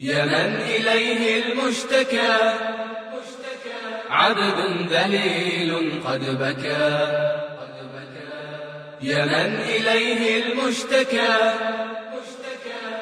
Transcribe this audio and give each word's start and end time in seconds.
يا 0.00 0.24
من 0.24 0.54
إليه 0.60 1.42
المشتكى. 1.42 2.34
عبد 4.10 4.58
ذليل 4.92 6.02
قد 6.06 6.22
بكى. 6.42 6.88
يا 9.02 9.24
من 9.24 9.50
إليه 9.74 10.42
المشتكى. 10.42 11.34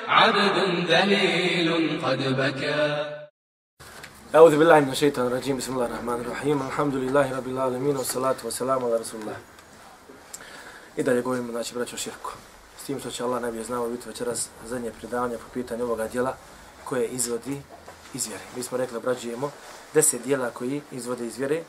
عبد 0.09 0.87
ذليل 0.89 2.01
قد 2.05 2.21
بكى. 2.41 2.83
أعوذ 4.35 4.59
بالله 4.59 4.81
من 4.81 4.91
الشيطان 4.91 5.27
الرجيم. 5.27 5.57
بسم 5.57 5.73
الله 5.73 5.87
الرحمن 5.87 6.21
الرحيم. 6.21 6.67
الحمد 6.67 6.95
لله 6.95 7.37
رب 7.37 7.49
العالمين 7.49 7.97
والصلاة 7.97 8.37
والسلام 8.45 8.85
على 8.85 8.97
رسول 8.97 9.21
الله. 9.21 9.37
I 10.97 11.03
dalje 11.03 11.23
govorimo, 11.23 11.53
znači, 11.53 11.75
braćo 11.75 11.97
širku. 11.97 12.31
S 12.79 12.85
tim 12.85 13.01
što 13.01 13.11
će 13.11 13.25
Allah 13.25 13.43
najbolje 13.43 13.65
znao 13.65 13.89
biti 13.89 14.09
večeras 14.09 14.49
zadnje 14.65 14.91
predavanje 14.91 15.37
po 15.37 15.49
pitanju 15.55 15.85
ovoga 15.85 16.09
dijela. 16.09 16.37
Koje 16.89 17.07
izvodi 17.07 17.63
iz 18.15 18.27
vjere. 18.27 18.43
Mi 18.57 18.63
smo 18.63 18.79
rekli, 18.79 18.97
obrađujemo 18.97 19.51
deset 19.95 20.23
dijela 20.23 20.51
koji 20.51 20.83
izvode 20.93 21.27
iz 21.27 21.39
vjere. 21.39 21.63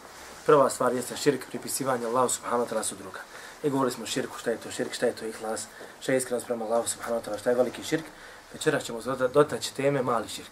Prva 0.46 0.70
stvar 0.70 0.94
jeste 0.94 1.18
širk, 1.18 1.48
pripisivanje 1.48 2.06
Allahu 2.06 2.30
subhanahu 2.30 2.66
wa 2.66 2.74
ta'ala 2.74 2.84
su 2.84 2.96
druga. 2.96 3.20
I 3.64 3.70
govorili 3.70 3.92
smo 3.92 4.06
širku, 4.06 4.38
šta 4.38 4.52
je 4.52 4.58
to 4.58 4.72
širk, 4.72 4.94
šta 4.94 5.06
je 5.06 5.16
to 5.16 5.26
ihlas, 5.26 5.66
šta 6.00 6.12
je 6.12 6.18
iskrenost 6.18 6.46
prema 6.46 6.66
Allahu 6.66 6.88
subhanahu 6.88 7.22
wa 7.22 7.26
ta'ala, 7.26 7.40
šta 7.40 7.50
je 7.50 7.56
veliki 7.56 7.84
širk. 7.84 8.06
Večeras 8.54 8.84
ćemo 8.84 9.02
dotaći 9.34 9.74
teme 9.76 10.02
mali 10.02 10.28
širk. 10.28 10.52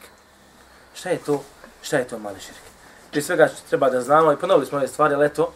Šta 0.94 1.10
je 1.10 1.18
to, 1.18 1.44
šta 1.82 1.98
je 1.98 2.08
to 2.08 2.20
mali 2.20 2.40
širk? 2.40 2.66
Prije 3.12 3.24
svega 3.24 3.50
treba 3.70 3.90
da 3.90 4.02
znamo 4.02 4.32
i 4.32 4.38
ponovili 4.38 4.66
smo 4.66 4.78
ove 4.78 4.88
stvari, 4.88 5.14
ali 5.14 5.26
eto, 5.26 5.54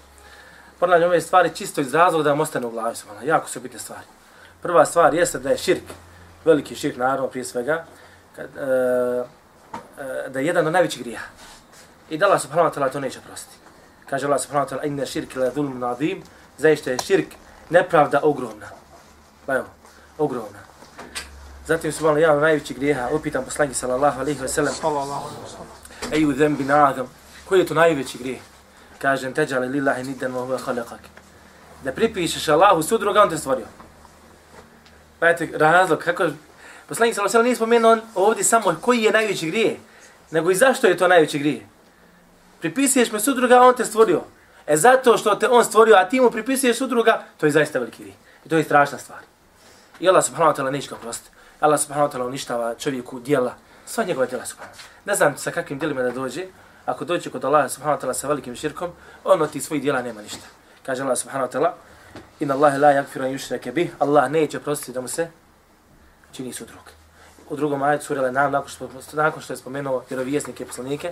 ponavljam 0.79 1.09
ove 1.09 1.21
stvari 1.21 1.55
čisto 1.55 1.81
iz 1.81 1.93
razloga 1.93 2.23
da 2.23 2.29
vam 2.29 2.39
ostane 2.39 2.67
u 2.67 2.71
glavi. 2.71 2.95
Jako 3.23 3.49
su 3.49 3.59
bitne 3.59 3.79
stvari. 3.79 4.05
Prva 4.61 4.85
stvar 4.85 5.13
jeste 5.13 5.39
da 5.39 5.49
je 5.49 5.57
širk, 5.57 5.83
veliki 6.45 6.75
širk 6.75 6.97
naravno 6.97 7.27
prije 7.27 7.45
svega, 7.45 7.85
kad, 8.39 8.57
e, 8.57 9.23
e, 10.25 10.29
da 10.29 10.39
je 10.39 10.45
jedan 10.45 10.67
od 10.67 10.73
najvećih 10.73 11.03
grija. 11.03 11.19
I 12.09 12.17
da 12.17 12.25
Allah 12.25 12.41
subhanahu 12.41 12.69
wa 12.69 12.75
ta'ala 12.75 12.91
to 12.91 12.99
neće 12.99 13.19
prostiti. 13.21 13.55
Kaže 14.09 14.25
Allah 14.25 14.41
subhanahu 14.41 14.69
wa 14.69 14.71
ta'ala, 14.73 14.87
inna 14.87 15.05
širk 15.05 15.35
la 15.35 15.49
dhulm 15.49 15.79
nadim, 15.79 16.23
zaista 16.57 16.91
je 16.91 16.99
širk 16.99 17.27
nepravda 17.69 18.19
ogromna. 18.23 18.67
Pa 19.45 19.55
evo, 19.55 19.65
ogromna. 20.17 20.59
Zatim 21.67 21.91
su 21.91 22.03
malo 22.03 22.17
jedan 22.17 22.35
od 22.35 22.41
najvećih 22.41 22.77
grijeha, 22.77 23.09
upitan 23.11 23.45
poslanji 23.45 23.73
sallallahu 23.73 24.19
alaihi 24.19 24.39
wa 24.39 24.47
sallam, 24.47 24.73
eju 26.11 26.33
zembi 26.33 26.63
nadam, 26.63 27.07
koji 27.45 27.59
je 27.59 27.65
to 27.65 27.73
najveći 27.73 28.17
grijeh? 28.17 28.39
Kažem, 28.97 29.33
teđali 29.33 29.67
lillahi 29.67 30.03
nidden 30.03 30.31
wa 30.33 30.47
huwa 30.47 30.59
khalaqak. 30.65 31.03
Da 31.83 31.91
pripišeš 31.91 32.47
Allahu 32.47 32.83
sudruga, 32.83 33.23
on 33.23 33.29
te 33.29 33.37
stvorio. 33.37 33.65
Pa 35.19 35.29
eto, 35.29 35.45
razlog, 35.57 35.99
kako 35.99 36.23
Poslanik 36.89 37.15
sallallahu 37.15 37.37
alejhi 37.37 37.53
ve 37.53 37.55
sellem 37.55 37.73
nije 37.73 37.81
spomenuo 37.85 37.97
ovdje 38.15 38.43
samo 38.43 38.75
koji 38.81 39.03
je 39.03 39.11
najveći 39.11 39.47
grije, 39.47 39.77
nego 40.31 40.51
i 40.51 40.55
zašto 40.55 40.87
je 40.87 40.97
to 40.97 41.07
najveći 41.07 41.39
grije. 41.39 41.67
Pripisuješ 42.59 43.11
mu 43.11 43.19
sudruga, 43.19 43.61
on 43.61 43.75
te 43.75 43.85
stvorio. 43.85 44.21
E 44.67 44.77
zato 44.77 45.17
što 45.17 45.35
te 45.35 45.47
on 45.47 45.65
stvorio, 45.65 45.95
a 45.95 46.09
ti 46.09 46.21
mu 46.21 46.31
pripisuješ 46.31 46.77
sudruga, 46.77 47.23
to 47.37 47.45
je 47.45 47.51
zaista 47.51 47.79
veliki 47.79 48.03
grije. 48.03 48.15
I 48.45 48.49
to 48.49 48.57
je 48.57 48.63
strašna 48.63 48.97
stvar. 48.97 49.19
I 49.99 50.09
Allah 50.09 50.25
subhanahu 50.25 50.53
wa 50.53 50.61
ta'ala 50.61 50.71
neće 50.71 50.89
ga 50.89 50.95
oprostiti. 50.95 51.29
Allah 51.59 51.79
subhanahu 51.79 52.11
wa 52.11 52.17
ta'ala 52.17 52.27
uništava 52.27 52.75
čovjeku 52.75 53.19
dijela, 53.19 53.53
sva 53.85 54.03
njegova 54.03 54.25
dijela 54.25 54.45
subhanahu. 54.45 54.77
Ne 55.05 55.15
znam 55.15 55.37
sa 55.37 55.51
kakvim 55.51 55.79
dijelima 55.79 56.01
da 56.01 56.11
dođe, 56.11 56.45
ako 56.85 57.05
dođe 57.05 57.29
kod 57.29 57.45
Allah 57.45 57.71
subhanahu 57.71 58.01
wa 58.01 58.05
ta'ala 58.05 58.13
sa 58.13 58.27
velikim 58.27 58.55
širkom, 58.55 58.91
on 59.23 59.41
od 59.41 59.51
tih 59.51 59.63
svojih 59.63 59.83
dijela 59.83 60.01
nema 60.01 60.21
ništa. 60.21 60.47
Kaže 60.85 61.03
Allah 61.03 61.17
subhanahu 61.17 61.51
wa 61.51 61.59
ta'ala, 61.59 61.71
Inna 62.39 62.53
Allahe 62.53 62.77
la 62.77 62.87
yakfiru 62.87 63.25
an 63.25 63.31
yushrake 63.31 63.71
bih. 63.71 63.91
Allah 63.99 64.31
neće 64.31 64.59
prostiti 64.59 64.91
da 64.91 65.01
mu 65.01 65.07
se 65.07 65.27
čini 66.31 66.53
su 66.53 66.65
drug. 66.65 66.83
U 67.49 67.55
drugom 67.55 67.83
ajetu 67.83 68.05
sura 68.05 68.21
Al-Anam 68.21 68.51
nakon 68.51 68.69
što 68.69 68.89
nakon 69.13 69.41
što 69.41 69.53
je 69.53 69.57
spomenuo 69.57 70.03
vjerovjesnike 70.09 70.63
i 70.63 70.67
poslanike, 70.67 71.11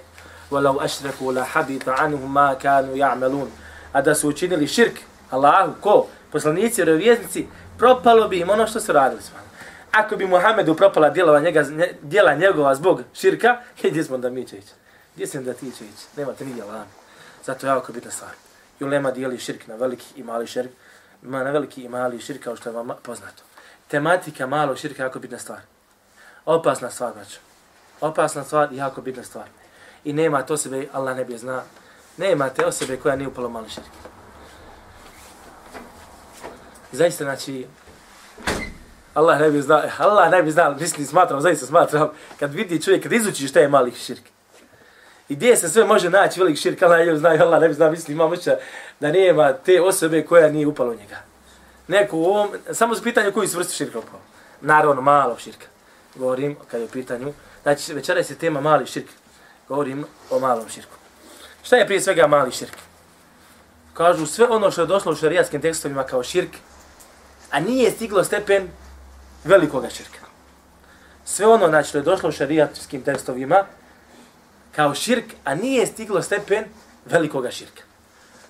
"Walau 0.52 0.84
ashraku 0.84 1.32
la 1.32 1.44
habita 1.44 1.96
anhum 1.98 2.32
ma 2.32 2.56
kanu 2.62 2.94
ya'malun." 2.94 3.48
A 3.94 4.02
da 4.02 4.16
su 4.16 4.30
učinili 4.30 4.68
širk 4.68 5.00
Allahu 5.30 5.73
ko 5.82 6.08
poslanici 6.32 6.82
i 6.82 6.83
vjerovjesnici, 6.83 7.48
propalo 7.77 8.27
bi 8.27 8.39
im 8.39 8.50
ono 8.50 8.67
što 8.67 8.80
su 8.80 8.92
radili 8.92 9.22
s 9.22 9.32
vama. 9.32 9.48
Ako 9.92 10.16
bi 10.16 10.27
Muhammedu 10.27 10.76
propala 10.76 11.10
djela 11.10 11.39
njega 11.39 11.66
djela 12.02 12.33
njegova 12.33 12.76
zbog 12.76 13.02
širka, 13.14 13.58
gdje 13.83 14.04
smo 14.04 14.17
da 14.17 14.30
mi 14.30 14.45
ćeći? 14.45 14.73
Gdje 15.16 15.27
sam 15.27 15.44
da 15.44 15.54
ti? 15.54 15.72
Nema 16.17 16.33
tri 16.33 16.54
djela. 16.54 16.86
Zato 17.45 17.67
je 17.67 17.70
jako 17.70 17.94
bitna 17.94 18.11
stvar. 18.11 18.32
Julema 18.80 19.11
dijeli 19.11 19.38
širk 19.38 19.67
na 19.67 19.76
veliki 19.76 20.06
i 20.16 20.23
mali 20.23 20.48
širk, 20.48 20.72
ma 21.22 21.44
na 21.44 21.52
veliki 21.52 21.83
i 21.83 21.89
mali 21.89 22.20
širk 22.20 22.44
kao 22.44 22.56
što 22.56 22.70
je 22.70 22.73
vam 22.73 22.89
poznato 23.04 23.44
tematika 23.87 24.48
malo 24.48 24.75
širka 24.75 25.03
jako 25.03 25.20
bitna 25.20 25.37
stvar. 25.37 25.59
Opasna 26.45 26.89
stvar, 26.89 27.14
braćo. 27.14 27.39
Opasna 28.02 28.43
stvar 28.43 28.73
i 28.73 28.77
jako 28.77 29.02
bitna 29.02 29.23
stvar. 29.23 29.45
I 30.03 30.14
nema 30.14 30.42
to 30.42 30.58
sebe, 30.58 30.87
Allah 30.93 31.17
ne 31.17 31.25
bi 31.25 31.37
zna, 31.37 31.64
nema 32.17 32.49
te 32.49 32.65
osobe 32.65 32.97
koja 32.97 33.15
nije 33.15 33.27
upalo 33.27 33.49
malo 33.49 33.70
širka. 33.70 33.89
Zaista, 36.92 37.23
znači, 37.23 37.67
Allah 39.14 39.39
ne 39.39 39.52
bi 39.52 39.61
znao, 39.61 39.80
eh, 39.83 39.92
Allah 39.97 40.31
ne 40.31 40.43
bi 40.43 40.52
znao, 40.52 40.76
mislim, 40.80 41.05
smatram, 41.05 41.42
zaista 41.42 41.65
smatram, 41.65 42.09
kad 42.39 42.53
vidi 42.53 42.81
čovjek, 42.81 43.03
kad 43.03 43.14
izuči 43.14 43.47
šta 43.47 43.59
je 43.59 43.67
mali 43.67 43.92
širk. 43.92 44.23
I 45.30 45.36
gdje 45.36 45.55
se 45.55 45.70
sve 45.70 45.86
može 45.86 46.09
naći 46.09 46.39
velik 46.39 46.58
širk, 46.58 46.81
Allah 46.81 46.99
ne 46.99 47.11
bi 47.11 47.20
znao, 47.20 47.33
Allah 47.33 47.61
ne 47.61 47.67
bi 47.67 47.73
znao, 47.73 47.92
mislim, 47.92 48.17
imam 48.17 48.31
da 48.99 49.11
nema 49.11 49.53
te 49.53 49.81
osobe 49.81 50.26
koja 50.26 50.49
nije 50.49 50.67
upala 50.67 50.92
u 50.92 50.95
njega 50.95 51.27
neko 51.87 52.17
u 52.17 52.25
ovom, 52.25 52.49
samo 52.71 52.95
za 52.95 53.02
pitanje 53.02 53.31
koji 53.31 53.48
su 53.48 53.64
širka 53.64 53.99
upao. 53.99 54.20
Naravno, 54.61 54.92
ono, 54.92 55.02
malo 55.02 55.37
širka. 55.37 55.65
Govorim, 56.15 56.55
kad 56.71 56.81
je 56.81 56.86
u 56.86 56.89
pitanju, 56.89 57.33
znači 57.64 57.93
večera 57.93 58.20
je 58.20 58.36
tema 58.36 58.61
mali 58.61 58.86
širk. 58.86 59.08
Govorim 59.67 60.05
o 60.30 60.39
malom 60.39 60.70
širku. 60.70 60.95
Šta 61.64 61.76
je 61.76 61.86
prije 61.86 62.02
svega 62.02 62.27
mali 62.27 62.52
širk? 62.52 62.77
Kažu 63.93 64.26
sve 64.26 64.47
ono 64.47 64.71
što 64.71 64.81
je 64.81 64.87
došlo 64.87 65.11
u 65.11 65.15
šarijatskim 65.15 65.61
tekstovima 65.61 66.03
kao 66.03 66.23
širk, 66.23 66.49
a 67.52 67.59
nije 67.59 67.92
stiglo 67.92 68.23
stepen 68.23 68.70
velikoga 69.43 69.89
širka. 69.89 70.20
Sve 71.26 71.45
ono 71.45 71.67
znači, 71.67 71.89
što 71.89 71.97
je 71.97 72.02
došlo 72.02 72.30
u 72.30 72.31
šarijatskim 72.31 73.02
tekstovima 73.02 73.65
kao 74.76 74.95
širk, 74.95 75.26
a 75.43 75.55
nije 75.55 75.86
stiglo 75.86 76.21
stepen 76.21 76.65
velikoga 77.05 77.52
širka. 77.52 77.83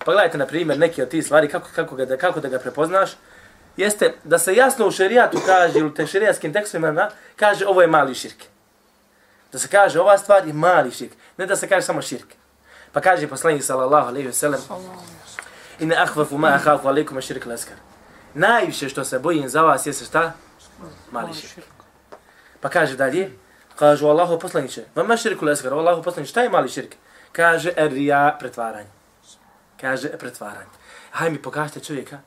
Pa 0.05 0.11
gledajte, 0.11 0.37
na 0.37 0.45
primjer, 0.45 0.79
neke 0.79 1.03
od 1.03 1.09
tih 1.09 1.25
stvari, 1.25 1.49
kako, 1.49 1.69
kako, 1.75 1.95
ga, 1.95 2.17
kako 2.17 2.39
da 2.39 2.49
ga 2.49 2.59
prepoznaš, 2.59 3.11
jeste 3.77 4.13
da 4.23 4.39
se 4.39 4.55
jasno 4.55 4.87
u 4.87 4.91
šerijatu 4.91 5.41
kaže, 5.45 5.83
u 5.83 5.93
te 5.93 6.07
šerijatskim 6.07 6.53
tekstovima, 6.53 7.09
kaže 7.35 7.65
ovo 7.67 7.81
je 7.81 7.87
mali 7.87 8.15
širk. 8.15 8.43
Da 9.51 9.59
se 9.59 9.67
kaže 9.67 9.99
ova 9.99 10.17
stvar 10.17 10.47
je 10.47 10.53
mali 10.53 10.91
širk, 10.91 11.11
ne 11.37 11.45
da 11.45 11.55
se 11.55 11.67
kaže 11.67 11.85
samo 11.85 12.01
širk. 12.01 12.27
Pa 12.91 13.01
kaže 13.01 13.27
poslanik 13.27 13.63
sallallahu 13.63 14.07
alejhi 14.07 14.27
ve 14.27 14.33
sellem: 14.33 14.61
"Inna 15.79 15.95
akhwafu 15.95 16.37
ma 16.37 16.47
akhafu 16.47 16.87
alaykum 16.87 17.17
ash-shirk 17.17 17.45
al-asghar." 17.45 17.77
Najviše 18.33 18.89
što 18.89 19.03
se 19.03 19.19
bojim 19.19 19.49
za 19.49 19.61
vas 19.61 19.85
jeste 19.85 20.05
šta? 20.05 20.31
Mali 21.11 21.33
širk. 21.33 21.65
Pa 22.61 22.69
kaže 22.69 22.95
dalje, 22.95 23.31
kaže 23.75 24.05
Allahu 24.05 24.39
poslanice: 24.39 24.85
"Vama 24.95 25.17
shirku 25.17 25.45
al-asghar?" 25.45 25.73
Allahu 25.73 26.03
poslanice, 26.03 26.29
šta 26.29 26.41
je 26.41 26.49
mali 26.49 26.69
širk? 26.69 26.95
Kaže 27.31 27.73
er 27.75 27.91
pretvaranje 28.39 28.97
kaže 29.81 30.09
pretvaranje. 30.17 30.73
Hajde 31.11 31.31
mi 31.31 31.41
pokažite 31.41 31.79
čovjeka. 31.79 32.19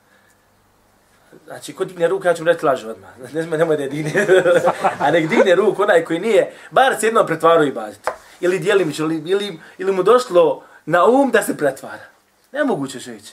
Znači, 1.45 1.73
ko 1.73 1.85
digne 1.85 2.07
ruku, 2.07 2.27
ja 2.27 2.33
ću 2.33 2.43
mu 2.43 2.47
reći 2.47 2.65
lažu 2.65 2.89
odmah. 2.89 3.09
Ne 3.33 3.43
znam, 3.43 3.59
nemoj 3.59 3.77
da 3.77 3.83
je 3.83 3.89
digne. 3.89 4.27
A 5.03 5.11
nek 5.11 5.29
digne 5.29 5.55
ruku 5.55 5.81
onaj 5.81 6.05
koji 6.05 6.19
nije, 6.19 6.53
bar 6.71 6.95
se 6.99 7.07
jednom 7.07 7.27
pretvaru 7.27 7.63
i 7.63 7.71
baziti. 7.71 8.09
Ili 8.39 8.59
dijelimić, 8.59 8.99
ili, 8.99 9.23
ili, 9.25 9.59
ili 9.77 9.91
mu 9.91 10.03
došlo 10.03 10.63
na 10.85 11.05
um 11.05 11.31
da 11.31 11.43
se 11.43 11.57
pretvara. 11.57 12.05
Nemoguće 12.51 12.99
čovječ. 12.99 13.23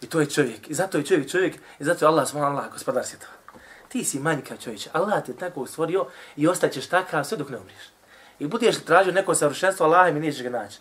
I 0.00 0.06
to 0.06 0.20
je 0.20 0.26
čovjek. 0.26 0.70
I 0.70 0.74
zato 0.74 0.98
je 0.98 1.04
čovjek 1.04 1.30
čovjek. 1.30 1.54
I 1.78 1.84
zato 1.84 2.04
je 2.04 2.08
Allah, 2.08 2.28
svala 2.28 2.46
Allah, 2.46 2.72
gospodar 2.72 3.04
svijeta. 3.04 3.26
Ti 3.88 4.04
si 4.04 4.18
manjkav 4.18 4.56
čovječe. 4.56 4.90
Allah 4.92 5.26
te 5.26 5.32
tako 5.32 5.66
stvorio 5.66 6.06
i 6.36 6.48
ostaćeš 6.48 6.86
takav 6.86 7.24
sve 7.24 7.36
dok 7.36 7.48
ne 7.48 7.58
umriješ. 7.58 7.82
I 8.38 8.46
budeš 8.46 8.84
tražio 8.84 9.12
neko 9.12 9.34
savršenstvo 9.34 9.86
Allaha 9.86 10.10
mi 10.10 10.20
nećeš 10.20 10.42
ga 10.42 10.50
naći. 10.50 10.78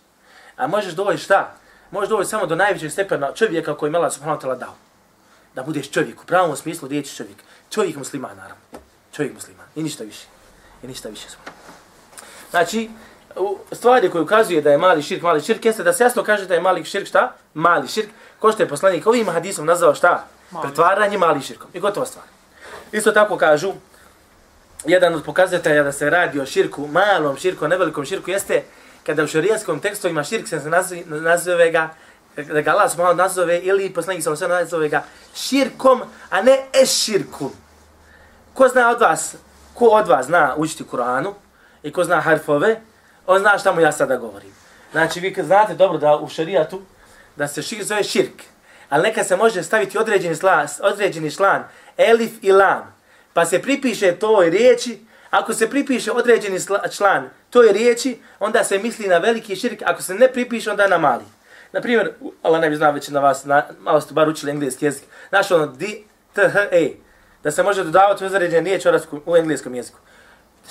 A 0.55 0.67
možeš 0.67 0.93
doći 0.93 1.17
šta? 1.17 1.55
Možeš 1.91 2.09
doći 2.09 2.29
samo 2.29 2.45
do 2.45 2.55
najvećeg 2.55 2.91
stepena 2.91 3.33
čovjeka 3.33 3.77
koji 3.77 3.91
je 3.91 3.97
Allah 3.97 4.13
subhanahu 4.13 4.41
wa 4.41 4.45
ta'ala 4.45 4.59
dao. 4.59 4.88
Da 5.59 5.63
budeš 5.63 5.89
čovjek, 5.91 6.21
u 6.21 6.25
pravom 6.25 6.55
smislu 6.55 6.87
riječi 6.87 7.15
čovjek. 7.15 7.37
Čovjek 7.69 7.95
musliman, 7.95 8.37
naravno. 8.37 8.63
Čovjek 9.15 9.33
musliman. 9.33 9.65
I 9.75 9.83
ništa 9.83 10.03
više. 10.03 10.25
I 10.83 10.87
ništa 10.87 11.09
više 11.09 11.29
smo. 11.29 11.41
Znači, 12.49 12.89
stvari 13.71 14.09
koje 14.09 14.21
ukazuje 14.21 14.61
da 14.61 14.71
je 14.71 14.77
mali 14.77 15.03
širk, 15.03 15.21
mali 15.21 15.41
širk, 15.41 15.65
jeste 15.65 15.83
da 15.83 15.93
se 15.93 16.03
jasno 16.03 16.23
kaže 16.23 16.45
da 16.45 16.53
je 16.53 16.61
mali 16.61 16.83
širk 16.83 17.07
šta? 17.07 17.35
Mali 17.53 17.87
širk. 17.87 18.09
Ko 18.39 18.51
što 18.51 18.63
je 18.63 18.69
poslanik 18.69 19.07
ovim 19.07 19.29
hadisom 19.29 19.65
nazvao 19.65 19.95
šta? 19.95 20.27
Mali. 20.51 20.67
Pretvaranje 20.67 21.17
mali 21.17 21.41
širkom. 21.41 21.69
I 21.73 21.79
gotova 21.79 22.05
stvar. 22.05 22.25
Isto 22.91 23.11
tako 23.11 23.37
kažu, 23.37 23.73
jedan 24.85 25.15
od 25.15 25.23
pokazatelja 25.23 25.83
da 25.83 25.91
se 25.91 26.09
radi 26.09 26.39
o 26.39 26.45
širku, 26.45 26.87
malom 26.87 27.37
širku, 27.37 27.67
nevelikom 27.67 28.05
širku, 28.05 28.29
jeste 28.31 28.63
kada 29.05 29.23
u 29.23 29.27
šarijaskom 29.27 29.79
tekstu 29.79 30.07
ima 30.07 30.23
širk, 30.23 30.47
se 30.47 30.61
nazove 31.05 31.71
ga, 31.71 31.89
da 32.35 32.61
ga 32.61 32.71
Allah 32.71 32.91
subhanahu 32.91 33.17
nazove, 33.17 33.59
ili 33.59 33.93
poslanik 33.93 34.23
sa 34.23 34.31
osvijem 34.31 34.51
nazove 34.51 34.89
ga 34.89 35.03
širkom, 35.47 36.01
a 36.29 36.41
ne 36.41 36.57
eširkom. 36.83 37.51
Ko 38.53 38.67
zna 38.67 38.89
od 38.89 39.01
vas, 39.01 39.35
ko 39.73 39.85
od 39.85 40.07
vas 40.07 40.25
zna 40.25 40.53
učiti 40.57 40.83
Kur'anu, 40.91 41.33
i 41.83 41.91
ko 41.91 42.03
zna 42.03 42.21
harfove, 42.21 42.81
on 43.27 43.39
zna 43.39 43.57
šta 43.57 43.71
mu 43.71 43.81
ja 43.81 43.91
sada 43.91 44.17
govorim. 44.17 44.51
Znači, 44.91 45.19
vi 45.19 45.35
znate 45.43 45.73
dobro 45.73 45.97
da 45.97 46.17
u 46.17 46.29
šarijatu, 46.29 46.81
da 47.35 47.47
se 47.47 47.61
širk 47.61 47.83
zove 47.83 48.03
širk, 48.03 48.41
ali 48.89 49.03
neka 49.03 49.23
se 49.23 49.35
može 49.35 49.63
staviti 49.63 49.97
određeni, 49.97 50.35
slan, 50.35 50.67
određeni 50.81 51.31
šlan, 51.31 51.63
elif 51.97 52.31
i 52.41 52.51
lam, 52.51 52.95
pa 53.33 53.45
se 53.45 53.61
pripiše 53.61 54.11
toj 54.11 54.49
riječi, 54.49 55.05
ako 55.29 55.53
se 55.53 55.69
pripiše 55.69 56.11
određeni 56.11 56.59
član 56.91 57.29
toj 57.49 57.71
riječi, 57.71 58.19
onda 58.39 58.63
se 58.63 58.79
misli 58.79 59.07
na 59.07 59.17
veliki 59.17 59.55
širk, 59.55 59.81
ako 59.85 60.01
se 60.01 60.15
ne 60.15 60.27
pripiše, 60.27 60.71
onda 60.71 60.87
na 60.87 60.97
mali. 60.97 61.23
Na 61.71 61.81
primjer, 61.81 62.13
Allah 62.41 62.61
ne 62.61 62.69
bi 62.69 62.75
znao 62.75 62.91
većina 62.91 63.19
vas, 63.19 63.45
na, 63.45 63.63
malo 63.79 64.01
ste 64.01 64.13
bar 64.13 64.29
učili 64.29 64.51
engleski 64.51 64.85
jezik, 64.85 65.03
znaš 65.29 65.51
ono, 65.51 65.65
di, 65.65 66.03
t, 66.33 66.49
h, 66.49 66.59
e, 66.71 66.91
da 67.43 67.51
se 67.51 67.63
može 67.63 67.83
dodavati 67.83 68.25
određen 68.25 68.65
riječ 68.65 68.85
u 69.25 69.35
engleskom 69.37 69.75
jeziku. 69.75 69.99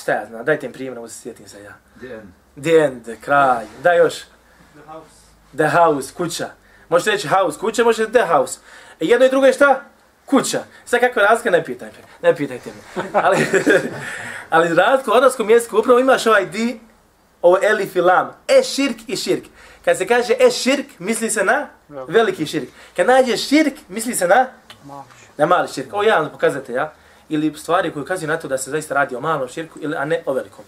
Šta 0.01 0.13
ja 0.13 0.27
znam, 0.27 0.45
dajte 0.45 0.67
im 0.67 0.73
primjer, 0.73 0.99
ovo 0.99 1.09
se 1.09 1.21
sjetim 1.21 1.49
se 1.49 1.63
ja. 1.63 1.73
The 1.99 2.07
end. 2.07 2.29
The 2.63 2.71
end, 2.71 3.21
kraj. 3.21 3.67
Da 3.83 3.93
još. 3.93 4.15
The 4.15 4.81
house. 4.87 5.19
The 5.57 5.69
house, 5.69 6.15
kuća. 6.15 6.49
Možete 6.89 7.11
reći 7.11 7.29
house, 7.29 7.59
kuća, 7.59 7.85
možete 7.85 8.13
the 8.13 8.27
house. 8.33 8.59
E 9.01 9.05
jedno 9.07 9.27
i 9.27 9.31
drugo 9.31 9.47
je 9.47 9.53
šta? 9.53 9.81
Kuća. 10.27 10.63
Sad 10.85 11.01
kako 11.01 11.21
razlika, 11.21 11.51
ne 11.51 11.65
pitajte. 11.65 11.99
Ne 12.23 12.37
pitajte 12.37 12.71
me. 12.71 13.03
Ali, 13.13 13.37
ali 14.51 14.75
razlika 14.75 15.11
u 15.11 15.15
odnoskom 15.15 15.51
jeziku 15.51 15.79
upravo 15.79 15.99
imaš 15.99 16.27
ovaj 16.27 16.47
di, 16.47 16.81
ovo 17.43 17.59
elif 17.63 17.97
i 17.97 18.01
lam. 18.01 18.33
E 18.49 18.63
širk 18.63 18.97
i 19.07 19.17
širk. 19.17 19.45
Kad 19.88 19.99
se 19.99 20.06
kaže 20.06 20.35
e 20.38 20.50
širk, 20.50 20.87
misli 20.99 21.31
se 21.31 21.44
na 21.44 21.69
veliki 21.88 22.46
širk. 22.46 22.69
Kad 22.96 23.06
nađe 23.06 23.37
širk, 23.37 23.75
misli 23.88 24.14
se 24.14 24.29
na 24.29 24.46
na 25.37 25.46
mali 25.46 25.69
širk. 25.69 25.93
Ovo 25.93 26.02
jedan 26.02 26.31
pokazate, 26.31 26.73
ja? 26.73 26.93
Ili 27.29 27.55
stvari 27.56 27.93
koje 27.93 28.02
ukazuju 28.02 28.29
na 28.29 28.37
to 28.37 28.49
da 28.49 28.58
se 28.58 28.70
zaista 28.70 28.94
radi 28.94 29.17
o 29.17 29.20
malom 29.20 29.49
širku, 29.49 29.79
ili, 29.82 29.96
a 29.96 30.05
ne 30.05 30.23
o 30.26 30.32
velikom. 30.32 30.64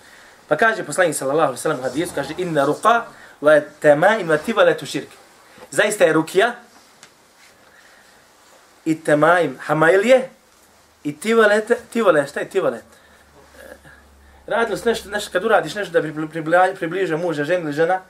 Pa 0.49 0.57
kaže 0.57 0.85
poslanik 0.85 1.17
sallallahu 1.17 1.47
alejhi 1.47 1.59
ve 1.59 1.63
sellem 1.63 1.83
hadisu 1.83 2.15
kaže 2.15 2.35
inna 2.39 2.65
ruqa 2.67 3.03
wa 3.43 3.63
tamaim 3.81 4.29
wa 4.29 4.39
tivalatu 4.47 4.87
shirk. 4.87 5.09
Zaista 5.71 6.05
je 6.05 6.13
rukija 6.13 6.55
i 8.85 9.01
tamaim 9.05 9.59
hamailje 9.61 10.29
i 11.05 11.17
tivalet 11.17 11.73
tivalet 11.93 12.31
šta 12.31 12.41
je 12.41 12.49
tivalet? 12.49 12.85
Radilo 14.47 14.77
se 14.77 14.89
nešto, 14.89 15.11
nešto, 15.11 15.33
kad 15.33 15.45
uradiš 15.45 15.75
nešto 15.75 16.01
da 16.01 16.09
približe 16.75 17.17
muža, 17.17 17.45
ženu 17.45 17.65
ili 17.65 17.73
žena, 17.73 18.01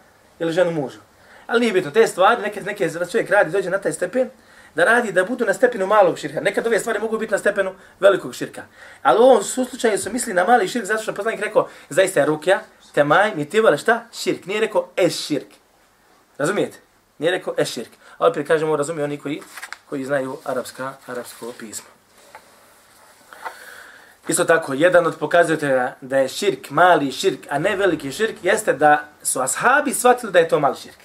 ili 0.41 0.53
ženu 0.53 0.71
mužu. 0.71 0.99
Ali 1.47 1.61
nije 1.61 1.73
bitno, 1.73 1.91
te 1.91 2.07
stvari, 2.07 2.43
neke, 2.43 2.61
neke 2.61 2.91
čovjek 3.13 3.31
radi, 3.31 3.51
dođe 3.51 3.71
na 3.71 3.79
taj 3.79 3.93
stepen, 3.93 4.31
da 4.75 4.85
radi 4.85 5.13
da 5.13 5.25
budu 5.25 5.45
na 5.45 5.55
stepenu 5.55 5.87
malog 5.87 6.19
širka. 6.19 6.41
Nekad 6.41 6.67
ove 6.67 6.79
stvari 6.79 6.99
mogu 6.99 7.19
biti 7.19 7.33
na 7.33 7.39
stepenu 7.39 7.75
velikog 8.01 8.35
širka. 8.35 8.63
Ali 9.03 9.21
u 9.21 9.23
ovom 9.23 9.43
slučaju 9.43 9.99
su 9.99 10.13
misli 10.13 10.35
na 10.35 10.45
mali 10.45 10.69
širk, 10.69 10.85
zato 10.85 11.03
što 11.03 11.15
poslanik 11.15 11.41
rekao, 11.41 11.69
zaista 11.89 12.21
je 12.21 12.27
rukja, 12.27 12.61
temaj, 12.95 13.35
mi 13.35 13.49
ti 13.49 13.63
šta? 13.79 14.05
Širk. 14.13 14.47
Nije 14.47 14.61
rekao 14.61 14.89
es 14.97 15.27
širk. 15.27 15.49
Razumijete? 16.39 16.79
Nije 17.19 17.31
rekao 17.31 17.55
es 17.57 17.69
širk. 17.69 17.91
A 18.19 18.27
opet 18.27 18.47
kažemo, 18.47 18.77
razumiju 18.77 19.05
oni 19.05 19.19
koji, 19.19 19.43
koji 19.89 20.05
znaju 20.05 20.39
arapska, 20.45 20.93
arapsko 21.07 21.53
pismo. 21.59 22.00
Isto 24.31 24.45
tako, 24.45 24.75
jedan 24.75 25.07
od 25.07 25.19
pokazatelja 25.19 25.93
da 26.01 26.19
je 26.19 26.29
širk, 26.29 26.71
mali 26.71 27.13
širk, 27.13 27.41
a 27.51 27.59
ne 27.59 27.77
veliki 27.77 28.13
širk, 28.13 28.35
jeste 28.43 28.73
da 28.73 29.05
su 29.23 29.41
ashabi 29.41 29.95
shvatili 29.95 30.33
da 30.33 30.39
je 30.39 30.49
to 30.49 30.61
mali 30.61 30.77
širk. 30.77 30.99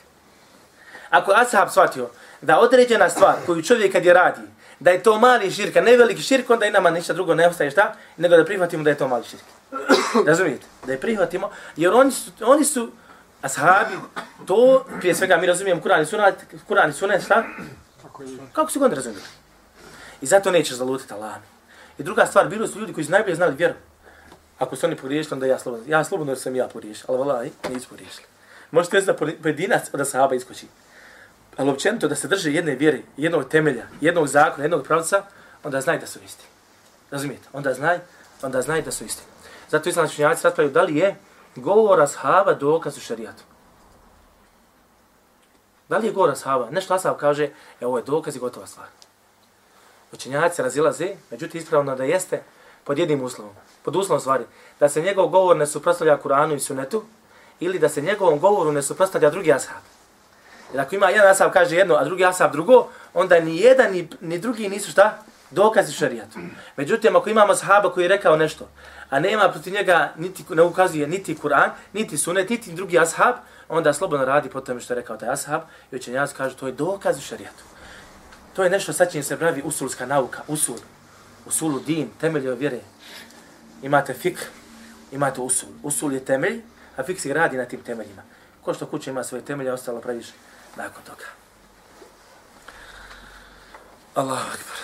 Ako 1.10 1.32
ashab 1.32 1.70
shvatio 1.70 2.10
da 2.42 2.60
određena 2.60 3.10
stvar 3.10 3.36
koju 3.46 3.64
čovjek 3.64 3.92
kad 3.92 4.06
je 4.06 4.14
radi, 4.14 4.42
da 4.80 4.92
je 4.92 5.04
to 5.04 5.20
mali 5.20 5.52
širk, 5.52 5.76
a 5.76 5.82
ne 5.82 5.98
veliki 5.98 6.22
širk, 6.22 6.50
onda 6.50 6.66
i 6.66 6.72
nama 6.72 6.90
ništa 6.90 7.14
drugo 7.14 7.36
ne 7.36 7.48
ostaje 7.48 7.72
šta, 7.72 7.94
nego 8.18 8.38
da 8.38 8.46
prihvatimo 8.46 8.84
da 8.84 8.90
je 8.90 8.98
to 8.98 9.08
mali 9.08 9.24
širk. 9.24 9.44
Razumijete? 10.28 10.66
Da 10.86 10.92
je 10.92 11.00
prihvatimo, 11.02 11.50
jer 11.76 11.94
oni 11.94 12.12
su, 12.12 12.32
oni 12.42 12.66
su 12.66 12.92
ashabi, 13.42 13.96
to, 14.46 14.86
prije 15.00 15.16
svega 15.16 15.38
mi 15.38 15.48
razumijemo 15.48 15.82
Kur'an 15.82 16.02
i 16.02 16.06
Sunet, 16.06 16.36
Kur'an 16.70 16.90
i 16.90 16.94
Sunet, 16.94 17.24
šta? 17.26 17.44
Kako 18.54 18.72
su 18.72 18.80
ga 18.80 18.86
onda 18.86 18.96
razumijeli? 18.96 19.26
I 20.22 20.26
zato 20.26 20.52
nećeš 20.52 20.78
zalutiti 20.78 21.14
Allah. 21.14 21.55
I 21.98 22.04
druga 22.04 22.26
stvar, 22.26 22.48
bili 22.48 22.68
su 22.68 22.80
ljudi 22.80 22.94
koji 22.94 23.06
su 23.06 23.12
najbolje 23.12 23.36
znali 23.36 23.56
vjeru. 23.56 23.74
Ako 24.60 24.76
su 24.76 24.86
oni 24.86 24.96
pogriješili, 24.96 25.34
onda 25.34 25.46
ja 25.46 25.60
slobodno. 25.60 25.86
Ja 25.88 26.04
slobodno 26.04 26.32
jer 26.32 26.40
sam 26.40 26.56
ja 26.56 26.68
pogriješio, 26.68 27.06
ali 27.10 27.18
valaj, 27.18 27.50
nisu 27.70 27.90
pogriješili. 27.90 28.26
Možete 28.72 28.98
reći 28.98 29.08
da 29.08 29.14
pojedinac 29.14 29.90
od 29.94 30.08
sahaba 30.08 30.36
iskoči 30.36 30.68
ali 31.58 31.70
općenito 31.70 32.08
da 32.08 32.16
se 32.16 32.28
drže 32.28 32.52
jedne 32.52 32.76
vjere, 32.76 33.02
jednog 33.18 33.50
temelja, 33.50 33.86
jednog 34.02 34.28
zakona, 34.28 34.64
jednog 34.64 34.84
pravca, 34.84 35.24
onda 35.64 35.82
znaj 35.82 36.00
da 36.00 36.08
su 36.08 36.20
isti. 36.26 36.44
Razumijete? 37.12 37.48
Onda 37.54 37.74
znaj, 37.74 38.00
onda 38.42 38.62
znaj 38.62 38.82
da 38.82 38.92
su 38.92 39.06
isti. 39.06 39.24
Zato 39.70 39.90
islamski 39.90 40.16
učenjaci 40.16 40.44
raspravljaju 40.44 40.74
da 40.74 40.82
li 40.82 40.96
je 40.96 41.16
govor 41.56 42.02
ashaba 42.02 42.54
dokaz 42.54 42.98
u 42.98 43.02
šarijatu. 43.02 43.44
Da 45.90 45.98
li 45.98 46.08
je 46.08 46.14
govor 46.14 46.30
ashaba? 46.30 46.70
Nešto 46.72 46.94
ashab 46.94 47.18
kaže, 47.18 47.50
evo 47.82 47.98
je 47.98 48.04
dokaz 48.04 48.36
i 48.36 48.40
gotova 48.40 48.68
stvar. 48.68 48.88
Učenjaci 50.16 50.62
razilaze, 50.62 51.16
međutim 51.32 51.62
ispravno 51.62 51.96
da 51.96 52.04
jeste 52.04 52.42
pod 52.84 53.00
jednim 53.00 53.24
uslovom. 53.24 53.54
Pod 53.84 53.96
uslovom 53.96 54.20
stvari, 54.20 54.44
da 54.80 54.90
se 54.90 55.02
njegov 55.02 55.28
govor 55.28 55.58
ne 55.58 55.68
suprostavlja 55.68 56.18
Kur'anu 56.24 56.56
i 56.56 56.60
Sunetu, 56.60 57.04
ili 57.60 57.80
da 57.80 57.90
se 57.90 58.02
njegovom 58.02 58.40
govoru 58.40 58.72
ne 58.72 58.82
suprostavlja 58.82 59.30
drugi 59.30 59.54
ashab. 59.54 59.84
Jer 60.72 60.82
ako 60.82 60.96
ima 60.96 61.10
jedan 61.10 61.32
ashab 61.32 61.52
kaže 61.52 61.76
jedno, 61.76 61.96
a 61.96 62.04
drugi 62.04 62.26
ashab 62.26 62.52
drugo, 62.52 62.88
onda 63.14 63.40
ni 63.40 63.60
jedan 63.60 63.92
ni, 63.92 64.10
ni 64.22 64.40
drugi 64.40 64.70
nisu 64.70 64.92
šta? 64.92 65.18
Dokazi 65.52 65.94
šarijatu. 65.94 66.40
Međutim, 66.78 67.16
ako 67.16 67.30
imamo 67.30 67.56
sahaba 67.56 67.92
koji 67.92 68.04
je 68.04 68.08
rekao 68.08 68.38
nešto, 68.38 68.68
a 69.10 69.20
nema 69.20 69.50
protiv 69.52 69.74
njega, 69.74 70.14
niti, 70.18 70.44
ne 70.50 70.64
ukazuje 70.64 71.08
niti 71.08 71.36
Kur'an, 71.44 71.70
niti 71.94 72.18
sunet, 72.18 72.50
niti 72.50 72.72
drugi 72.72 73.00
ashab, 73.00 73.36
onda 73.70 73.94
slobodno 73.94 74.26
radi 74.26 74.50
po 74.50 74.62
tome 74.62 74.82
što 74.82 74.94
je 74.94 75.00
rekao 75.00 75.18
taj 75.18 75.30
ashab 75.30 75.62
i 75.92 75.96
učenjaci 75.96 76.36
kažu 76.36 76.56
to 76.56 76.68
je 76.68 76.74
dokaz 76.74 77.18
u 77.18 77.22
šarijatu. 77.22 77.75
To 78.56 78.64
je 78.64 78.70
nešto 78.70 78.94
sa 78.94 79.06
čim 79.06 79.24
se 79.24 79.38
pravi 79.38 79.62
usulska 79.66 80.06
nauka, 80.06 80.42
usul. 80.48 80.80
Usulu 81.46 81.80
din, 81.80 82.10
temelj 82.20 82.50
vjere. 82.50 82.80
Imate 83.82 84.14
fik, 84.14 84.40
imate 85.12 85.42
usul. 85.42 85.70
Usul 85.84 86.14
je 86.14 86.26
temelj, 86.26 86.62
a 86.98 87.04
fik 87.04 87.20
se 87.20 87.30
gradi 87.30 87.58
na 87.58 87.66
tim 87.66 87.84
temeljima. 87.84 88.22
Ko 88.62 88.74
što 88.74 88.86
kuća 88.86 89.12
ima 89.12 89.24
svoje 89.24 89.46
temelje, 89.46 89.74
ostalo 89.74 90.02
praviš 90.02 90.28
nakon 90.76 91.04
toga. 91.04 91.26
Allahu 94.16 94.48
akbar. 94.48 94.78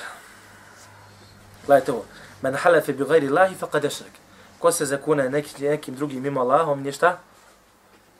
Gledajte 1.65 1.91
ovo. 1.91 2.05
Men 2.41 2.55
halefe 2.55 2.93
bi 2.93 3.05
gajri 3.05 3.27
Allahi 3.27 3.55
fa 3.55 3.67
kad 3.67 3.85
ešrek. 3.85 4.11
Ko 4.59 4.71
se 4.71 4.85
zakune 4.85 5.29
nekim, 5.29 5.67
nekim 5.67 5.95
drugim 5.95 6.23
mimo 6.23 6.41
Allahom, 6.41 6.81
nije 6.81 6.93
šta? 6.93 7.19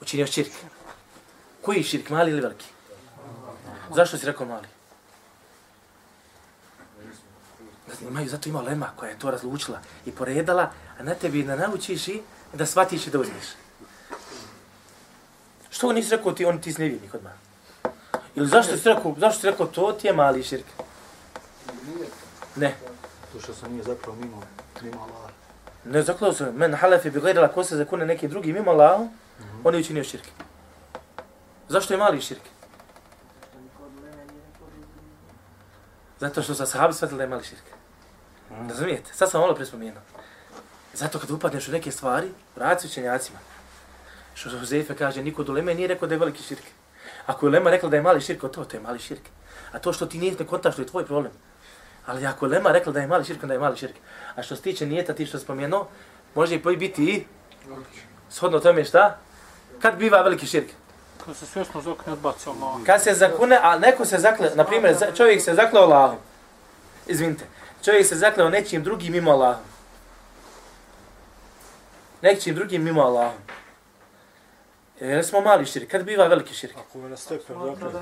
Učinio 0.01 0.27
širk. 0.27 0.51
Koji 1.61 1.83
širk, 1.83 2.09
mali 2.09 2.31
ili 2.31 2.41
veliki? 2.41 2.67
Zašto 3.95 4.17
si 4.17 4.25
rekao 4.25 4.47
mali? 4.47 4.67
Imaju, 8.07 8.29
zato 8.29 8.49
ima 8.49 8.61
lema 8.61 8.89
koja 8.95 9.09
je 9.09 9.19
to 9.19 9.31
razlučila 9.31 9.79
i 10.05 10.11
poredala, 10.11 10.71
a 10.99 11.03
na 11.03 11.15
tebi 11.15 11.43
da 11.43 11.55
naučiš 11.55 12.07
i 12.07 12.21
da 12.53 12.65
shvatiš 12.65 13.07
i 13.07 13.09
da 13.09 13.19
uzmiš. 13.19 13.45
Što 15.69 15.93
nisi 15.93 16.15
rekao 16.15 16.31
ti, 16.31 16.45
on 16.45 16.61
ti 16.61 16.73
snevini 16.73 17.09
kod 17.09 17.23
mene? 17.23 17.35
Ili 18.35 18.47
zašto 18.47 18.77
si 18.77 18.89
rekao, 18.89 19.15
zašto 19.17 19.41
si 19.41 19.47
rekao 19.47 19.65
to 19.65 19.91
ti 19.91 20.07
je 20.07 20.13
mali 20.13 20.43
širk? 20.43 20.65
Ne. 22.55 22.75
To 23.33 23.39
što 23.39 23.53
sam 23.53 23.71
nije 23.71 23.83
zapravo 23.83 24.17
mimo, 24.17 24.41
mimo 24.81 25.01
Allah. 25.01 25.31
Ne 25.85 26.03
zaklao 26.03 26.33
se, 26.33 26.51
men 26.51 26.73
halefe 26.73 27.09
bi 27.09 27.19
gledala 27.19 27.47
ko 27.47 27.63
se 27.63 27.77
zakune 27.77 28.05
neki 28.05 28.27
drugi 28.27 28.53
mimo 28.53 28.71
Allah, 28.71 28.99
mm 28.99 29.03
-hmm. 29.03 29.61
on 29.63 29.73
je 29.73 29.79
učinio 29.79 30.03
širk. 30.03 30.25
Zašto 31.69 31.93
je 31.93 31.97
mali 31.97 32.21
širk? 32.21 32.41
Zato 36.19 36.41
što 36.41 36.55
sa 36.55 36.65
sahabi 36.65 36.93
shvatili 36.93 37.17
da 37.17 37.23
je 37.23 37.29
mali 37.29 37.43
širk. 37.43 37.70
Razumijete? 38.69 39.13
Sad 39.13 39.31
sam 39.31 39.41
malo 39.41 39.55
prespomenuo. 39.55 40.01
Zato 40.93 41.19
kad 41.19 41.31
upadneš 41.31 41.67
u 41.67 41.71
neke 41.71 41.91
stvari, 41.91 42.27
vrati 42.55 42.87
učenjacima. 42.87 43.39
Što 44.33 44.59
Huzefe 44.59 44.95
kaže, 44.95 45.23
niko 45.23 45.43
do 45.43 45.53
Leme 45.53 45.73
nije 45.73 45.87
rekao 45.87 46.07
da 46.07 46.15
je 46.15 46.19
veliki 46.19 46.43
širk. 46.43 46.63
Ako 47.25 47.45
je 47.45 47.51
Lema 47.51 47.69
rekla 47.69 47.89
da 47.89 47.95
je 47.95 48.01
mali 48.01 48.21
širk, 48.21 48.41
to, 48.41 48.47
to 48.47 48.77
je 48.77 48.79
mali 48.81 48.99
širk. 48.99 49.21
A 49.71 49.79
to 49.79 49.93
što 49.93 50.05
ti 50.05 50.17
nije 50.17 50.35
ne 50.39 50.47
kontaš, 50.47 50.75
to 50.75 50.81
je 50.81 50.87
tvoj 50.87 51.05
problem. 51.05 51.31
Ali 52.05 52.25
ako 52.25 52.45
je 52.45 52.49
Lema 52.49 52.71
rekla 52.71 52.93
da 52.93 52.99
je 52.99 53.07
mali 53.07 53.25
širk, 53.25 53.43
onda 53.43 53.53
je 53.53 53.59
mali 53.59 53.77
širk. 53.77 53.95
A 54.35 54.43
što 54.43 54.55
se 54.55 54.61
tiče 54.61 54.85
nijeta 54.85 55.13
ti 55.13 55.25
što 55.25 55.39
spomenu, 55.39 55.85
može 56.35 56.55
i 56.55 56.77
biti 56.77 57.03
i 57.03 57.25
shodno 58.29 58.59
tome 58.59 58.85
šta? 58.85 59.17
Kad 59.79 59.97
biva 59.97 60.21
veliki 60.21 60.45
širk? 60.45 60.67
Kad 61.25 61.35
se 61.35 61.45
svjesno 61.45 61.81
zakne 61.81 62.13
odbaci 62.13 62.49
Allah. 62.49 62.85
Kad 62.85 63.03
se 63.03 63.13
zakune, 63.13 63.59
a 63.61 63.79
neko 63.79 64.05
se 64.05 64.17
zakle, 64.17 64.51
na 64.55 64.63
primjer, 64.63 64.95
čovjek 65.17 65.41
se 65.41 65.53
zakleo 65.53 65.83
Allahom. 65.83 66.17
Izvinite. 67.07 67.45
Čovjek 67.85 68.07
se 68.07 68.15
zakleo 68.15 68.49
nečim 68.49 68.83
drugim 68.83 69.11
mimo 69.11 69.31
Allahom. 69.31 69.63
Nečim 72.21 72.55
drugim 72.55 72.83
mimo 72.83 73.01
Allahom. 73.01 73.37
Jer 74.99 75.25
smo 75.25 75.41
mali 75.41 75.65
širk. 75.65 75.91
Kad 75.91 76.03
biva 76.03 76.27
veliki 76.27 76.53
širk? 76.53 76.77
Ako 76.77 76.99
je 76.99 77.09
na 77.09 77.17
stepen, 77.17 77.55
dakle, 77.59 78.01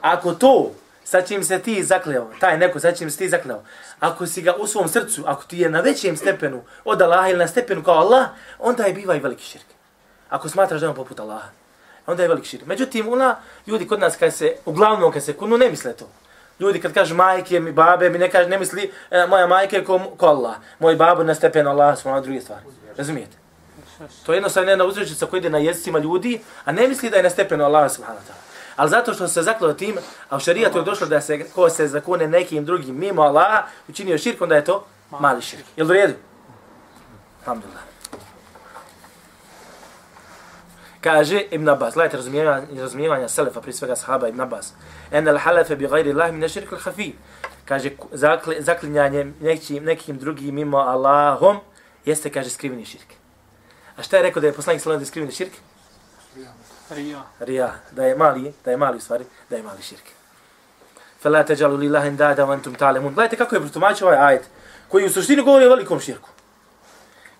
Ako 0.00 0.34
to 0.34 0.70
sa 1.04 1.22
čim 1.22 1.44
se 1.44 1.58
ti 1.58 1.82
zakleo, 1.84 2.30
taj 2.40 2.58
neko 2.58 2.80
sa 2.80 2.92
čim 2.92 3.10
se 3.10 3.18
ti 3.18 3.28
zakleo, 3.28 3.62
ako 4.00 4.26
si 4.26 4.42
ga 4.42 4.54
u 4.54 4.66
svom 4.66 4.88
srcu, 4.88 5.22
ako 5.26 5.44
ti 5.44 5.58
je 5.58 5.70
na 5.70 5.80
većem 5.80 6.16
stepenu 6.16 6.62
od 6.84 7.02
Allaha 7.02 7.28
ili 7.28 7.38
na 7.38 7.48
stepenu 7.48 7.82
kao 7.82 7.94
Allah, 7.94 8.28
onda 8.58 8.84
je 8.84 8.94
biva 8.94 9.16
i 9.16 9.20
veliki 9.20 9.44
širk. 9.44 9.66
Ako 10.28 10.48
smatraš 10.48 10.80
da 10.80 10.86
je 10.86 10.90
on 10.90 10.96
poput 10.96 11.20
Allaha, 11.20 11.48
onda 12.06 12.22
je 12.22 12.28
veliki 12.28 12.48
širk. 12.48 12.66
Međutim, 12.66 13.08
una, 13.08 13.36
ljudi 13.66 13.88
kod 13.88 14.00
nas 14.00 14.16
kad 14.16 14.34
se, 14.34 14.56
uglavnom 14.64 15.12
kad 15.12 15.24
se 15.24 15.32
kunu, 15.32 15.58
ne 15.58 15.68
misle 15.68 15.92
to. 15.92 16.08
Ljudi 16.64 16.80
kad 16.80 16.92
kažu 16.92 17.14
majke 17.14 17.60
mi, 17.60 17.72
babe 17.72 18.10
mi, 18.10 18.18
ne 18.18 18.30
kaže, 18.30 18.48
ne 18.48 18.58
misli 18.58 18.92
e, 19.10 19.26
moja 19.26 19.46
majka 19.46 19.76
je 19.76 19.84
ko, 19.84 19.98
ko 20.16 20.26
Allah, 20.26 20.54
moj 20.78 20.96
babo 20.96 21.24
na 21.24 21.34
stepen 21.34 21.66
Allah, 21.66 21.98
smo 21.98 22.10
na 22.10 22.20
druge 22.20 22.40
stvari. 22.40 22.62
Razumijete? 22.96 23.36
To 24.26 24.32
je 24.32 24.36
jednostavno 24.36 24.70
jedna 24.70 24.84
uzrečica 24.84 25.26
koja 25.26 25.38
ide 25.38 25.50
na 25.50 25.58
jezicima 25.58 25.98
ljudi, 25.98 26.40
a 26.64 26.72
ne 26.72 26.88
misli 26.88 27.10
da 27.10 27.16
je 27.16 27.22
na 27.22 27.30
stepenu 27.30 27.64
Allah 27.64 27.92
subhanahu 27.92 28.20
wa 28.20 28.28
ta'ala. 28.28 28.44
Ali 28.76 28.90
zato 28.90 29.14
što 29.14 29.28
se 29.28 29.42
zaklao 29.42 29.72
tim, 29.72 29.96
a 30.28 30.36
u 30.36 30.40
šarijatu 30.40 30.78
je 30.78 30.84
došlo 30.84 31.06
da 31.06 31.20
se 31.20 31.44
ko 31.50 31.70
se 31.70 31.86
zakune 31.86 32.28
nekim 32.28 32.64
drugim 32.64 32.98
mimo 32.98 33.22
Allaha, 33.22 33.62
učinio 33.88 34.18
širk, 34.18 34.40
onda 34.40 34.56
je 34.56 34.64
to 34.64 34.84
mali 35.10 35.42
širk. 35.42 35.64
Jel 35.76 35.90
u 35.90 35.92
redu? 35.92 36.14
Alhamdulillah. 37.40 37.93
Kaže 41.04 41.40
Ibn 41.50 41.68
Abbas, 41.68 41.94
gledajte 41.94 42.16
razumijevanja, 42.16 42.66
razumijevanja 42.80 43.28
Selefa, 43.28 43.60
prije 43.60 43.74
svega 43.74 43.96
sahaba 43.96 44.28
Ibn 44.28 44.40
Abbas. 44.40 44.72
En 45.12 45.28
al 45.28 45.38
halefe 45.38 45.76
bi 45.76 45.86
gajri 45.86 46.12
Allah 46.12 46.32
min 46.32 46.48
širk 46.48 46.72
al 46.72 46.78
hafi. 46.78 47.12
Kaže, 47.64 47.90
zakli, 48.12 48.56
zaklinjanje 48.60 49.24
nekim, 49.40 49.84
nekim 49.84 50.18
drugim 50.18 50.54
mimo 50.54 50.78
Allahom, 50.78 51.60
jeste, 52.04 52.30
kaže, 52.32 52.50
skriveni 52.50 52.84
širk. 52.84 53.12
A 53.96 54.02
šta 54.02 54.16
je 54.16 54.22
rekao 54.22 54.40
da 54.40 54.46
je 54.46 54.52
poslanik 54.52 54.82
sallam 54.82 54.98
da 54.98 55.02
je 55.02 55.06
skriveni 55.06 55.32
širk? 55.32 55.52
Rija. 56.90 57.22
Rija, 57.40 57.74
da 57.90 58.06
je 58.06 58.16
mali, 58.16 58.52
da 58.64 58.70
je 58.70 58.76
mali 58.76 58.96
u 58.96 59.00
stvari, 59.00 59.24
da 59.50 59.56
je 59.56 59.62
mali 59.62 59.82
širk. 59.82 60.08
Fela 61.22 61.44
teđalu 61.44 61.76
lillahi 61.76 62.10
dada 62.10 62.44
vantum 62.44 62.74
talemun. 62.74 63.14
Gledajte 63.14 63.36
kako 63.36 63.54
je 63.54 63.60
protumačio 63.60 64.06
ovaj 64.06 64.18
ajet, 64.18 64.48
koji 64.88 65.06
u 65.06 65.10
suštini 65.10 65.42
govori 65.42 65.66
o 65.66 65.70
velikom 65.70 66.00
širku. 66.00 66.28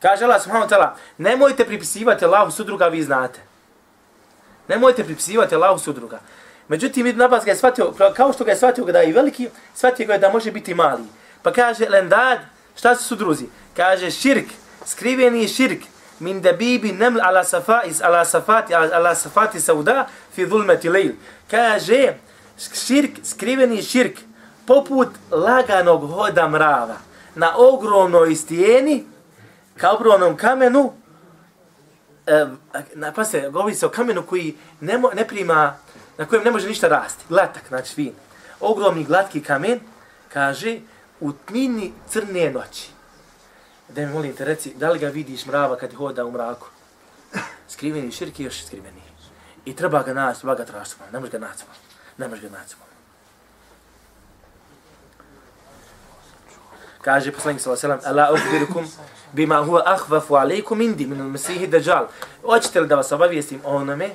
Kaže 0.03 0.25
Allah 0.25 0.43
subhanahu 0.43 0.69
wa 0.69 0.77
ta'ala, 0.77 0.95
nemojte 1.19 1.65
pripisivati 1.65 2.25
Allahu 2.25 2.51
sudruga, 2.51 2.89
vi 2.89 3.03
znate. 3.03 3.54
Nemojte 4.69 5.05
pripisivati 5.05 5.55
Allahu 5.55 5.79
sudruga. 5.79 6.21
Međutim, 6.69 7.07
Ibn 7.07 7.23
Abbas 7.23 7.45
ga 7.45 7.51
je 7.51 7.57
shvatio, 7.57 7.93
kao 8.17 8.33
što 8.33 8.45
ga 8.45 8.51
je 8.51 8.57
shvatio 8.57 8.85
da 8.85 8.99
je 8.99 9.13
veliki, 9.13 9.49
shvatio 9.75 10.07
ga 10.07 10.13
je 10.13 10.19
da 10.19 10.31
može 10.31 10.51
biti 10.51 10.75
mali. 10.75 11.03
Pa 11.43 11.53
kaže, 11.53 11.89
lendad, 11.89 12.39
šta 12.77 12.97
su 12.97 13.05
sudruzi? 13.05 13.45
Kaže, 13.77 14.11
širk, 14.11 14.47
skriveni 14.87 15.49
širk, 15.49 15.83
min 16.21 16.41
debibi 16.41 16.93
neml 16.93 17.21
ala 17.23 17.45
safais 17.45 18.03
ala 18.03 18.25
safati 18.25 18.75
ala 18.75 19.15
safati 19.15 19.61
sauda 19.61 20.07
fi 20.35 20.47
zulmati 20.47 20.89
lejl. 20.89 21.13
Kaže, 21.51 22.15
širk, 22.87 23.11
skriveni 23.25 23.83
širk, 23.83 24.19
poput 24.67 25.09
laganog 25.31 26.11
hoda 26.11 26.49
mrava 26.49 26.97
na 27.35 27.57
ogromnoj 27.57 28.35
stijeni, 28.35 29.05
kao 29.77 29.95
ogromnom 29.95 30.37
kamenu, 30.37 30.93
e, 32.27 32.47
na, 32.95 33.13
pa 33.13 33.25
se, 33.25 33.51
govori 33.51 33.75
se 33.75 33.87
o 33.87 33.91
kamenu 33.91 34.23
koji 34.23 34.57
ne, 34.81 34.99
mo, 34.99 35.11
ne 35.15 35.29
prima, 35.29 35.77
na 36.19 36.27
kojem 36.27 36.45
ne 36.45 36.51
može 36.51 36.69
ništa 36.69 36.89
rasti, 36.89 37.25
glatak, 37.29 37.69
znači 37.69 37.95
fin. 37.95 38.13
Ogromni 38.61 39.05
glatki 39.05 39.43
kamen, 39.43 39.81
kaže, 40.33 40.79
u 41.21 41.33
tmini 41.33 41.93
crne 42.09 42.51
noći. 42.51 42.89
Da 43.89 44.01
mi 44.01 44.13
molim 44.13 44.37
te 44.37 44.45
reci, 44.45 44.75
da 44.75 44.91
li 44.91 44.99
ga 44.99 45.09
vidiš 45.09 45.47
mrava 45.47 45.77
kad 45.77 45.95
hoda 45.95 46.25
u 46.25 46.31
mraku? 46.31 46.67
Skriveni 47.69 48.13
širki 48.13 48.45
još 48.45 48.67
skriveni. 48.67 49.03
I 49.65 49.77
treba 49.77 50.03
ga 50.03 50.15
naći, 50.15 50.41
treba 50.41 50.55
ga 50.55 50.65
tražiti, 50.65 50.97
ne 51.13 51.21
može 51.21 51.33
ga 51.33 51.39
naći, 51.39 51.65
ne 52.19 52.29
može 52.29 52.43
ga 52.43 52.59
naći. 52.59 52.75
Kaže 57.05 57.33
poslanik 57.33 57.61
sallallahu 57.61 57.87
alejhi 57.87 57.99
ve 57.99 58.03
sellem: 58.03 58.19
"Ala 58.19 58.33
ukhbirukum 58.33 58.85
bima 59.33 59.57
huwa 59.57 59.83
akhfafu 59.87 60.37
alaykum 60.37 60.81
indi 60.81 61.07
min 61.07 61.21
al-masih 61.21 61.71
dajjal." 61.71 62.07
Hoćete 62.43 62.81
li 62.81 62.89
da 62.89 62.97
vas 62.97 63.13
obavijestim 63.13 63.61
o 63.65 63.77
onome 63.77 64.11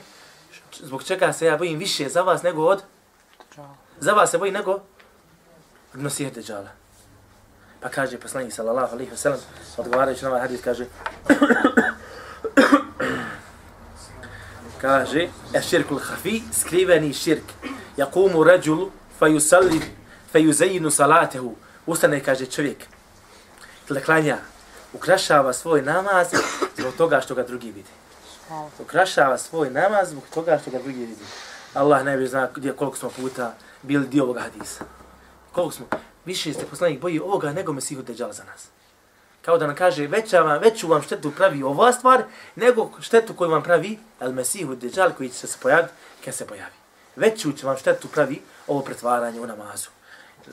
zbog 0.74 1.04
čega 1.04 1.34
se 1.34 1.46
ja 1.46 1.58
bojim 1.58 1.80
više 1.80 2.10
za 2.10 2.22
vas 2.22 2.44
nego 2.44 2.66
od 2.66 2.84
za 4.00 4.12
vas 4.12 4.32
se 4.32 4.38
bojim 4.38 4.54
nego 4.54 4.72
od 5.94 6.02
Masih 6.02 6.34
Dajjala. 6.34 6.70
Pa 7.82 7.90
kaže 7.90 8.18
poslanik 8.18 8.54
sallallahu 8.54 8.94
alejhi 8.94 9.12
ve 9.12 9.18
sellem, 9.18 9.40
odgovarajući 9.78 10.24
na 10.24 10.30
ovaj 10.30 10.42
hadis 10.42 10.62
kaže 10.62 10.86
kaže 14.82 15.30
eširku 15.54 15.94
l-hafi, 15.94 16.42
skriveni 16.54 17.14
širk. 17.14 17.44
Jakumu 17.98 18.44
ređulu, 18.44 18.92
fa 19.20 19.28
yusalli, 19.28 19.82
fa 20.32 20.40
salatehu. 20.92 21.56
Ustane, 21.86 22.24
kaže 22.24 22.46
čovjek, 22.46 22.78
kada 23.88 24.02
klanja, 24.02 24.38
ukrašava 24.94 25.54
svoj 25.54 25.82
namaz 25.82 26.28
zbog 26.78 26.94
toga 26.98 27.22
što 27.22 27.36
ga 27.36 27.44
drugi 27.44 27.72
vidi. 27.72 27.90
Ukrašava 28.80 29.38
svoj 29.38 29.70
namaz 29.70 30.10
zbog 30.10 30.24
toga 30.34 30.60
što 30.62 30.72
ga 30.72 30.80
drugi 30.80 31.00
vidi. 31.00 31.26
Allah 31.74 32.18
bi 32.18 32.28
zna 32.28 32.50
gdje, 32.56 32.74
koliko 32.74 32.98
smo 32.98 33.10
puta 33.10 33.54
bili 33.82 34.08
dio 34.08 34.24
ovoga 34.24 34.42
hadisa. 34.42 34.84
Koliko 35.52 35.74
smo, 35.74 35.86
više 36.26 36.54
ste 36.54 36.66
poslanik 36.66 37.02
boji 37.02 37.20
ovoga 37.20 37.52
nego 37.52 37.74
Mesihu 37.74 38.02
Dejjal 38.02 38.34
za 38.34 38.44
nas. 38.44 38.68
Kao 39.42 39.58
da 39.58 39.68
nam 39.68 39.76
kaže, 39.76 40.08
veća 40.08 40.42
vam, 40.42 40.62
veću 40.62 40.88
vam 40.88 41.02
štetu 41.02 41.32
pravi 41.32 41.64
ova 41.64 41.94
stvar, 41.94 42.24
nego 42.56 42.92
štetu 43.00 43.34
koju 43.34 43.52
vam 43.52 43.64
pravi 43.64 44.00
El 44.20 44.34
Mesihu 44.34 44.76
Dejjal 44.76 45.12
koji 45.18 45.30
će 45.30 45.48
se 45.48 45.58
pojaviti 45.62 45.94
kad 46.26 46.36
se 46.36 46.48
pojavi. 46.48 46.74
Veću 47.16 47.52
će 47.52 47.66
vam 47.66 47.78
štetu 47.78 48.08
pravi 48.08 48.42
ovo 48.68 48.82
pretvaranje 48.82 49.42
u 49.42 49.48
namazu. 49.48 49.90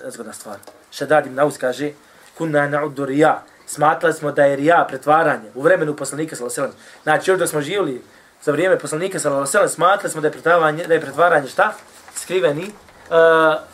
Zgodna 0.09 0.33
stvar. 0.33 0.57
Šedad 0.91 1.27
ibn 1.27 1.39
Aus 1.39 1.59
kaže, 1.59 1.93
kunna 2.39 2.69
na'uddu 2.69 3.05
rija. 3.05 3.43
Smatrali 3.67 4.15
smo 4.15 4.33
da 4.33 4.45
je 4.45 4.57
rija 4.57 4.85
pretvaranje 4.89 5.51
u 5.55 5.63
vremenu 5.63 5.97
poslanika 5.97 6.37
sallallahu 6.37 6.61
alejhi 6.61 6.73
ve 6.73 6.79
sellem. 6.79 7.03
Znači, 7.03 7.31
još 7.31 7.39
da 7.39 7.47
smo 7.47 7.61
živjeli 7.61 8.03
za 8.43 8.53
vrijeme 8.53 8.79
poslanika 8.79 9.19
sallallahu 9.19 9.41
alejhi 9.41 9.49
ve 9.49 9.53
sellem, 9.53 9.69
smatrali 9.69 10.13
smo 10.13 10.21
da 10.21 10.29
je 10.29 10.33
pretvaranje, 10.33 10.87
da 10.87 10.95
je 10.95 11.01
pretvaranje 11.01 11.49
šta? 11.49 11.73
Skriveni 12.15 12.65
uh, 12.65 13.15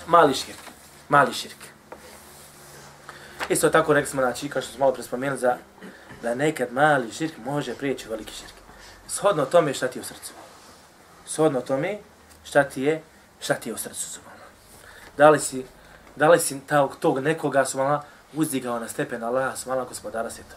mali 0.06 0.34
širk. 0.34 0.58
Mali 1.08 1.32
širk. 1.32 1.56
Isto 3.48 3.68
tako 3.68 3.92
rekli 3.92 4.10
smo, 4.10 4.22
znači, 4.22 4.48
kao 4.48 4.62
što 4.62 4.72
smo 4.72 4.78
malo 4.84 4.94
prespomenuli, 4.94 5.38
za, 5.38 5.56
da 6.22 6.34
nekad 6.34 6.72
mali 6.72 7.12
širk 7.12 7.34
može 7.44 7.74
prijeći 7.74 8.08
veliki 8.08 8.32
širk. 8.32 8.54
Shodno 9.08 9.44
tome 9.44 9.74
šta 9.74 9.88
ti 9.88 9.98
je 9.98 10.02
u 10.02 10.04
srcu. 10.04 10.32
Shodno 11.26 11.60
tome 11.60 11.98
šta 12.44 12.64
ti 12.64 12.82
je, 12.82 13.02
šta 13.40 13.54
ti 13.54 13.68
je 13.68 13.74
u 13.74 13.78
srcu. 13.78 14.20
Da 15.16 15.30
li 15.30 15.40
si, 15.40 15.66
da 16.16 16.28
li 16.28 16.38
si 16.38 16.60
tog, 16.60 16.96
tog 17.00 17.18
nekoga 17.18 17.64
subhano, 17.64 18.02
uzdigao 18.32 18.78
na 18.78 18.88
stepen 18.88 19.24
Allaha 19.24 19.56
subhano 19.56 19.84
gospodara 19.84 20.30
svijeta. 20.30 20.54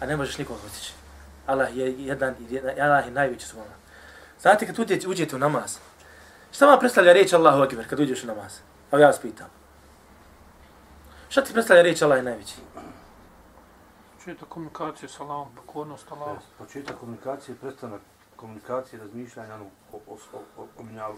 A 0.00 0.06
ne 0.06 0.16
možeš 0.16 0.38
nikoga 0.38 0.60
postići. 0.62 0.92
Allah 1.46 1.76
je 1.76 1.92
jedan, 1.92 2.34
Allah 2.80 3.06
je 3.06 3.12
najveći 3.12 3.46
subhano. 3.46 3.74
Znate 4.40 4.66
kad 4.66 4.78
uđete, 4.78 5.08
uđete 5.08 5.36
u 5.36 5.38
namaz, 5.38 5.78
šta 6.52 6.66
vam 6.66 6.78
predstavlja 6.78 7.12
riječ 7.12 7.32
Allahu 7.32 7.62
Akbar 7.62 7.88
kad 7.88 8.00
uđeš 8.00 8.24
u 8.24 8.26
namaz? 8.26 8.52
Evo 8.92 9.02
ja 9.02 9.06
vas 9.06 9.18
pitam. 9.18 9.46
Šta 11.28 11.44
ti 11.44 11.52
predstavlja 11.52 11.82
riječ 11.82 12.02
Allah 12.02 12.18
je 12.18 12.22
najveći? 12.22 12.54
Čita 14.24 14.44
komunikacije 14.48 15.08
sa 15.08 15.22
Allahom, 15.22 15.48
pokornost 15.56 16.12
Allahom. 16.12 16.38
Početak 16.58 16.96
komunikacije, 16.96 17.56
prestanak 17.56 18.00
komunikacije, 18.36 19.00
razmišljanja 19.00 19.54
ono, 19.54 19.64
o, 19.92 19.96
o, 20.06 20.18
o, 20.32 20.62
o, 20.62 20.66
o 20.78 20.82
minjalu. 20.82 21.16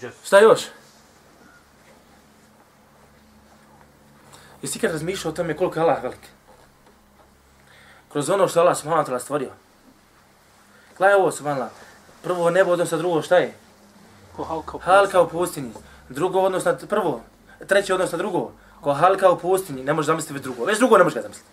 Džest. 0.00 0.26
Šta 0.26 0.40
još? 0.40 0.60
Jesi 4.66 4.78
kad 4.78 4.90
razmišljao 4.90 5.32
o 5.32 5.34
tome 5.34 5.56
koliko 5.56 5.78
je 5.78 5.82
Allah 5.82 6.02
velik? 6.02 6.26
Kroz 8.12 8.30
ono 8.30 8.48
što 8.48 8.60
Allah 8.60 8.76
subhanahu 8.76 9.06
wa 9.06 9.10
ta'ala 9.10 9.18
stvorio. 9.18 9.50
Gledaj 10.98 11.14
ovo 11.14 11.30
subhanahu 11.32 11.70
Prvo 12.22 12.50
nebo 12.50 12.72
odnosno 12.72 12.98
drugo 12.98 13.22
šta 13.22 13.36
je? 13.36 13.54
Ko 14.36 14.44
halka 14.44 14.76
u 14.76 14.80
Halka 14.80 15.20
u 15.20 15.28
pustinji. 15.28 15.70
Drugo 16.08 16.40
odnosno 16.40 16.76
prvo. 16.88 17.22
Treće 17.66 17.94
odnosno 17.94 18.18
drugo. 18.18 18.50
Ko 18.80 18.92
halka 18.92 19.30
u 19.30 19.38
pustinji. 19.38 19.84
Ne 19.84 19.92
možeš 19.92 20.06
zamisliti 20.06 20.34
već 20.34 20.42
drugo. 20.42 20.64
Već 20.64 20.78
drugo 20.78 20.98
ne 20.98 21.04
možeš 21.04 21.14
ga 21.14 21.22
zamisliti. 21.22 21.50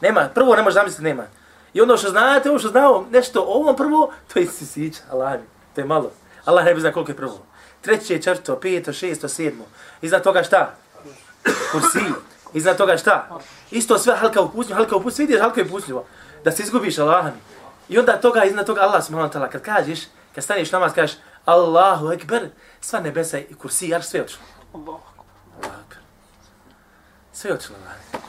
Nema. 0.00 0.28
Prvo 0.34 0.56
ne 0.56 0.62
možeš 0.62 0.74
zamisliti, 0.74 1.04
nema. 1.04 1.24
I 1.72 1.80
ono 1.80 1.96
što 1.96 2.10
znate, 2.10 2.50
ono 2.50 2.58
što 2.58 2.68
znao, 2.68 3.04
nešto 3.10 3.44
ovo 3.48 3.74
prvo, 3.76 4.12
to 4.32 4.38
je 4.38 4.46
sisić, 4.46 4.96
Allah 5.10 5.32
mi. 5.40 5.46
To 5.74 5.80
je 5.80 5.84
malo. 5.84 6.10
Allah 6.44 6.64
ne 6.64 6.74
bi 6.74 6.80
zna 6.80 6.92
koliko 6.92 7.12
je 7.12 7.16
prvo. 7.16 7.38
Treće, 7.80 8.22
četvrto, 8.22 8.60
peto, 8.60 8.92
šesto, 8.92 9.28
sedmo. 9.28 9.64
Iznad 10.02 10.22
toga 10.22 10.42
šta? 10.42 10.74
Kursi. 11.72 12.33
Iznad 12.54 12.76
toga 12.76 12.96
šta? 12.96 13.38
Isto 13.70 13.98
sve 13.98 14.16
halka 14.16 14.40
u 14.40 14.52
pustinju, 14.52 14.76
halka 14.76 14.96
u 14.96 15.02
pustinju. 15.02 15.26
Vidiš 15.26 15.40
halka 15.40 15.60
je 15.60 15.68
pustinju. 15.68 16.02
Da 16.44 16.52
se 16.52 16.62
izgubiš 16.62 16.98
Allah 16.98 17.24
mi. 17.24 17.40
I 17.88 17.98
onda 17.98 18.20
toga, 18.20 18.44
iznad 18.44 18.66
toga 18.66 18.80
Allah 18.80 19.04
subhanahu 19.04 19.32
wa 19.32 19.38
ta'ala, 19.38 19.50
kad 19.50 19.62
kažeš, 19.62 20.00
kad 20.34 20.44
staneš 20.44 20.72
namaz, 20.72 20.92
kažeš 20.94 21.16
Allahu 21.44 22.12
ekber, 22.12 22.48
sva 22.80 23.00
nebesa 23.00 23.38
i 23.38 23.54
kursi, 23.54 23.88
jar 23.88 24.02
sve 24.02 24.20
otišlo. 24.20 24.42
Allahu 24.74 25.00
ekber. 25.60 25.98
Sve 27.32 27.52
otišlo. 27.52 27.76
Allah. 27.76 28.22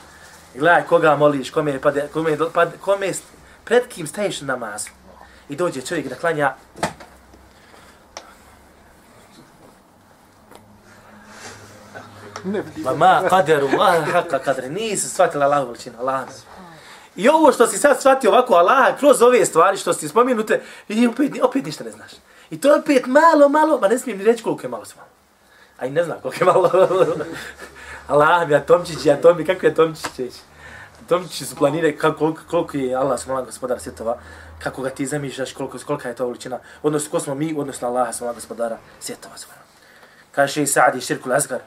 I 0.54 0.58
gledaj 0.58 0.82
koga 0.82 1.16
moliš, 1.16 1.50
kome, 1.50 1.80
pade, 1.80 2.08
kome, 2.12 2.36
pade, 2.54 2.72
kome, 2.80 3.12
pred 3.64 3.88
kim 3.88 4.06
staješ 4.06 4.40
na 4.40 4.46
namazu. 4.46 4.88
I 5.48 5.56
dođe 5.56 5.80
čovjek 5.80 6.08
da 6.08 6.14
klanja 6.14 6.54
Ne 12.26 12.32
vidi. 12.32 12.35
Ma 12.84 12.94
ma 12.94 13.28
kaderu, 13.28 13.68
Allah 13.68 14.12
haka 14.12 14.38
kadre, 14.38 14.68
nisi 14.68 15.08
shvatila 15.08 15.44
Allahu 15.44 15.66
veličinu, 15.66 15.98
Allah. 16.00 16.28
I 17.16 17.28
ovo 17.28 17.52
što 17.52 17.66
si 17.66 17.78
sad 17.78 18.00
shvatio 18.00 18.30
ovako 18.30 18.54
Allah, 18.54 18.98
kroz 18.98 19.22
ove 19.22 19.44
stvari 19.44 19.76
što 19.76 19.92
si 19.92 20.08
spomenute, 20.08 20.62
i 20.88 21.06
opet, 21.06 21.32
opet 21.42 21.64
ništa 21.64 21.84
ne 21.84 21.90
znaš. 21.90 22.10
I 22.50 22.60
to 22.60 22.68
je 22.68 22.80
opet 22.80 23.06
malo, 23.06 23.48
malo, 23.48 23.78
ma 23.80 23.88
ne 23.88 23.98
smijem 23.98 24.18
ni 24.18 24.24
reći 24.24 24.42
koliko 24.42 24.62
je 24.62 24.68
malo 24.68 24.84
s 24.84 24.96
malo. 24.96 25.08
A 25.78 25.86
i 25.86 25.90
ne 25.90 26.04
znam 26.04 26.18
koliko 26.22 26.44
je 26.44 26.52
malo. 26.52 26.70
Allah 28.08 28.48
mi, 28.48 28.54
atomčići, 28.54 29.10
atomi, 29.10 29.46
kako 29.46 29.66
je 29.66 29.72
atomčići 29.72 30.10
će 30.16 30.22
Atomčići 31.04 31.44
su 31.44 31.56
planire 31.56 31.96
kako, 31.96 32.34
koliko, 32.50 32.76
je 32.76 32.94
Allah 32.94 33.20
smala 33.20 33.42
gospodara 33.42 33.80
svjetova, 33.80 34.18
kako 34.58 34.82
ga 34.82 34.90
ti 34.90 35.06
zamišljaš, 35.06 35.52
koliko, 35.52 35.78
kolika 35.86 36.08
je 36.08 36.14
to 36.14 36.26
veličina, 36.26 36.58
odnosno 36.82 37.10
ko 37.10 37.20
smo 37.20 37.34
mi, 37.34 37.54
odnosno 37.58 37.88
Allah 37.88 38.14
smala 38.14 38.32
gospodara 38.32 38.78
svjetova. 39.00 39.34
Kaže 40.32 40.62
i 40.62 40.66
Sa'di 40.66 41.00
širkul 41.00 41.32
azgar, 41.32 41.60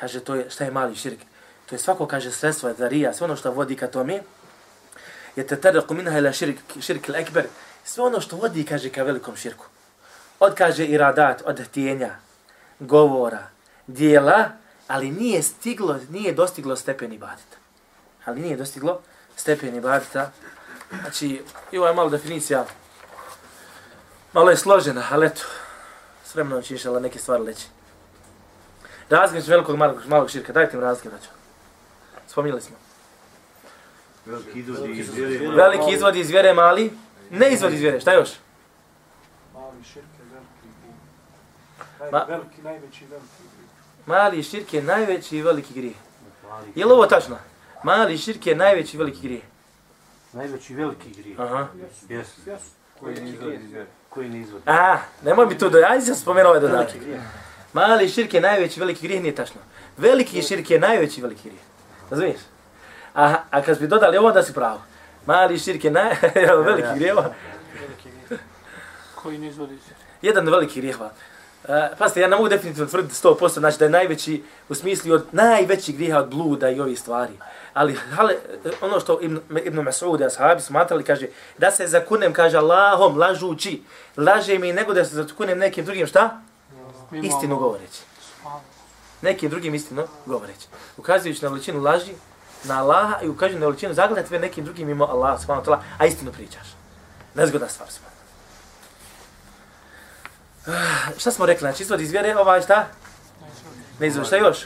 kaže 0.00 0.20
to 0.20 0.34
je, 0.34 0.50
šta 0.50 0.64
je 0.64 0.70
mali 0.70 0.96
širk? 0.96 1.20
To 1.66 1.74
je 1.74 1.78
svako, 1.78 2.06
kaže, 2.06 2.32
sredstvo, 2.32 2.72
darija, 2.72 3.12
sve 3.14 3.24
ono 3.24 3.36
što 3.36 3.52
vodi 3.52 3.76
ka 3.76 3.86
tome, 3.86 4.22
je 5.36 5.46
te 5.46 5.56
tadaku 5.60 5.94
minha 5.94 6.18
ila 6.18 6.32
širk, 6.32 6.58
širk 6.80 7.08
il 7.08 7.16
ekber, 7.16 7.46
sve 7.84 8.04
ono 8.04 8.20
što 8.20 8.36
vodi, 8.36 8.64
kaže, 8.64 8.90
ka 8.90 9.02
velikom 9.02 9.36
širku. 9.36 9.64
Od, 10.40 10.54
kaže, 10.54 10.86
iradat, 10.86 11.42
od 11.44 11.60
htjenja, 11.60 12.16
govora, 12.78 13.46
dijela, 13.86 14.50
ali 14.88 15.10
nije 15.10 15.42
stiglo, 15.42 15.98
nije 16.10 16.32
dostiglo 16.32 16.76
stepen 16.76 17.12
ibadeta. 17.12 17.56
Ali 18.24 18.40
nije 18.40 18.56
dostiglo 18.56 19.00
stepen 19.36 19.76
ibadeta. 19.76 20.30
Znači, 21.00 21.42
i 21.72 21.78
ovo 21.78 21.86
je 21.86 21.94
malo 21.94 22.10
definicija, 22.10 22.66
malo 24.32 24.50
je 24.50 24.56
složena, 24.56 25.04
ali 25.10 25.26
eto, 25.26 25.42
s 26.24 26.34
vremenom 26.34 26.62
će 26.62 26.90
neke 27.00 27.18
stvari 27.18 27.42
leći. 27.42 27.66
Razgreć 29.10 29.48
velikog 29.48 29.76
malog, 29.76 29.96
malog 30.06 30.30
širka, 30.30 30.52
dajte 30.52 30.76
mi 30.76 30.82
razgreć, 30.82 31.12
braćo. 31.12 31.28
Spominjali 32.26 32.62
smo. 32.62 32.76
Veliki 34.26 34.58
izvodi 34.58 34.92
iz 34.92 35.14
vjere. 35.14 35.48
Veliki 35.48 35.94
izvod 35.94 36.16
iz 36.16 36.30
vjere, 36.30 36.54
mali. 36.54 36.92
Ne 37.30 37.52
izvod 37.52 37.72
iz 37.72 37.80
vjere, 37.80 38.00
šta 38.00 38.12
još? 38.12 38.30
Mali 39.54 39.84
širke, 39.84 40.22
veliki. 40.32 42.16
Ma- 42.16 42.28
veliki, 42.28 42.62
najveći, 42.62 43.06
veliki. 43.06 43.26
Mali 44.06 44.42
širk 44.42 44.74
je 44.74 44.82
najveći 44.82 45.36
i 45.36 45.42
veliki 45.42 45.74
grijeh. 45.74 45.96
Je 46.74 46.86
li 46.86 46.92
ovo 46.92 47.06
tačno? 47.06 47.36
Mali 47.84 48.18
širk 48.18 48.46
je 48.46 48.54
najveći 48.54 48.96
i 48.96 48.98
veliki 48.98 49.20
grijeh. 49.22 49.42
Najveći 50.32 50.74
veliki 50.74 51.10
grijeh. 51.10 51.40
Aha. 51.40 51.66
Jes. 52.08 52.28
Koji 53.00 53.14
ne 53.14 53.30
izvodi 53.30 53.58
iz 53.64 53.70
vjere. 53.72 53.86
Koji 54.08 54.28
ne 54.28 54.40
izvodi. 54.40 54.64
A, 54.66 54.98
nemoj 55.22 55.46
mi 55.46 55.58
tu 55.58 55.68
do... 55.70 55.78
Ajde 55.88 56.04
sam 56.04 56.14
spomenuo 56.14 56.50
ovaj 56.50 56.60
dodatak. 56.60 56.96
Mali 57.72 58.08
širk 58.08 58.34
je 58.34 58.40
najveći 58.40 58.80
i 58.80 58.80
veliki 58.80 59.02
grijeh, 59.02 59.22
nije 59.22 59.34
tačno. 59.34 59.60
Veliki 59.96 60.42
širk 60.42 60.70
je 60.70 60.80
najveći 60.80 61.20
i 61.20 61.22
veliki 61.22 61.42
grijeh. 61.42 61.64
Razumiješ? 62.10 62.40
A, 63.14 63.34
a 63.50 63.62
kad 63.62 63.80
bi 63.80 63.86
dodali 63.86 64.18
ovo, 64.18 64.32
da 64.32 64.42
si 64.42 64.52
pravo. 64.52 64.82
Mali 65.26 65.58
širk 65.58 65.84
je 65.84 65.90
naj... 65.90 66.14
veliki 66.66 66.98
grijeh. 66.98 67.16
Koji 69.14 69.38
ne 69.38 69.48
izvodi 69.48 69.74
iz 69.74 69.80
vjere. 69.86 70.00
jedan 70.22 70.48
veliki 70.48 70.80
grijeh. 70.80 71.00
Uh, 71.00 71.06
pazite, 71.98 72.20
ja 72.20 72.28
ne 72.28 72.36
mogu 72.36 72.48
definitivno 72.48 72.90
tvrditi 72.90 73.14
100%, 73.14 73.58
znači 73.58 73.78
da 73.78 73.84
je 73.84 73.90
najveći, 73.90 74.42
u 74.68 74.74
smislu 74.74 75.14
od 75.14 75.26
najveći 75.32 75.92
grijeha 75.92 76.18
od 76.18 76.28
bluda 76.28 76.70
i 76.70 76.80
ovih 76.80 77.00
stvari. 77.00 77.32
Ali 77.74 77.94
hale, 77.94 78.34
ono 78.80 79.00
što 79.00 79.18
Ibn, 79.22 79.38
Ibn 79.64 79.78
Mas'ud, 79.78 80.26
ashabi 80.26 80.60
smatrali, 80.60 81.04
kaže, 81.04 81.26
da 81.58 81.70
se 81.70 81.86
zakunem, 81.86 82.32
kaže 82.32 82.56
Allahom, 82.56 83.18
lažući, 83.18 83.82
laže 84.16 84.58
mi 84.58 84.72
nego 84.72 84.94
da 84.94 85.04
se 85.04 85.14
zakunem 85.14 85.58
nekim 85.58 85.84
drugim, 85.84 86.06
šta? 86.06 86.40
Istinu 87.12 87.56
govoreći. 87.56 88.00
Nekim 89.22 89.50
drugim 89.50 89.74
istinu 89.74 90.06
govoreći. 90.26 90.66
Ukazujući 90.96 91.42
na 91.44 91.48
veličinu 91.48 91.80
laži, 91.82 92.12
na 92.64 92.78
Allaha 92.80 93.20
i 93.22 93.28
ukazujući 93.28 93.60
na 93.60 93.66
veličinu 93.66 93.94
zagledati 93.94 94.38
nekim 94.38 94.64
drugim 94.64 94.86
mimo 94.86 95.04
Allaha, 95.04 95.38
subhanahu 95.38 95.66
ta'ala, 95.66 95.78
a 95.98 96.06
istinu 96.06 96.32
pričaš. 96.32 96.66
Nezgodna 97.34 97.68
stvar, 97.68 97.88
subhanahu. 97.90 98.10
Ah, 100.66 101.18
Šta 101.18 101.30
smo 101.30 101.46
rekli? 101.46 101.60
Znači, 101.60 101.82
izvod 101.82 102.00
iz 102.00 102.10
vjere, 102.10 102.36
ovaj 102.36 102.62
šta? 102.62 102.86
Ne 103.98 104.06
izvod, 104.06 104.26
šta 104.26 104.36
još? 104.36 104.58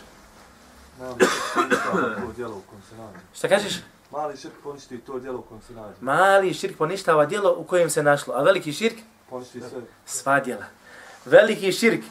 Mali 0.99 1.27
širk 1.27 1.45
poništava 1.55 2.17
to 2.27 2.33
djelo 2.33 2.57
u 2.57 2.63
kojem 2.63 2.83
se 2.83 2.97
nađe. 2.97 3.19
Šta 3.35 3.49
kažeš? 3.49 3.75
Mali 4.11 4.37
širk 4.37 4.55
poništi 4.63 4.99
to 4.99 5.19
djelo 5.19 5.39
u 5.39 5.43
kojem 5.43 5.63
se 5.63 5.73
nađe. 5.73 5.95
Mali 6.01 6.55
širk 6.55 6.77
poništava 6.79 7.27
djelo 7.27 7.55
u 7.59 7.65
kojem 7.65 7.91
se 7.91 8.03
našlo, 8.03 8.35
a 8.35 8.43
veliki 8.43 8.73
širk 8.73 8.97
Poništi 9.31 9.61
sve. 9.61 9.81
sva 10.07 10.41
djela. 10.41 10.65
Veliki 11.25 11.73
širk 11.73 12.05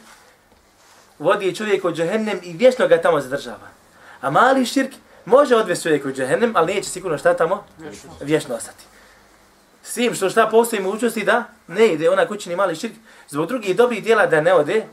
vodi 1.24 1.54
čovjeka 1.54 1.88
u 1.88 1.92
džehennem 1.92 2.40
i 2.42 2.52
vječno 2.52 2.88
ga 2.88 3.00
tamo 3.02 3.20
zadržava. 3.20 3.68
A 4.20 4.30
mali 4.30 4.66
širk 4.66 4.92
može 5.24 5.56
odvesti 5.56 5.82
čovjeka 5.82 6.08
u 6.08 6.12
džehennem, 6.12 6.52
ali 6.56 6.74
neće 6.74 6.88
sigurno 6.90 7.18
šta 7.18 7.36
tamo 7.36 7.64
Vječno. 7.78 8.10
vječno 8.20 8.54
ostati. 8.54 8.84
S 9.82 9.94
tim 9.94 10.14
što 10.14 10.30
šta 10.30 10.48
postoji 10.50 10.82
mogućnosti 10.82 11.24
da 11.24 11.44
ne 11.66 11.86
ide 11.86 12.10
ona 12.10 12.26
kućni 12.28 12.56
mali 12.56 12.76
širk, 12.76 12.94
zbog 13.28 13.46
drugih 13.46 13.76
dobrih 13.76 14.04
dijela 14.04 14.26
da 14.26 14.40
ne 14.40 14.54
ode. 14.54 14.86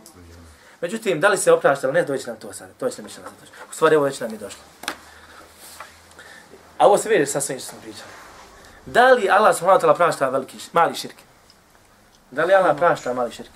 Međutim, 0.82 1.20
da 1.20 1.30
li 1.30 1.38
se 1.38 1.52
oprašta 1.52 1.88
ili 1.88 1.94
ne, 1.94 2.04
doći 2.04 2.28
nam 2.28 2.36
to 2.36 2.54
sad. 2.54 2.70
To 2.80 2.86
je 2.86 2.92
što 2.92 3.02
mišljeno 3.02 3.30
za 3.30 3.36
to. 3.46 3.52
U 3.72 3.74
stvari, 3.74 3.96
ovo 3.96 4.06
već 4.06 4.20
nam 4.20 4.32
je 4.32 4.38
došlo. 4.38 4.62
A 6.78 6.88
ovo 6.88 6.98
se 6.98 7.10
vidi 7.10 7.26
sa 7.26 7.42
svim 7.42 7.60
što 7.60 7.70
smo 7.70 7.80
pričali. 7.82 8.12
Da 8.86 9.12
li 9.12 9.30
Allah 9.30 9.56
subhanahu 9.56 9.82
wa 9.82 9.88
ta'ala 9.88 9.96
prašta 9.98 10.30
veliki, 10.30 10.58
mali 10.74 10.96
širk? 10.96 11.16
Da 12.32 12.46
li 12.46 12.54
Allah 12.54 12.78
prašta 12.78 13.14
mali 13.14 13.32
širk? 13.32 13.50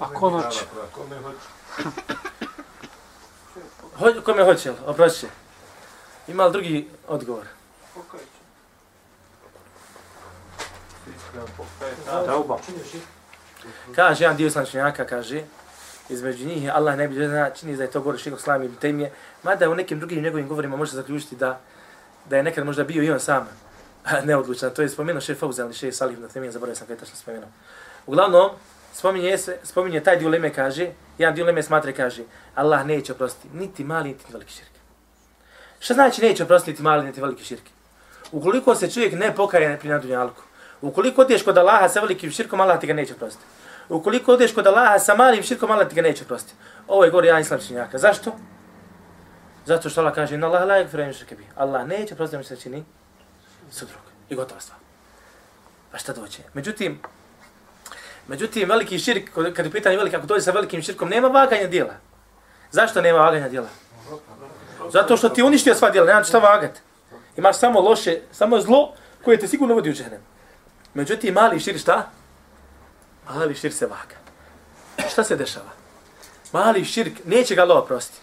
A 0.00 0.12
konač. 0.14 0.54
Kome 0.92 1.16
hoće. 1.22 1.55
Ho, 3.98 4.12
kome 4.24 4.44
hoće, 4.44 4.72
oprosti 4.86 5.20
će. 5.20 5.26
Ima 6.28 6.46
li 6.46 6.52
drugi 6.52 6.88
odgovor? 7.08 7.44
Tauba. 12.26 12.58
Kaže 13.94 14.24
jedan 14.24 14.36
dio 14.36 14.46
islamčenjaka, 14.46 15.04
kaže, 15.04 15.42
između 16.08 16.46
njih 16.46 16.64
je 16.64 16.70
Allah 16.70 16.96
ne 16.96 17.08
bi 17.08 17.14
zna, 17.14 17.50
čini 17.50 17.76
da 17.76 17.82
je 17.82 17.90
to 17.90 18.00
govor 18.00 18.18
šeho 18.20 18.36
Islam 18.36 18.62
ibn 18.62 18.76
temije, 18.76 19.12
mada 19.42 19.70
u 19.70 19.74
nekim 19.74 19.98
drugim 19.98 20.22
njegovim 20.22 20.48
govorima 20.48 20.76
može 20.76 20.92
zaključiti 20.92 21.36
da, 21.36 21.60
da 22.24 22.36
je 22.36 22.42
nekad 22.42 22.66
možda 22.66 22.84
bio 22.84 23.02
i 23.02 23.10
on 23.10 23.20
sam 23.20 23.48
neodlučan. 24.26 24.70
To 24.74 24.82
je 24.82 24.88
spomenuo 24.88 25.20
šef 25.20 25.38
Fauzan 25.38 25.66
ili 25.66 25.74
šef 25.74 25.94
Salih 25.94 26.18
ibn 26.18 26.28
Temije, 26.28 26.52
zaboravio 26.52 26.76
sam 26.76 26.86
kada 26.86 26.94
je 26.94 26.98
tačno 26.98 27.16
spomenuo. 27.16 27.48
Uglavnom, 28.06 28.50
spominje, 28.92 29.38
se, 29.38 29.58
spominje 29.62 30.00
taj 30.00 30.16
dio 30.16 30.28
leme 30.28 30.52
kaže, 30.54 30.90
jedan 31.18 31.34
dio 31.34 31.44
leme 31.44 31.62
smatra 31.62 31.92
kaže, 31.92 32.22
Allah 32.54 32.86
neće 32.86 33.12
oprostiti 33.12 33.56
niti 33.56 33.84
mali, 33.84 34.08
niti 34.08 34.32
veliki 34.32 34.52
širk. 34.52 34.70
Šta 35.78 35.94
znači 35.94 36.22
neće 36.22 36.42
oprostiti 36.42 36.70
niti 36.70 36.82
mali, 36.82 37.04
niti 37.04 37.20
veliki 37.20 37.44
širk? 37.44 37.62
Ukoliko 38.32 38.74
se 38.74 38.90
čovjek 38.90 39.12
ne 39.12 39.34
pokaje 39.34 39.78
pri 39.78 39.88
nadunjalku, 39.88 40.42
ukoliko 40.80 41.22
odeš 41.22 41.42
kod 41.42 41.58
Allaha 41.58 41.88
sa 41.88 42.00
velikim 42.00 42.30
širkom, 42.30 42.60
Allah 42.60 42.80
ti 42.80 42.86
ga 42.86 42.94
neće 42.94 43.14
oprostiti. 43.14 43.44
Ukoliko 43.88 44.32
odeš 44.32 44.54
kod 44.54 44.66
Allaha 44.66 44.98
sa 44.98 45.14
malim 45.14 45.42
širkom, 45.42 45.70
Allah 45.70 45.88
ti 45.88 45.94
ga 45.94 46.02
neće 46.02 46.24
oprostiti. 46.24 46.54
Ovo 46.88 47.04
je 47.04 47.10
govori 47.10 47.26
jedan 47.26 47.40
islamčinjaka. 47.40 47.98
Zašto? 47.98 48.32
Zato 49.64 49.90
što 49.90 50.00
Allah 50.00 50.14
kaže, 50.14 50.34
inna 50.34 50.46
Allah 50.46 50.66
la 50.66 50.74
yakfiru 50.74 51.02
an 51.02 51.12
yushraka. 51.12 51.36
Allah 51.56 51.86
neće 51.86 52.14
oprostiti 52.14 52.44
što 52.44 52.56
se 52.56 52.62
čini 52.62 52.84
sudrug. 53.70 54.00
I 54.28 54.34
gotova 54.34 54.60
stvar. 54.60 54.78
A 55.92 55.98
šta 55.98 56.12
doće? 56.12 56.42
Međutim, 56.54 57.00
međutim, 58.28 58.68
veliki 58.68 58.98
širk, 58.98 59.30
kad 59.56 59.66
je 59.66 59.72
pitanje 59.72 59.96
veliki, 59.96 60.16
ako 60.16 60.26
dođe 60.26 60.42
sa 60.42 60.50
velikim 60.50 60.82
širkom, 60.82 61.08
nema 61.08 61.28
vaganja 61.28 61.66
dijela. 61.66 61.94
Zašto 62.70 63.00
nema 63.00 63.18
vaganja 63.18 63.48
dijela? 63.48 63.68
Zato 64.92 65.16
što 65.16 65.28
ti 65.28 65.42
uništio 65.42 65.74
sva 65.74 65.90
dijela, 65.90 66.06
nema 66.06 66.24
šta 66.24 66.38
vagat. 66.38 66.78
Imaš 67.36 67.58
samo 67.58 67.80
loše, 67.80 68.20
samo 68.32 68.60
zlo 68.60 68.92
koje 69.24 69.38
te 69.38 69.48
sigurno 69.48 69.74
vodi 69.74 69.90
u 69.90 69.92
džehnem. 69.92 70.20
Međutim, 70.94 71.34
mali 71.34 71.60
šir 71.60 71.78
šta? 71.78 72.10
Mali 73.34 73.54
širk 73.54 73.74
se 73.74 73.86
vaga. 73.86 74.16
Šta 75.10 75.24
se 75.24 75.36
dešava? 75.36 75.70
Mali 76.52 76.84
širk, 76.84 77.12
neće 77.24 77.54
ga 77.54 77.62
Allah 77.62 77.78
oprostiti. 77.78 78.20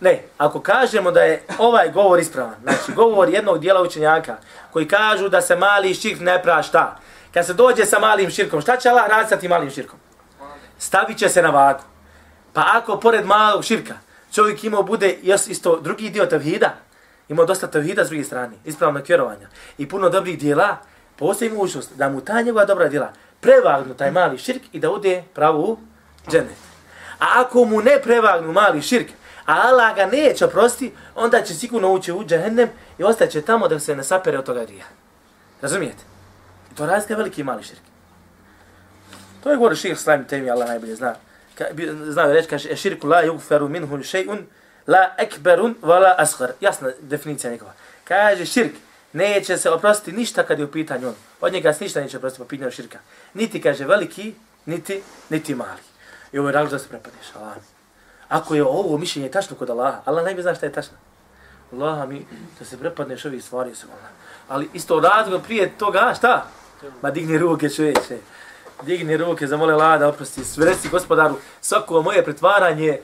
Ne, 0.00 0.22
ako 0.38 0.60
kažemo 0.60 1.10
da 1.10 1.20
je 1.20 1.42
ovaj 1.58 1.90
govor 1.90 2.20
ispravan, 2.20 2.54
znači 2.62 2.92
govor 2.92 3.28
jednog 3.28 3.58
dijela 3.58 3.82
učenjaka 3.82 4.36
koji 4.72 4.88
kažu 4.88 5.28
da 5.28 5.40
se 5.40 5.56
mali 5.56 5.94
širk 5.94 6.20
ne 6.20 6.42
prašta, 6.42 6.96
kad 7.36 7.46
se 7.46 7.54
dođe 7.54 7.84
sa 7.86 7.98
malim 7.98 8.30
širkom, 8.30 8.60
šta 8.60 8.76
će 8.76 8.88
Allah 8.88 9.08
raditi 9.08 9.28
sa 9.28 9.36
tim 9.36 9.50
malim 9.50 9.70
širkom? 9.70 9.98
Stavit 10.78 11.18
će 11.18 11.28
se 11.28 11.42
na 11.42 11.50
vagu. 11.50 11.82
Pa 12.52 12.64
ako 12.74 13.00
pored 13.00 13.26
malog 13.26 13.64
širka 13.64 13.94
čovjek 14.32 14.64
imao 14.64 14.82
bude 14.82 15.18
još 15.22 15.46
isto 15.46 15.80
drugi 15.80 16.10
dio 16.10 16.26
tevhida, 16.26 16.74
imao 17.28 17.46
dosta 17.46 17.66
tevhida 17.66 18.04
s 18.04 18.08
druge 18.08 18.24
strane, 18.24 18.56
ispravnog 18.64 19.02
vjerovanja 19.08 19.48
i 19.78 19.88
puno 19.88 20.08
dobrih 20.08 20.38
dijela, 20.38 20.76
postoji 21.16 21.50
mogućnost 21.50 21.96
da 21.96 22.08
mu 22.08 22.20
ta 22.20 22.42
njegova 22.42 22.64
dobra 22.64 22.88
dijela 22.88 23.12
prevagnu 23.40 23.94
taj 23.94 24.10
mali 24.10 24.38
širk 24.38 24.62
i 24.72 24.80
da 24.80 24.90
ode 24.90 25.24
pravo 25.34 25.60
u 25.60 25.78
džennet. 26.30 26.58
A 27.18 27.26
ako 27.36 27.64
mu 27.64 27.80
ne 27.80 28.00
prevagnu 28.02 28.52
mali 28.52 28.82
širk, 28.82 29.08
a 29.46 29.54
Allah 29.68 29.96
ga 29.96 30.06
neće 30.06 30.44
oprosti, 30.44 30.92
onda 31.14 31.42
će 31.42 31.54
sigurno 31.54 31.92
ući 31.92 32.12
u 32.12 32.24
džehennem 32.24 32.68
i 32.98 33.04
ostaće 33.04 33.42
tamo 33.42 33.68
da 33.68 33.78
se 33.80 33.96
ne 33.96 34.04
sapere 34.04 34.38
od 34.38 34.44
toga 34.44 34.64
grija. 34.64 34.84
Razumijete? 35.62 36.15
I 36.76 36.78
to 36.78 36.86
razlika 36.86 37.14
je 37.14 37.16
veliki 37.16 37.40
i 37.40 37.44
mali 37.44 37.62
širk. 37.62 37.80
To 39.42 39.50
je 39.50 39.56
govori 39.56 39.76
širk 39.76 39.98
slajim 39.98 40.24
temi, 40.24 40.50
Allah 40.50 40.68
najbolje 40.68 40.96
zna. 40.96 41.14
Ka, 41.54 41.64
bi, 41.72 41.88
znaju 42.08 42.32
reći, 42.32 42.48
kaže, 42.48 42.68
e, 42.70 42.76
širku 42.76 43.08
la 43.08 43.22
yugferu 43.24 43.68
minhu 43.68 43.96
še'un 43.96 44.42
la 44.86 45.14
ekberun 45.18 45.74
vala 45.82 46.14
asgar. 46.18 46.52
Jasna 46.60 46.90
definicija 47.00 47.50
njegova. 47.50 47.72
Kaže 48.04 48.46
širk, 48.46 48.74
neće 49.12 49.56
se 49.58 49.70
oprostiti 49.70 50.16
ništa 50.16 50.42
kad 50.42 50.58
je 50.58 50.64
u 50.64 50.70
pitanju 50.70 51.08
on. 51.08 51.14
Od 51.40 51.52
njega 51.52 51.72
se 51.72 51.84
ništa 51.84 52.00
neće 52.00 52.16
oprostiti 52.16 52.44
po 52.44 52.48
pitanju 52.48 52.70
širka. 52.70 52.98
Niti 53.34 53.62
kaže 53.62 53.84
veliki, 53.84 54.34
niti, 54.66 55.02
niti 55.30 55.54
mali. 55.54 55.80
I 56.32 56.38
ovo 56.38 56.48
je 56.48 56.52
razlog 56.52 56.70
da 56.72 56.78
se 56.78 56.88
prepadeš. 56.88 57.26
Allah. 57.34 57.56
Ako 58.28 58.54
je 58.54 58.64
ovo 58.64 58.98
mišljenje 58.98 59.30
tačno 59.30 59.56
kod 59.56 59.70
Allaha, 59.70 60.00
Allah 60.04 60.24
najbolje 60.24 60.42
zna 60.42 60.54
šta 60.54 60.66
je 60.66 60.72
tačno. 60.72 60.96
Allah 61.72 62.08
mi, 62.08 62.26
da 62.58 62.64
se 62.64 62.78
prepadneš 62.78 63.24
ovih 63.24 63.44
stvari 63.44 63.74
su 63.74 63.86
Allah. 63.86 64.10
Ali 64.48 64.68
isto 64.74 65.00
razlog 65.00 65.42
prije 65.42 65.78
toga, 65.78 66.14
šta? 66.18 66.46
Ma 67.02 67.10
digni 67.10 67.38
ruke 67.38 67.70
čovječe. 67.70 68.18
Digni 68.82 69.16
ruke, 69.16 69.46
zamole 69.46 69.72
Allah 69.72 70.00
da 70.00 70.08
oprosti. 70.08 70.40
Reci 70.56 70.88
gospodaru, 70.88 71.36
svako 71.60 72.02
moje 72.02 72.24
pretvaranje, 72.24 72.98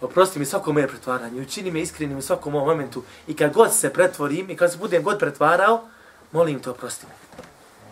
oprosti 0.00 0.38
mi 0.38 0.46
svako 0.46 0.72
moje 0.72 0.88
pretvaranje, 0.88 1.40
učini 1.40 1.70
me 1.70 1.80
iskrenim 1.80 2.18
u 2.18 2.22
svakom 2.22 2.54
ovom 2.54 2.68
momentu 2.68 3.02
i 3.26 3.36
kad 3.36 3.52
god 3.52 3.74
se 3.74 3.92
pretvorim 3.92 4.50
i 4.50 4.56
kad 4.56 4.72
se 4.72 4.78
budem 4.78 5.02
god 5.02 5.18
pretvarao, 5.18 5.88
molim 6.32 6.60
te 6.60 6.70
oprosti 6.70 7.06
me. 7.06 7.12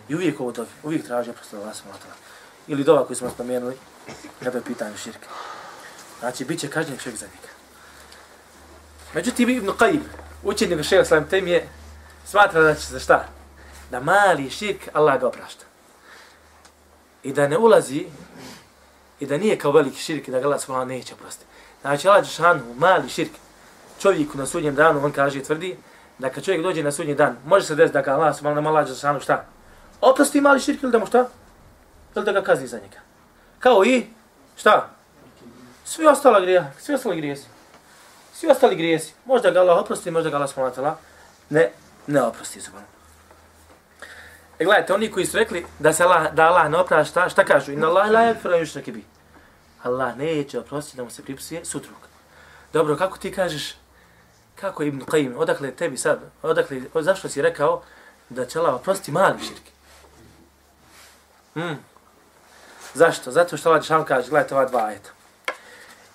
I 0.09 0.15
uvijek 0.15 0.39
ovo 0.39 0.51
dobi, 0.51 0.69
uvijek 0.83 1.05
traži 1.05 1.29
oprosti 1.29 1.55
Allah 1.55 1.75
subhanahu 1.75 2.19
Ili 2.67 2.83
dova 2.83 3.05
koju 3.05 3.15
smo 3.17 3.29
spomenuli, 3.29 3.75
kada 4.43 4.57
je 4.57 4.63
pitanje 4.63 4.97
širke. 4.97 5.27
Znači, 6.19 6.45
bit 6.45 6.59
će 6.59 6.67
kažnjen 6.67 6.97
čovjek 6.97 7.19
za 7.19 7.25
njega. 7.25 7.53
Međutim, 9.13 9.49
Ibn 9.49 9.67
Qajib, 9.67 10.01
učenik 10.43 10.83
šeha 10.83 11.05
Slam 11.05 11.27
Temije, 11.29 11.67
smatra 12.25 12.61
da 12.61 12.75
će 12.75 12.85
se 12.85 12.99
šta? 12.99 13.38
Da 13.91 13.99
mali 13.99 14.49
širk 14.49 14.89
Allah 14.93 15.19
ga 15.21 15.27
oprašta. 15.27 15.65
I 17.23 17.33
da 17.33 17.47
ne 17.47 17.57
ulazi, 17.57 18.05
i 19.19 19.25
da 19.25 19.37
nije 19.37 19.57
kao 19.57 19.71
veliki 19.71 19.97
širk 19.97 20.27
i 20.27 20.31
da 20.31 20.39
ga 20.39 20.45
Allah 20.45 20.61
subhanahu 20.61 20.89
neće 20.89 21.13
oprostiti. 21.13 21.45
Znači, 21.81 22.07
Allah 22.07 22.23
Đešanu, 22.23 22.73
mali 22.77 23.09
širk, 23.09 23.31
čovjeku 23.99 24.37
na 24.37 24.45
sudnjem 24.45 24.75
danu, 24.75 25.05
on 25.05 25.11
kaže 25.11 25.39
i 25.39 25.43
tvrdi, 25.43 25.77
da 26.19 26.29
kad 26.29 26.43
čovjek 26.43 26.63
dođe 26.63 26.83
na 26.83 26.91
sudnji 26.91 27.15
dan, 27.15 27.37
može 27.45 27.65
se 27.65 27.75
desiti 27.75 27.93
da 27.93 28.01
ga 28.01 28.13
Allah 28.13 28.37
subhanahu 28.37 28.67
Allah 28.67 28.87
Đešanu 28.87 29.19
šta? 29.19 29.45
Oprosti 30.01 30.41
mali 30.41 30.59
širk 30.59 30.83
ili 30.83 30.91
da 30.91 30.99
mu 30.99 31.05
šta? 31.05 31.29
Ili 32.15 32.25
da 32.25 32.31
ga 32.31 32.41
kazni 32.41 32.67
za 32.67 32.77
njega? 32.77 32.99
Kao 33.59 33.85
i, 33.85 34.05
šta? 34.57 34.89
Svi 35.85 36.05
ostala 36.05 36.39
grije, 36.39 36.73
svi 36.79 36.93
ostali 36.93 37.17
grijesi. 37.17 37.47
Svi 38.33 38.47
ostali 38.47 38.75
grijesi. 38.75 39.13
Možda 39.25 39.51
ga 39.51 39.59
Allah 39.59 39.77
oprosti, 39.77 40.11
možda 40.11 40.29
ga 40.29 40.35
Allah 40.35 40.49
subhanahu 40.49 40.97
ne, 41.49 41.71
ne 42.07 42.21
oprosti 42.21 42.61
subhanahu. 42.61 42.98
E 44.59 44.65
gledajte, 44.65 44.93
oni 44.93 45.11
koji 45.11 45.25
su 45.25 45.37
rekli 45.37 45.65
da 45.79 45.93
se 45.93 46.03
Allah, 46.03 46.33
da 46.33 46.47
Allah 46.47 46.71
ne 46.71 46.77
oprašta, 46.77 47.29
šta 47.29 47.45
kažu? 47.45 47.71
Inna 47.71 47.87
Allah 47.87 48.11
la 48.11 48.19
yakfiru 48.19 48.59
yushraka 48.61 48.91
bi. 48.91 49.03
Allah 49.83 50.17
neće 50.17 50.59
oprostiti 50.59 50.97
da 50.97 51.03
mu 51.03 51.09
se 51.09 51.23
pripisuje 51.23 51.65
sutrug. 51.65 51.97
Dobro, 52.73 52.97
kako 52.97 53.17
ti 53.17 53.31
kažeš, 53.31 53.75
kako 54.55 54.83
Ibn 54.83 55.01
Qayyim, 55.01 55.35
odakle 55.35 55.71
tebi 55.71 55.97
sad, 55.97 56.19
odakle, 56.41 56.81
zašto 56.95 57.29
si 57.29 57.41
rekao 57.41 57.81
da 58.29 58.45
će 58.45 58.59
Allah 58.59 58.75
oprostiti 58.75 59.11
mali 59.11 59.39
širk? 59.39 59.63
Hmm. 61.53 61.79
Zašto? 62.93 63.31
Zato 63.31 63.57
što 63.57 63.69
Allah 63.69 63.81
Đešan 63.81 64.05
kaže, 64.05 64.29
gledajte 64.29 64.55
ova 64.55 64.65
dva 64.65 64.85
ajeta. 64.85 65.09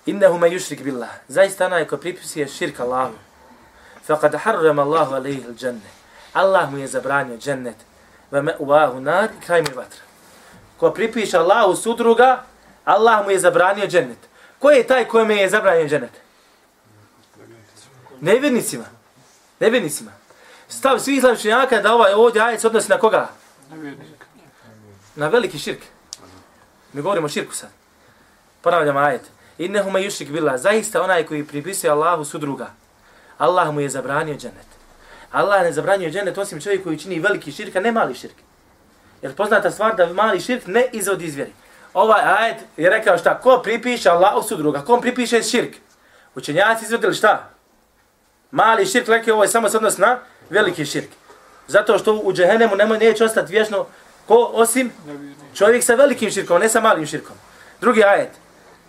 Innehu 0.05 0.37
me 0.37 0.49
yushrik 0.49 0.83
billah. 0.83 1.09
Zaista 1.27 1.65
onaj 1.65 1.87
ko 1.87 1.97
pripisuje 1.97 2.47
širk 2.47 2.79
Allahu. 2.79 3.13
Faqad 4.07 4.37
harrama 4.37 4.81
Allahu 4.81 5.15
alaihi 5.15 5.45
al-đanne. 5.47 5.89
Allah 6.33 6.71
mu 6.71 6.77
je 6.77 6.87
zabranio 6.87 7.37
džennet. 7.37 7.75
Ve 8.31 8.41
me 8.41 8.55
uvahu 8.59 8.99
nar 8.99 9.29
i 9.37 9.45
kraj 9.45 9.61
mi 9.61 9.73
vatra. 9.75 9.99
Ko 10.77 10.91
pripiše 10.91 11.37
Allahu 11.37 11.75
sudruga, 11.75 12.43
Allah 12.85 13.25
mu 13.25 13.31
je 13.31 13.39
zabranio 13.39 13.87
džennet. 13.87 14.17
Ko 14.59 14.69
je 14.71 14.87
taj 14.87 15.05
kojem 15.05 15.31
je 15.31 15.49
zabranio 15.49 15.87
džennet? 15.87 16.11
Nevjernicima. 18.21 18.85
Nevjernicima. 19.59 20.11
Stav 20.67 20.99
svih 20.99 21.17
islamčenjaka 21.17 21.81
da 21.81 21.93
ovaj 21.93 22.13
ovdje 22.13 22.41
ajec 22.41 22.65
odnosi 22.65 22.89
na 22.89 22.97
koga? 22.97 23.29
Na 25.15 25.27
veliki 25.27 25.59
širk. 25.59 25.79
Mi 26.93 27.01
govorimo 27.01 27.25
o 27.25 27.29
širku 27.29 27.53
sad. 27.53 27.69
Ponavljamo 28.61 28.99
ajet. 28.99 29.21
Innehu 29.57 29.91
me 29.91 29.99
yushrik 29.99 30.31
billah. 30.31 30.57
Zaista 30.57 31.01
onaj 31.01 31.25
koji 31.25 31.47
pripisuje 31.47 31.91
Allahu 31.91 32.25
sudruga. 32.25 32.67
Allah 33.37 33.73
mu 33.73 33.81
je 33.81 33.89
zabranio 33.89 34.35
džennet. 34.35 34.67
Allah 35.35 35.63
ne 35.63 35.71
zabranio 35.71 36.09
džennet 36.09 36.37
osim 36.37 36.61
čovjek 36.61 36.83
koji 36.83 36.99
čini 36.99 37.19
veliki 37.19 37.51
širk, 37.51 37.75
a 37.75 37.79
ne 37.79 37.91
mali 37.91 38.15
širk. 38.15 38.35
Jer 39.21 39.35
poznata 39.35 39.71
stvar 39.71 39.95
da 39.95 40.13
mali 40.13 40.41
širk 40.41 40.67
ne 40.67 40.87
izvodi 40.91 41.25
iz 41.25 41.35
vjeri 41.35 41.51
ovaj 41.95 42.21
ajet 42.21 42.57
je 42.77 42.89
rekao 42.89 43.17
šta, 43.17 43.39
ko 43.39 43.59
pripiše 43.63 44.09
Allahu 44.09 44.47
sudruga, 44.47 44.81
kom 44.81 45.01
pripiše 45.01 45.43
širk? 45.43 45.75
Učenjaci 46.35 46.85
izvodili 46.85 47.13
šta? 47.13 47.49
Mali 48.51 48.85
širk, 48.85 49.07
rekao 49.07 49.33
ovo 49.33 49.43
je 49.43 49.49
samo 49.49 49.69
se 49.69 49.77
odnos 49.77 49.97
na 49.97 50.19
veliki 50.49 50.85
širk. 50.85 51.09
Zato 51.67 51.97
što 51.97 52.13
u 52.13 52.33
džehennemu 52.33 52.75
nemoj 52.75 52.97
neće 52.97 53.25
ostati 53.25 53.51
vječno 53.51 53.85
ko 54.27 54.51
osim 54.53 54.91
čovjek 55.53 55.83
sa 55.83 55.95
velikim 55.95 56.31
širkom, 56.31 56.61
ne 56.61 56.69
sa 56.69 56.81
malim 56.81 57.05
širkom. 57.05 57.35
Drugi 57.81 58.03
ajet. 58.03 58.31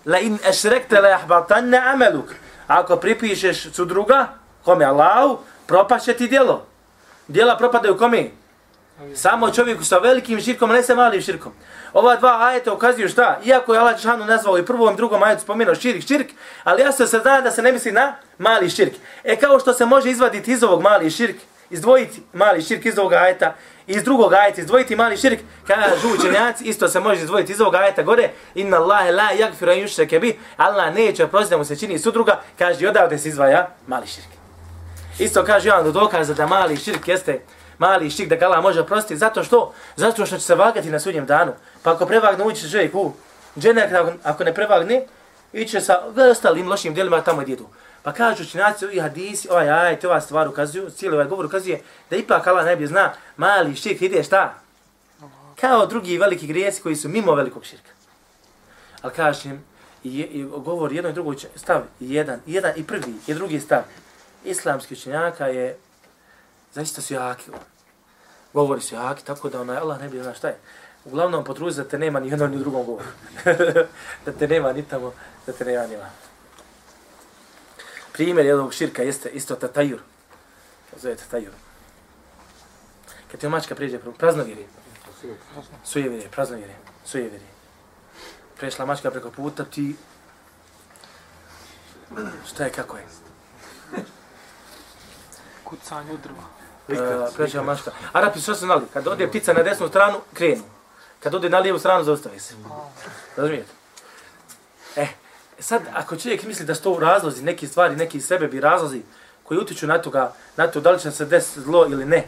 La 0.06 0.18
in 0.18 0.38
ešrekte 0.48 1.00
la 1.00 1.08
jahbatanne 1.08 1.78
ameluk. 1.78 2.34
Ako 2.66 2.96
pripišeš 2.96 3.72
sudruga, 3.72 4.28
kome 4.64 4.84
Allahu, 4.84 5.38
propašće 5.66 6.14
ti 6.14 6.28
djelo. 6.28 6.66
Djela 7.28 7.56
propadaju 7.56 7.98
kome? 7.98 8.30
Samo 9.14 9.50
čovjeku 9.50 9.84
sa 9.84 9.98
velikim 9.98 10.40
širkom, 10.40 10.70
ne 10.70 10.82
sa 10.82 10.94
malim 10.94 11.22
širkom. 11.22 11.52
Ova 11.92 12.16
dva 12.16 12.38
ajeta 12.40 12.72
ukazuju 12.72 13.08
šta? 13.08 13.40
Iako 13.44 13.74
je 13.74 13.80
Allah 13.80 13.96
Žešanu 13.96 14.24
nazvao 14.24 14.58
i 14.58 14.66
prvom 14.66 14.96
drugom 14.96 15.22
ajetu 15.22 15.42
spomenuo 15.42 15.74
širk, 15.74 16.06
širk, 16.06 16.26
ali 16.64 16.82
jasno 16.82 17.06
se 17.06 17.18
zna 17.18 17.40
da 17.40 17.50
se 17.50 17.62
ne 17.62 17.72
misli 17.72 17.92
na 17.92 18.14
mali 18.38 18.70
širk. 18.70 18.92
E 19.24 19.36
kao 19.36 19.60
što 19.60 19.72
se 19.72 19.86
može 19.86 20.10
izvaditi 20.10 20.52
iz 20.52 20.62
ovog 20.62 20.82
mali 20.82 21.10
širk, 21.10 21.36
izdvojiti 21.70 22.22
mali 22.32 22.62
širk 22.62 22.86
iz 22.86 22.98
ovog 22.98 23.12
ajeta, 23.12 23.54
iz 23.86 24.04
drugog 24.04 24.32
ajeta 24.32 24.60
izdvojiti 24.60 24.96
mali 24.96 25.16
širk, 25.16 25.40
kažu 25.66 26.14
učenjaci, 26.18 26.64
isto 26.64 26.88
se 26.88 27.00
može 27.00 27.20
izdvojiti 27.20 27.52
iz 27.52 27.60
ovog 27.60 27.74
ajeta 27.74 28.02
gore, 28.02 28.30
inna 28.54 28.76
Allahe 28.76 29.12
la 29.12 29.28
yagfiru 29.32 29.72
an 29.72 29.78
yushrake 29.78 30.20
bi, 30.20 30.38
Allah 30.56 30.94
neće 30.94 31.24
oprostiti 31.24 31.50
da 31.50 31.58
mu 31.58 31.64
se 31.64 31.76
čini 31.76 31.98
sudruga, 31.98 32.40
kaže 32.58 32.88
odavde 32.88 33.18
se 33.18 33.28
izdvaja 33.28 33.68
mali 33.86 34.06
širk. 34.06 34.35
Isto 35.18 35.44
kaže 35.44 35.68
jedan 35.68 35.84
do 35.84 35.92
dokaza 35.92 36.34
da 36.34 36.46
mali 36.46 36.76
širk 36.76 37.08
jeste 37.08 37.40
mali 37.78 38.10
širk 38.10 38.28
da 38.28 38.36
gala 38.36 38.60
može 38.60 38.80
oprostiti, 38.80 39.16
zato 39.16 39.44
što? 39.44 39.72
Zato 39.96 40.26
što 40.26 40.36
će 40.36 40.44
se 40.44 40.54
vagati 40.54 40.90
na 40.90 41.00
sudnjem 41.00 41.26
danu. 41.26 41.52
Pa 41.82 41.92
ako 41.92 42.06
prevagne, 42.06 42.44
ući 42.44 42.60
će 42.60 42.70
čovjek 42.70 42.94
u 42.94 43.12
dženek, 43.58 43.90
ako 44.22 44.44
ne 44.44 44.54
prevagne, 44.54 45.06
iće 45.52 45.80
sa 45.80 46.02
ostalim 46.30 46.68
lošim 46.68 46.94
djelima 46.94 47.20
tamo 47.20 47.42
gdje 47.42 47.52
idu. 47.52 47.66
Pa 48.02 48.12
kažu 48.12 48.44
činjaci 48.44 48.86
i 48.92 49.00
hadisi, 49.00 49.48
ovaj 49.50 49.70
ajt, 49.70 50.04
ova 50.04 50.20
stvar 50.20 50.48
ukazuju, 50.48 50.90
cijeli 50.90 51.14
ovaj 51.16 51.26
govor 51.26 51.46
ukazuje, 51.46 51.82
da 52.10 52.16
ipak 52.16 52.46
Allah 52.46 52.64
najbolje 52.64 52.86
zna, 52.86 53.12
mali 53.36 53.76
širk 53.76 54.02
ide 54.02 54.22
šta? 54.22 54.54
Kao 55.60 55.86
drugi 55.86 56.18
veliki 56.18 56.46
grijesi 56.46 56.82
koji 56.82 56.96
su 56.96 57.08
mimo 57.08 57.34
velikog 57.34 57.64
širka. 57.64 57.90
Ali 59.02 59.14
kažem, 59.14 59.64
i, 60.04 60.20
i 60.20 60.44
govor 60.44 60.92
jedno 60.92 61.10
i 61.10 61.12
drugo 61.12 61.34
stav, 61.54 61.82
jedan, 62.00 62.40
jedan 62.46 62.72
i 62.76 62.84
prvi 62.86 63.14
i 63.26 63.34
drugi 63.34 63.60
stav 63.60 63.82
islamski 64.50 64.94
učenjaka 64.94 65.46
je 65.46 65.78
zaista 66.74 67.02
su 67.02 67.14
jaki. 67.14 67.50
Govori 68.52 68.80
su 68.80 68.94
jaki, 68.94 69.24
tako 69.24 69.48
da 69.48 69.60
onaj 69.60 69.76
Allah 69.76 70.00
ne 70.00 70.08
bi 70.08 70.22
zna 70.22 70.34
šta 70.34 70.48
je. 70.48 70.58
Uglavnom 71.04 71.44
potruzi 71.44 71.82
da 71.82 71.88
te 71.88 71.98
nema 71.98 72.20
ni 72.20 72.28
jednom 72.28 72.50
ni 72.50 72.58
drugom 72.58 72.86
govoru. 72.86 73.08
da 74.24 74.32
te 74.38 74.48
nema 74.48 74.72
ni 74.72 74.82
tamo, 74.82 75.12
da 75.46 75.52
te 75.52 75.64
nema 75.64 75.86
ni 75.86 75.96
vam. 75.96 76.10
Primjer 78.12 78.46
jednog 78.46 78.74
širka 78.74 79.02
jeste 79.02 79.28
isto 79.30 79.54
tatajur. 79.54 80.00
Zove 80.96 81.16
tatajur. 81.16 81.52
Kad 83.30 83.40
ti 83.40 83.48
mačka 83.48 83.74
priđe 83.74 83.98
prvo, 83.98 84.14
praznovjeri. 84.18 84.66
Sujevjeri, 85.84 86.28
praznovjeri, 86.30 86.72
sujevjeri. 87.04 87.44
Prešla 88.56 88.86
mačka 88.86 89.10
preko 89.10 89.30
puta, 89.30 89.64
ti... 89.64 89.96
Šta 92.46 92.64
je, 92.64 92.70
kako 92.70 92.96
je? 92.96 93.25
Kucanje 95.68 96.12
u 96.12 96.16
drva. 96.16 96.42
Uh, 96.88 97.34
pređeva 97.36 97.64
mašta. 97.64 97.90
Arapi 98.12 98.40
što 98.40 98.54
su 98.54 98.60
znali? 98.60 98.82
Kad 98.92 99.08
ode 99.08 99.28
ptica 99.28 99.52
na 99.52 99.62
desnu 99.62 99.88
stranu, 99.88 100.18
krenu. 100.34 100.62
Kad 101.20 101.34
ode 101.34 101.50
na 101.50 101.58
lijevu 101.58 101.78
stranu, 101.78 102.04
zaustavi 102.04 102.40
se. 102.40 102.54
Razumijete? 103.36 103.72
E, 104.96 105.06
sad, 105.58 105.82
ako 105.94 106.16
čovjek 106.16 106.42
misli 106.42 106.66
da 106.66 106.74
su 106.74 106.82
to 106.82 106.98
razlozi, 107.00 107.42
neki 107.42 107.66
stvari, 107.66 107.96
neki 107.96 108.20
sebe 108.20 108.48
bi 108.48 108.60
razlozi 108.60 109.02
koji 109.42 109.58
utiču 109.58 109.86
na 109.86 109.98
toga, 109.98 110.32
na 110.56 110.66
to 110.66 110.80
da 110.80 110.90
li 110.90 111.00
će 111.00 111.10
se 111.10 111.24
des 111.24 111.58
zlo 111.58 111.86
ili 111.86 112.04
ne, 112.04 112.26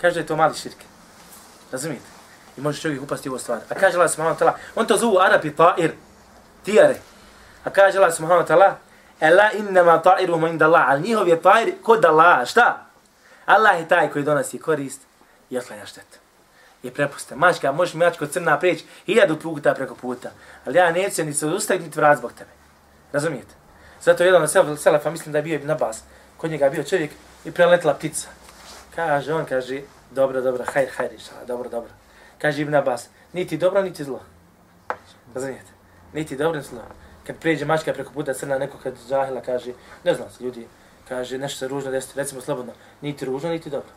kaže 0.00 0.14
da 0.14 0.20
je 0.20 0.26
to 0.26 0.36
mali 0.36 0.54
širke. 0.54 0.86
Razumijete? 1.72 2.06
I 2.56 2.60
može 2.60 2.80
čovjek 2.80 3.02
upasti 3.02 3.28
u 3.28 3.32
ovo 3.32 3.38
stvar. 3.38 3.58
A 3.68 3.74
kaže 3.74 3.96
Allah 3.96 4.10
subhanahu 4.10 4.36
wa 4.36 4.44
ta'ala, 4.44 4.52
on 4.74 4.86
to 4.86 4.96
zovu 4.96 5.18
Arapi 5.18 5.50
ta'ir, 5.50 5.90
tijare. 6.64 6.96
A 7.64 7.70
kaže 7.70 7.98
Allah 7.98 8.14
subhanahu 8.14 8.42
wa 8.42 8.48
ta'ala, 8.48 8.74
Ela 9.20 9.52
innama 9.52 10.02
ta'iruhum 10.02 10.46
inda 10.46 10.64
Allah, 10.64 10.84
ali 10.88 11.02
njihov 11.02 11.28
je 11.28 11.42
ta'ir 11.42 11.72
kod 11.82 12.04
Allah, 12.04 12.48
šta? 12.48 12.86
Allah 13.46 13.80
je 13.80 13.88
taj 13.88 14.10
koji 14.10 14.24
donosi 14.24 14.58
korist 14.58 15.00
i 15.50 15.58
otklanja 15.58 15.86
štetu. 15.86 16.18
I 16.82 16.90
prepuste. 16.90 17.36
Mačka, 17.36 17.72
možeš 17.72 17.94
mi 17.94 18.04
mačko 18.04 18.26
crna 18.26 18.58
preći 18.58 18.84
hiljadu 19.06 19.38
puta 19.40 19.74
preko 19.74 19.94
puta. 19.94 20.30
Ali 20.66 20.78
ja 20.78 20.90
neću 20.92 21.24
ni 21.24 21.34
se 21.34 21.46
ustaviti 21.46 21.84
niti 21.84 21.98
vrat 21.98 22.18
zbog 22.18 22.32
tebe. 22.32 22.50
Razumijete? 23.12 23.54
Zato 24.02 24.24
jedan 24.24 24.42
od 24.42 24.80
selefa, 24.80 25.10
mislim 25.10 25.32
da 25.32 25.38
je 25.38 25.42
bio 25.42 25.54
Ibn 25.54 25.70
Abbas, 25.70 26.02
kod 26.36 26.50
njega 26.50 26.64
je 26.64 26.70
bio 26.70 26.84
čovjek 26.84 27.10
i 27.44 27.50
preletla 27.50 27.94
ptica. 27.94 28.28
Kaže, 28.94 29.34
on 29.34 29.44
kaže, 29.44 29.80
dobro, 30.10 30.40
dobro, 30.40 30.64
hajr, 30.72 30.88
hajr, 30.96 31.12
išala, 31.12 31.44
dobro, 31.44 31.68
dobro. 31.68 31.90
Kaže 32.38 32.62
Ibn 32.62 32.74
Abbas, 32.74 33.08
niti 33.32 33.56
dobro, 33.56 33.82
niti 33.82 34.04
zlo. 34.04 34.20
Razumijete? 35.34 35.70
Niti 36.12 36.36
dobro, 36.36 36.58
niti 36.58 36.68
zlo. 36.68 36.82
Kad 37.26 37.36
pređe 37.38 37.64
mačka 37.64 37.92
preko 37.92 38.12
puta 38.12 38.34
crna, 38.34 38.58
neko 38.58 38.78
kad 38.82 38.94
zahila 38.96 39.40
kaže, 39.40 39.72
ne 40.04 40.14
znam 40.14 40.30
se, 40.30 40.44
ljudi, 40.44 40.66
kaže, 41.08 41.38
nešto 41.38 41.58
se 41.58 41.68
ružno 41.68 41.90
desi, 41.90 42.12
recimo 42.14 42.40
slobodno, 42.40 42.72
niti 43.00 43.24
ružno, 43.24 43.50
niti 43.50 43.70
dobro. 43.70 43.90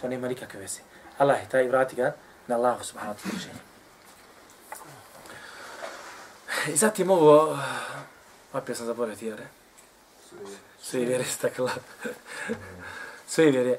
To 0.00 0.08
nema 0.08 0.28
nikakve 0.28 0.60
veze. 0.60 0.80
Allah 1.18 1.40
je 1.40 1.48
taj 1.48 1.68
vrati 1.68 1.96
ga 1.96 2.14
na 2.46 2.56
Allah 2.56 2.84
subhanahu 2.84 3.18
wa 3.18 3.30
ta'ala. 3.30 3.76
I 6.68 6.76
zatim 6.76 7.10
ovo, 7.10 7.58
opet 8.52 8.76
sam 8.76 8.86
zaboravio 8.86 9.16
vjere. 9.20 9.46
Sve 10.82 11.00
vjere 11.00 11.24
stakla. 11.24 11.70
sve 13.28 13.44
vjere. 13.44 13.78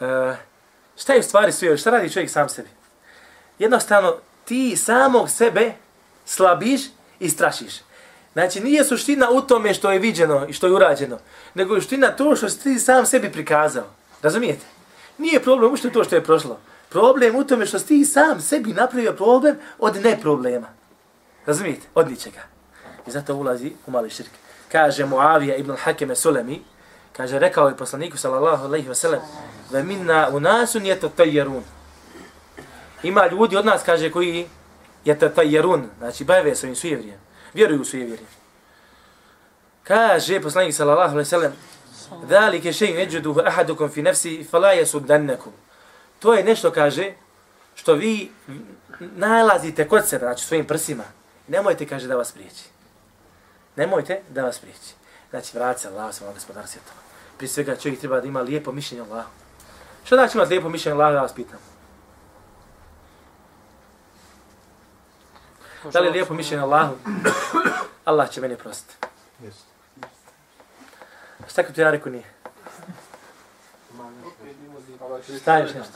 Uh, 0.00 0.36
šta 0.96 1.12
je 1.12 1.20
u 1.20 1.22
stvari 1.22 1.52
sve? 1.52 1.76
Šta 1.76 1.90
radi 1.90 2.12
čovjek 2.12 2.30
sam 2.30 2.48
sebi? 2.48 2.68
Jednostavno, 3.58 4.16
ti 4.44 4.76
samog 4.76 5.30
sebe 5.30 5.72
slabiš 6.26 6.80
i 7.20 7.28
strašiš. 7.28 7.74
Znači, 8.32 8.60
nije 8.60 8.84
suština 8.84 9.30
u 9.30 9.40
tome 9.40 9.74
što 9.74 9.92
je 9.92 9.98
viđeno 9.98 10.46
i 10.48 10.52
što 10.52 10.66
je 10.66 10.72
urađeno, 10.72 11.18
nego 11.54 11.74
je 11.74 11.80
suština 11.80 12.10
to 12.10 12.36
što 12.36 12.48
si 12.48 12.62
ti 12.62 12.78
sam 12.78 13.06
sebi 13.06 13.32
prikazao. 13.32 13.84
Razumijete? 14.22 14.64
Nije 15.18 15.42
problem 15.42 15.72
ušte 15.72 15.90
to 15.90 16.04
što 16.04 16.14
je 16.14 16.24
prošlo. 16.24 16.58
Problem 16.88 17.36
u 17.36 17.44
tome 17.44 17.66
što 17.66 17.78
si 17.78 17.86
ti 17.86 18.04
sam 18.04 18.40
sebi 18.40 18.72
napravio 18.72 19.12
problem 19.12 19.56
od 19.78 19.96
neproblema. 20.04 20.66
Razumijete? 21.46 21.86
Od 21.94 22.10
ničega. 22.10 22.40
I 23.06 23.10
zato 23.10 23.34
ulazi 23.34 23.72
u 23.86 23.90
mali 23.90 24.10
širk. 24.10 24.30
Kaže 24.72 25.06
Muavija 25.06 25.56
ibn 25.56 25.76
Hakeme 25.76 26.16
Sulemi, 26.16 26.62
kaže, 27.12 27.38
rekao 27.38 27.68
je 27.68 27.76
poslaniku 27.76 28.16
sallallahu 28.16 28.64
alaihi 28.64 28.88
wa 28.88 28.94
sallam, 28.94 29.20
ve 29.70 29.82
minna 29.82 30.28
u 30.32 30.40
nasun 30.40 30.86
je 30.86 31.00
to 31.00 31.08
tajerun. 31.08 31.62
Ima 33.02 33.26
ljudi 33.26 33.56
od 33.56 33.66
nas, 33.66 33.82
kaže, 33.82 34.10
koji 34.10 34.46
je 35.04 35.18
to 35.18 35.28
tajerun, 35.28 35.88
znači 35.98 36.24
bave 36.24 36.54
svojim 36.54 36.76
sujevrijem, 36.76 37.18
vjeruju 37.54 37.80
u 37.80 37.84
sujevrijem. 37.84 38.26
Kaže 39.84 40.40
poslanik 40.40 40.74
sallallahu 40.74 41.12
alejhi 41.12 41.18
ve 41.18 41.24
sellem: 41.24 41.52
Zalike 42.28 42.72
shay'un 42.72 42.96
yajiduhu 42.96 43.46
ahadukum 43.46 43.88
fi 43.88 44.02
nafsi 44.02 44.44
fala 44.50 44.74
yasuddannakum." 44.74 45.52
To 46.18 46.34
je 46.34 46.44
nešto, 46.44 46.70
kaže, 46.70 47.12
što 47.74 47.94
vi 47.94 48.30
nalazite 49.00 49.88
kod 49.88 50.06
sebe, 50.08 50.24
znači 50.24 50.44
svojim 50.44 50.66
prsima. 50.66 51.04
Nemojte, 51.48 51.86
kaže, 51.86 52.08
da 52.08 52.16
vas 52.16 52.32
priječi. 52.32 52.64
Nemojte 53.76 54.20
da 54.28 54.42
vas 54.42 54.58
priječi. 54.58 54.94
Znači, 55.30 55.56
vrati 55.56 55.80
se 55.80 55.88
Allah, 55.88 56.14
sam 56.14 56.34
gospodar 56.34 56.66
svjetova. 56.66 57.00
Prije 57.36 57.48
svega 57.48 57.76
čovjek 57.76 58.00
treba 58.00 58.20
da 58.20 58.26
ima 58.26 58.40
lijepo 58.40 58.72
mišljenje 58.72 59.04
Allah. 59.10 59.24
Što 60.04 60.16
znači 60.16 60.36
imati 60.36 60.50
lijepo 60.50 60.68
mišljenje 60.68 60.94
Allah, 60.94 61.12
da 61.12 61.20
vas 61.20 61.34
pitam. 61.34 61.69
Da 65.92 66.00
li 66.00 66.06
je 66.06 66.12
lijepo 66.12 66.34
mišljenje 66.34 66.62
Allahu? 66.62 66.94
Allah 68.04 68.30
će 68.30 68.40
meni 68.40 68.56
prostiti. 68.56 68.94
Jeste. 69.42 69.62
Šta 71.48 71.62
kako 71.62 71.72
ti 71.74 71.80
ja 71.80 71.90
rekao 71.90 72.12
nije? 72.12 72.24
Šta 75.40 75.58
još 75.58 75.74
nešto? 75.74 75.92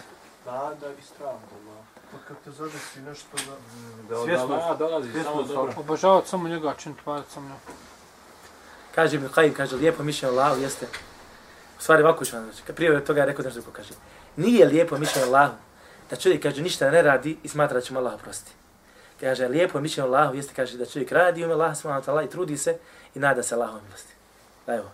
Nada 0.47 0.89
i 0.99 1.03
strah. 1.03 1.35
Pa 2.13 2.19
kad 2.29 2.37
te 2.45 2.51
zadesi 2.51 3.01
nešto 3.01 3.29
da... 3.37 3.53
Da 4.09 4.19
od 4.21 4.29
Svjesno- 4.29 4.53
Allaha 4.55 4.75
dolazi 4.75 5.13
svjesno 5.13 5.31
samo 5.33 5.43
dobro. 5.43 5.73
Obožavati 5.77 6.29
samo 6.29 6.49
njega, 6.49 6.75
činiti 6.79 7.01
varat 7.07 7.25
samo 7.35 7.49
njega. 7.49 7.61
Kaže 8.95 9.17
Ibn 9.17 9.27
Qayyim, 9.29 9.53
kaže, 9.53 9.77
lijepo 9.77 10.03
mišljenje 10.03 10.33
Allahu 10.39 10.61
jeste, 10.61 10.87
u 11.79 11.83
stvari 11.83 12.03
ovako 12.03 12.25
ću 12.25 12.37
vam 12.37 12.47
reći, 12.47 12.63
kad 12.67 12.77
prije 12.77 13.05
toga 13.05 13.21
je 13.21 13.27
rekao 13.27 13.45
nešto 13.45 13.61
drugo, 13.61 13.77
kaže, 13.77 13.95
nije 14.37 14.67
lijepo 14.67 14.99
mišljenje 14.99 15.27
Allahu, 15.27 15.53
da 16.11 16.17
čovjek, 16.17 16.43
kaže, 16.43 16.63
ništa 16.63 16.91
ne 16.91 17.03
radi 17.03 17.39
i 17.43 17.49
smatra 17.49 17.75
da 17.75 17.81
će 17.81 17.93
mu 17.93 17.99
Allah 17.99 18.15
oprostiti. 18.15 18.53
Kaže, 19.21 19.49
lijepo 19.49 19.81
mišljenje 19.81 20.09
Allahu 20.09 20.35
jeste, 20.35 20.55
kaže, 20.55 20.79
da 20.79 20.87
čovjek 20.87 21.13
radi 21.13 21.43
u 21.43 21.45
ime 21.45 21.55
Allah, 21.55 21.77
subhanahu 21.77 22.03
wa 22.03 22.07
ta'ala, 22.07 22.25
i 22.25 22.31
trudi 22.31 22.59
se 22.59 22.79
i 23.15 23.19
nada 23.19 23.43
se 23.43 23.55
Allahove 23.55 23.81
milosti. 23.83 24.13
Da 24.67 24.75
evo. 24.75 24.91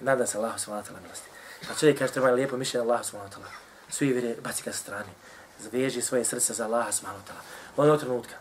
I 0.00 0.04
nada 0.04 0.26
se 0.26 0.38
Allahu 0.38 0.58
subhanahu 0.58 0.86
wa 0.86 0.90
ta'ala 0.90 1.02
milosti. 1.02 1.28
A 1.70 1.74
čovjek 1.80 1.98
kaže, 1.98 2.12
treba 2.12 2.30
lijepo 2.30 2.56
mišljenje 2.56 2.86
Allahu 2.86 3.04
subhanahu 3.04 3.32
wa 3.32 3.36
ta'ala. 3.36 3.50
Svi 3.88 4.12
vire, 4.12 4.34
baci 4.44 4.62
ga 4.64 4.72
sa 4.72 4.78
strane. 4.78 5.12
Zveži 5.60 6.02
svoje 6.02 6.24
srce 6.24 6.54
za 6.54 6.64
Allaha 6.64 6.92
subhanahu 6.92 7.24
wa 7.24 7.28
ta'ala. 7.28 7.42
Ono 7.76 7.96
trenutka, 7.96 8.34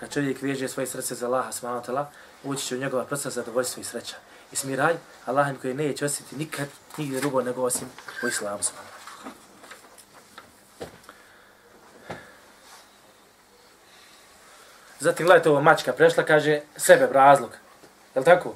kad 0.00 0.12
čovjek 0.12 0.42
veže 0.42 0.68
svoje 0.68 0.86
srce 0.86 1.14
za 1.14 1.26
Allaha 1.26 1.52
subhanahu 1.52 1.84
wa 1.84 1.86
ta'ala, 1.86 2.04
ući 2.44 2.66
će 2.66 2.76
u 2.76 2.78
njegova 2.78 3.04
prsa 3.04 3.30
zadovoljstvo 3.30 3.80
i 3.80 3.84
sreća. 3.84 4.16
I 4.52 4.56
smiraj, 4.56 4.96
Allahem 5.26 5.56
koji 5.56 5.74
neće 5.74 6.04
osjetiti 6.04 6.36
nikad 6.36 6.68
nigdje 6.96 7.20
drugo 7.20 7.42
nego 7.42 7.62
osim 7.62 7.88
u 8.22 8.28
islamu 8.28 8.62
subhanahu 8.62 8.88
wa 8.88 8.92
ta'ala. 8.92 8.98
Zatim 15.00 15.26
gledajte 15.26 15.50
ovo 15.50 15.60
mačka 15.60 15.92
prešla, 15.92 16.22
kaže 16.22 16.60
sebe 16.76 17.08
razlog. 17.12 17.50
Je 18.14 18.24
tako? 18.24 18.54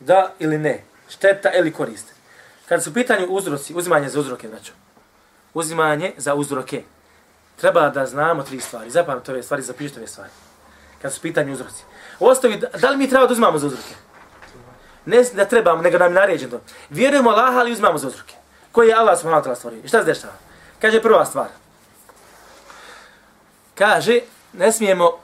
Da 0.00 0.32
ili 0.38 0.58
ne? 0.58 0.84
Šteta 1.08 1.52
ili 1.52 1.72
korist? 1.72 2.14
Kad 2.68 2.84
su 2.84 2.94
pitanju 2.94 3.26
uzroci, 3.26 3.74
uzimanje 3.74 4.08
za 4.08 4.20
uzroke, 4.20 4.48
znači. 4.48 4.72
Uzimanje 5.54 6.12
za 6.16 6.34
uzroke. 6.34 6.82
Treba 7.56 7.90
da 7.90 8.06
znamo 8.06 8.42
tri 8.42 8.60
stvari. 8.60 8.90
Zapamte 8.90 9.32
ove 9.32 9.42
stvari, 9.42 9.62
zapišite 9.62 10.00
ove 10.00 10.08
stvari. 10.08 10.30
Kad 11.02 11.12
su 11.12 11.20
pitanju 11.20 11.52
uzroci. 11.52 11.84
Ostavi, 12.20 12.56
da, 12.56 12.68
da 12.78 12.90
li 12.90 12.96
mi 12.96 13.08
treba 13.08 13.26
da 13.26 13.32
uzimamo 13.32 13.58
za 13.58 13.66
uzroke? 13.66 13.94
Ne 15.06 15.22
da 15.34 15.44
trebamo, 15.44 15.82
nego 15.82 15.98
nam 15.98 16.12
je 16.12 16.20
naređeno 16.20 16.50
to. 16.50 16.60
Vjerujemo 16.90 17.30
Allaha, 17.30 17.58
ali 17.58 17.72
uzmamo 17.72 17.98
za 17.98 18.08
uzroke. 18.08 18.34
Koji 18.72 18.88
je 18.88 18.94
Allah 18.94 19.18
subhanahu 19.18 19.42
wa 19.42 19.46
ta'ala 19.46 19.56
stvorio? 19.56 19.80
I 19.84 19.88
šta 19.88 19.98
se 19.98 20.04
dešava? 20.04 20.32
Kaže 20.80 21.02
prva 21.02 21.24
stvar. 21.24 21.48
Kaže, 23.74 24.20
ne 24.52 24.72
smijemo 24.72 25.23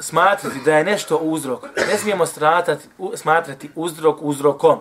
smatrati 0.00 0.60
da 0.64 0.76
je 0.76 0.84
nešto 0.84 1.16
uzrok. 1.16 1.62
Ne 1.76 1.98
smijemo 1.98 2.26
stratati, 2.26 2.88
u, 2.98 3.16
smatrati 3.16 3.70
uzrok 3.74 4.18
uzrokom. 4.20 4.80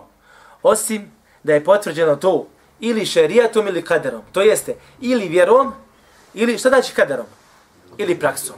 Osim 0.64 1.12
da 1.44 1.54
je 1.54 1.64
potvrđeno 1.64 2.16
to 2.16 2.48
ili 2.80 3.06
šerijatom 3.06 3.68
ili 3.68 3.86
kaderom. 3.86 4.22
To 4.32 4.42
jeste, 4.42 4.76
ili 5.02 5.28
vjerom, 5.28 5.74
ili 6.34 6.58
šta 6.58 6.70
znači 6.70 6.94
kaderom? 6.94 7.26
Ili 7.98 8.20
praksom. 8.20 8.56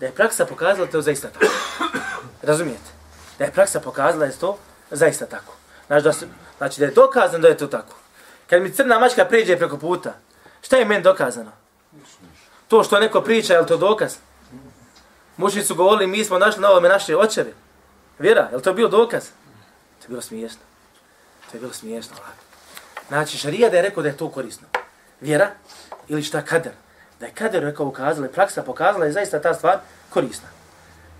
Da 0.00 0.06
je 0.06 0.12
praksa 0.12 0.46
pokazala 0.46 0.86
to 0.86 1.02
zaista 1.02 1.28
tako. 1.28 1.52
Razumijete? 2.42 2.90
Da 3.38 3.44
je 3.44 3.52
praksa 3.52 3.80
pokazala 3.80 4.24
je 4.24 4.32
to 4.32 4.58
zaista 4.90 5.26
tako. 5.26 5.52
Znači 5.86 6.04
da, 6.04 6.12
se, 6.12 6.26
znači 6.58 6.80
da 6.80 6.86
je 6.86 6.92
dokazano 6.92 7.42
da 7.42 7.48
je 7.48 7.56
to 7.56 7.66
tako. 7.66 7.96
Kad 8.50 8.62
mi 8.62 8.72
crna 8.72 8.98
mačka 8.98 9.24
pređe 9.24 9.56
preko 9.56 9.76
puta, 9.76 10.12
šta 10.62 10.76
je 10.76 10.84
meni 10.84 11.02
dokazano? 11.02 11.50
To 12.68 12.84
što 12.84 13.00
neko 13.00 13.20
priča, 13.20 13.54
je 13.54 13.60
li 13.60 13.66
to 13.66 13.76
dokaz? 13.76 14.16
Mušni 15.40 15.62
su 15.62 15.74
govorili, 15.74 16.06
mi 16.06 16.24
smo 16.24 16.38
našli 16.38 16.62
na 16.62 16.70
ovome 16.70 16.88
naše 16.88 17.16
očeve. 17.16 17.52
Vjera, 18.18 18.48
je 18.50 18.56
li 18.56 18.62
to 18.62 18.72
bio 18.72 18.88
dokaz? 18.88 19.24
To 19.98 20.04
je 20.04 20.08
bilo 20.08 20.22
smiješno. 20.22 20.60
To 21.50 21.56
je 21.56 21.60
bilo 21.60 21.72
smiješno. 21.72 22.16
lako. 22.18 22.42
Znači, 23.08 23.38
šarija 23.38 23.70
da 23.70 23.76
je 23.76 23.82
rekao 23.82 24.02
da 24.02 24.08
je 24.08 24.16
to 24.16 24.28
korisno. 24.28 24.68
Vjera 25.20 25.50
ili 26.08 26.22
šta 26.22 26.42
kader. 26.42 26.72
Da 27.20 27.26
je 27.26 27.32
kader 27.32 27.62
rekao 27.62 27.86
ukazala 27.86 28.26
i 28.26 28.32
praksa 28.32 28.62
pokazala 28.62 29.04
je 29.04 29.12
zaista 29.12 29.40
ta 29.40 29.54
stvar 29.54 29.78
korisna. 30.10 30.48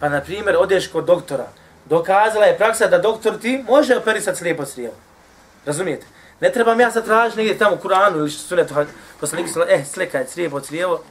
Pa, 0.00 0.08
na 0.08 0.20
primjer, 0.20 0.56
odeš 0.58 0.88
kod 0.88 1.04
doktora. 1.04 1.46
Dokazala 1.84 2.44
je 2.44 2.58
praksa 2.58 2.86
da 2.86 2.98
doktor 2.98 3.38
ti 3.38 3.64
može 3.68 3.96
operisati 3.96 4.38
slijepo 4.38 4.64
crijevo. 4.64 4.96
Razumijete? 5.66 6.06
Ne 6.40 6.52
trebam 6.52 6.80
ja 6.80 6.90
sad 6.90 7.04
tražiti 7.04 7.38
negdje 7.38 7.58
tamo 7.58 7.76
u 7.76 7.78
Kuranu 7.78 8.18
ili 8.18 8.30
što 8.30 8.42
su 8.42 8.56
ne 8.56 8.66
to 8.66 8.84
poslanik 9.20 9.48
se 9.48 9.60
eh, 9.68 9.84
slekaj 9.84 10.26
crijevo 10.26 10.60
crijevo. 10.60 11.02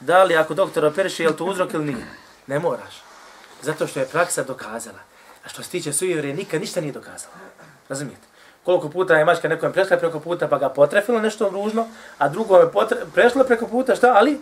Da 0.00 0.24
li 0.24 0.36
ako 0.36 0.54
doktor 0.54 0.84
operiše, 0.84 1.22
je 1.22 1.28
li 1.28 1.36
to 1.36 1.44
uzrok 1.44 1.74
ili 1.74 1.84
nije? 1.84 2.21
Ne 2.46 2.58
moraš. 2.58 3.02
Zato 3.62 3.86
što 3.86 4.00
je 4.00 4.06
praksa 4.06 4.42
dokazala. 4.42 4.98
A 5.44 5.48
što 5.48 5.62
se 5.62 5.70
tiče 5.70 5.92
sujevre, 5.92 6.34
nikad 6.34 6.60
ništa 6.60 6.80
nije 6.80 6.92
dokazala. 6.92 7.34
Razumijete? 7.88 8.26
Koliko 8.64 8.88
puta 8.88 9.14
je 9.14 9.24
mačka 9.24 9.48
nekom 9.48 9.72
prešla 9.72 9.96
preko 9.96 10.20
puta 10.20 10.48
pa 10.48 10.58
ga 10.58 10.68
potrefilo 10.68 11.20
nešto 11.20 11.50
ružno, 11.50 11.88
a 12.18 12.28
drugo 12.28 12.56
je 12.56 12.72
potre, 12.72 12.96
prešlo 13.14 13.44
preko 13.44 13.66
puta, 13.66 13.96
šta? 13.96 14.12
Ali, 14.16 14.40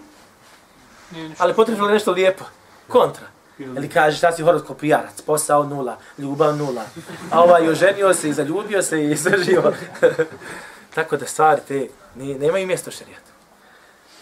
ali 1.38 1.54
potrefilo 1.54 1.88
nešto 1.88 2.12
lijepo. 2.12 2.44
Kontra. 2.88 3.26
Ili 3.58 3.88
kaže 3.88 4.16
šta 4.16 4.32
si 4.32 4.42
horoskopijarac, 4.42 5.20
posao 5.20 5.64
nula, 5.64 5.96
ljubav 6.18 6.56
nula. 6.56 6.84
A 7.30 7.42
ovaj 7.42 7.68
oženio 7.68 8.14
se 8.14 8.28
i 8.28 8.32
zaljubio 8.32 8.82
se 8.82 9.04
i 9.04 9.16
sve 9.16 9.44
živo. 9.44 9.72
Tako 10.94 11.16
da 11.16 11.26
stvari 11.26 11.60
te 11.68 11.88
ne, 12.14 12.34
nemaju 12.34 12.66
mjesto 12.66 12.90
u 12.90 12.92
šarijetu. 12.92 13.30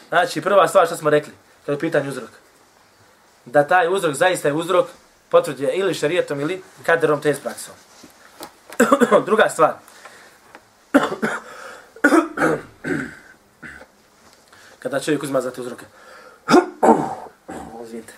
Znači, 0.08 0.40
prva 0.40 0.68
stvar 0.68 0.86
što 0.86 0.96
smo 0.96 1.10
rekli, 1.10 1.32
kada 1.66 1.72
je 1.72 1.78
pitanje 1.78 2.08
uzrok. 2.08 2.30
Da 3.52 3.66
taj 3.66 3.94
uzrok 3.94 4.14
zaista 4.14 4.48
je 4.48 4.54
uzrok 4.54 4.88
potvrđuje 5.28 5.76
ili 5.76 5.94
šarijetom 5.94 6.40
ili 6.40 6.62
kaderom 6.86 7.20
te 7.20 7.36
praksom. 7.42 7.74
Druga 9.26 9.48
stvar. 9.48 9.74
Kada 14.78 15.00
čovjek 15.00 15.22
uzma 15.22 15.40
za 15.40 15.50
te 15.50 15.60
uzroke. 15.60 15.86
Izvinite. 17.84 18.12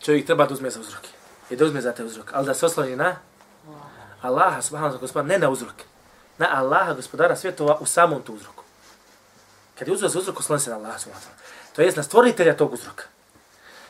Čovjek 0.00 0.26
treba 0.26 0.46
da 0.46 0.54
uzme 0.54 0.70
za 0.70 0.80
uzroke. 0.80 1.08
I 1.50 1.56
da 1.56 1.64
uzme 1.64 1.80
za 1.80 1.92
te 1.92 2.04
uzroke. 2.04 2.30
Ali 2.34 2.46
da 2.46 2.54
se 2.54 2.66
osloni 2.66 2.96
na 2.96 3.16
Allaha 4.22 4.62
subhanahu 4.62 4.98
wa 4.98 5.12
ta'ala, 5.12 5.26
ne 5.26 5.38
na 5.38 5.50
uzroke. 5.50 5.84
Na 6.38 6.48
Allaha 6.52 6.92
gospodara 6.94 7.36
svjetova 7.36 7.78
u 7.80 7.86
samom 7.86 8.22
tu 8.22 8.34
uzroku. 8.34 8.64
Kad 9.78 9.88
je 9.88 9.94
uzrok 9.94 10.10
za 10.10 10.18
uzrok, 10.18 10.40
osloni 10.40 10.60
se 10.60 10.70
na 10.70 10.76
Allaha 10.76 10.98
subhanahu 10.98 11.26
wa 11.26 11.28
ta'ala. 11.28 11.36
To 11.76 11.82
je 11.82 11.92
na 11.96 12.02
stvoritelja 12.02 12.56
tog 12.56 12.72
uzroka. 12.72 13.04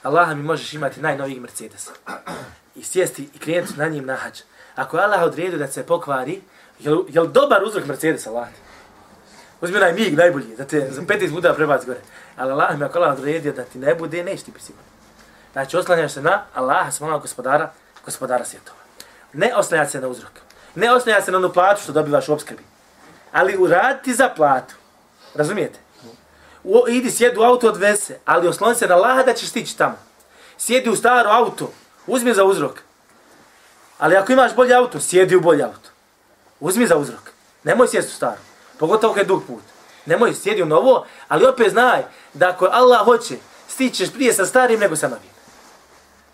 Allaha 0.06 0.34
mi 0.34 0.42
možeš 0.42 0.72
imati 0.72 1.00
najnoviji 1.00 1.40
Mercedes. 1.40 1.88
I 2.74 2.84
sjesti 2.84 3.28
i 3.34 3.38
krenuti 3.38 3.76
na 3.76 3.88
njim 3.88 4.06
na 4.06 4.16
hađ. 4.16 4.40
Ako 4.74 4.96
je 4.96 5.04
Allah 5.04 5.22
odredio 5.22 5.58
da 5.58 5.68
se 5.68 5.86
pokvari, 5.86 6.40
jel, 6.78 7.04
jel 7.08 7.26
dobar 7.26 7.64
uzrok 7.64 7.86
Mercedes 7.86 8.26
Allah? 8.26 8.48
Uzmi 9.60 9.76
onaj 9.76 9.92
mig 9.92 10.16
najbolji, 10.16 10.56
da 10.56 10.64
te 10.64 10.90
za 10.90 11.02
15 11.02 11.34
puta 11.34 11.54
prebaci 11.54 11.86
gore. 11.86 12.00
Ali 12.36 12.52
Allah 12.52 12.78
mi 12.78 12.84
ako 12.84 12.98
Allah 12.98 13.18
odredio 13.18 13.52
da 13.52 13.64
ti 13.64 13.78
ne 13.78 13.94
bude, 13.94 14.24
neće 14.24 14.44
ti 14.44 14.50
biti. 14.50 14.72
Znači, 15.52 15.76
oslanjaš 15.76 16.12
se 16.12 16.22
na 16.22 16.42
Allaha, 16.54 16.90
svojeg 16.90 17.20
gospodara, 17.20 17.72
gospodara 18.04 18.44
svjetova. 18.44 18.78
Ne 19.32 19.54
oslanjati 19.56 19.90
se 19.90 20.00
na 20.00 20.08
uzrok. 20.08 20.32
Ne 20.74 20.90
oslanjati 20.90 21.24
se 21.24 21.32
na 21.32 21.38
onu 21.38 21.52
platu 21.52 21.82
što 21.82 21.92
dobivaš 21.92 22.28
u 22.28 22.32
obskrbi. 22.32 22.62
Ali 23.32 23.56
uraditi 23.56 24.14
za 24.14 24.28
platu. 24.36 24.74
Razumijete? 25.34 25.78
U, 26.66 26.88
idi, 26.88 27.10
sjedi 27.10 27.38
u 27.38 27.42
auto, 27.42 27.68
odveze 27.68 28.02
se. 28.02 28.18
Ali 28.24 28.48
osloni 28.48 28.74
se 28.74 28.86
na 28.86 28.94
Allaha 28.94 29.22
da 29.22 29.34
ćeš 29.34 29.48
stići 29.48 29.78
tamo. 29.78 29.98
Sjedi 30.58 30.90
u 30.90 30.96
staro 30.96 31.30
auto. 31.30 31.72
Uzmi 32.06 32.34
za 32.34 32.44
uzrok. 32.44 32.80
Ali 33.98 34.16
ako 34.16 34.32
imaš 34.32 34.54
bolji 34.54 34.74
auto, 34.74 35.00
sjedi 35.00 35.36
u 35.36 35.40
bolji 35.40 35.62
auto. 35.62 35.90
Uzmi 36.60 36.86
za 36.86 36.96
uzrok. 36.96 37.30
Nemoj 37.64 37.88
sjesti 37.88 38.12
u 38.12 38.16
staro. 38.16 38.40
Pogotovo 38.78 39.14
kad 39.14 39.22
je 39.22 39.28
dug 39.28 39.42
put. 39.46 39.62
Nemoj 40.06 40.34
sjedi 40.34 40.62
u 40.62 40.66
novo, 40.66 41.06
ali 41.28 41.46
opet 41.46 41.70
znaj 41.70 42.02
da 42.34 42.48
ako 42.48 42.68
Allah 42.72 43.04
hoće, 43.04 43.36
stićeš 43.68 44.12
prije 44.12 44.32
sa 44.32 44.46
starim 44.46 44.80
nego 44.80 44.96
sa 44.96 45.08
novim. 45.08 45.30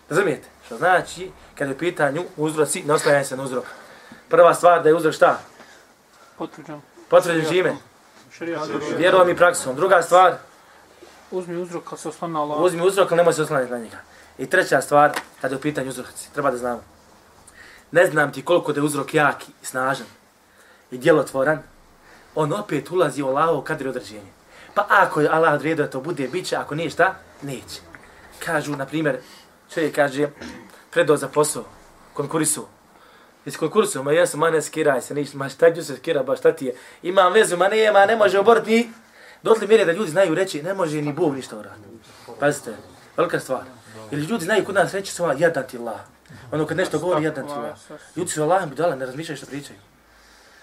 Razumijete? 0.09 0.47
Što 0.65 0.77
znači, 0.77 1.31
kad 1.55 1.69
je 1.69 1.77
pitanju 1.77 2.23
uzroci, 2.37 2.83
ne 2.83 2.93
oslanjaj 2.93 3.25
se 3.25 3.37
na 3.37 3.43
uzrok. 3.43 3.65
Prva 4.29 4.53
stvar 4.53 4.83
da 4.83 4.89
je 4.89 4.95
uzrok 4.95 5.13
šta? 5.13 5.39
Potvrđam. 6.37 6.83
Potvrđen 7.09 7.45
žime. 7.49 7.75
Vjerovom 8.97 9.29
i 9.29 9.35
praksom. 9.35 9.75
Druga 9.75 10.01
stvar, 10.01 10.37
Uzmi 11.31 11.55
uzrok 11.57 11.83
kad 11.89 11.99
se 11.99 12.09
oslanja 12.09 12.39
Allah. 12.39 12.59
uzmi 12.59 12.87
uzrok, 12.87 13.11
ali 13.11 13.17
nemoj 13.17 13.33
se 13.33 13.41
oslanjati 13.41 13.71
na 13.71 13.77
njega. 13.77 13.97
I 14.37 14.49
treća 14.49 14.81
stvar, 14.81 15.11
kad 15.41 15.51
je 15.51 15.57
u 15.57 15.61
pitanju 15.61 15.89
uzroci, 15.89 16.33
treba 16.33 16.51
da 16.51 16.57
znamo. 16.57 16.83
Ne 17.91 18.05
znam 18.05 18.31
ti 18.31 18.45
koliko 18.45 18.73
da 18.73 18.79
je 18.79 18.83
uzrok 18.85 19.13
jak 19.13 19.43
i 19.43 19.65
snažan 19.65 20.07
i 20.91 20.97
djelotvoran, 20.97 21.63
on 22.35 22.53
opet 22.53 22.91
ulazi 22.91 23.21
u 23.21 23.27
Allahovo 23.27 23.61
kadri 23.61 23.89
određenje. 23.89 24.31
Pa 24.73 24.85
ako 24.89 25.21
je 25.21 25.29
Allah 25.29 25.53
odredio 25.53 25.85
da 25.85 25.91
to 25.91 26.01
bude, 26.01 26.27
bit 26.27 26.45
će, 26.47 26.55
ako 26.55 26.75
nije 26.75 26.89
šta, 26.89 27.15
neće. 27.41 27.81
Kažu, 28.39 28.75
na 28.75 28.85
primjer, 28.85 29.17
čovjek 29.73 29.95
kaže, 29.95 30.29
predao 30.91 31.17
za 31.17 31.27
posao, 31.27 31.63
konkurisu. 32.13 32.65
Iz 33.45 33.57
konkursu, 33.57 34.03
ma 34.03 34.11
jesu, 34.11 34.37
ma 34.37 34.49
ne 34.49 34.61
skiraj 34.61 35.01
se, 35.01 35.13
ništa, 35.13 35.37
ma 35.37 35.49
šta 35.49 35.73
ću 35.73 35.83
se 35.83 35.97
skira, 35.97 36.23
ba 36.23 36.35
šta 36.35 36.51
ti 36.51 36.65
je. 36.65 36.75
Imam 37.01 37.33
vezu, 37.33 37.57
ma 37.57 37.67
ne, 37.67 37.91
ma 37.91 38.05
ne 38.05 38.15
može 38.15 38.39
oborit 38.39 38.65
ni... 38.65 38.89
Dotli 39.43 39.67
mjere 39.67 39.85
da 39.85 39.91
ljudi 39.91 40.11
znaju 40.11 40.35
reći, 40.35 40.63
ne 40.63 40.73
može 40.73 41.01
ni 41.01 41.13
Bog 41.13 41.35
ništa 41.35 41.57
uraditi. 41.57 41.87
Pazite, 42.39 42.75
velika 43.17 43.39
stvar. 43.39 43.63
Ili 44.11 44.25
ljudi 44.25 44.45
znaju 44.45 44.65
kod 44.65 44.75
nas 44.75 44.93
reći 44.93 45.13
sva, 45.13 45.35
jadan 45.37 45.63
ti 45.67 45.77
Allah. 45.77 45.99
Ono 46.51 46.65
kad 46.65 46.77
nešto 46.77 46.99
govori, 46.99 47.23
jadan 47.23 47.45
ti 47.45 47.53
Allah. 47.53 47.77
Ljudi 48.15 48.31
su 48.31 48.43
Allahom 48.43 48.69
budala, 48.69 48.95
ne 48.95 49.05
razmišljaju 49.05 49.37
što 49.37 49.45
pričaju. 49.45 49.79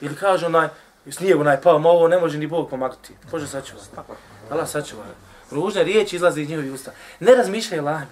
Ili 0.01 0.17
kaže 0.17 0.47
onaj, 0.47 0.69
snijeg 1.11 1.41
onaj 1.41 1.61
pao, 1.61 1.79
ma 1.79 1.89
ovo 1.89 2.09
ne 2.09 2.19
može 2.19 2.39
ni 2.39 2.47
Bog 2.47 2.71
pomagati. 2.71 3.15
Bože 3.31 3.47
sačuva. 3.47 3.83
Allah 4.51 4.69
sačuva. 4.69 5.05
Ružne 5.51 5.85
riječi 5.85 6.17
izlaze 6.17 6.43
iz 6.43 6.49
njihovi 6.49 6.71
usta. 6.71 6.93
Ne 7.21 7.35
razmišljaju 7.35 7.83
Allahom. 7.83 8.09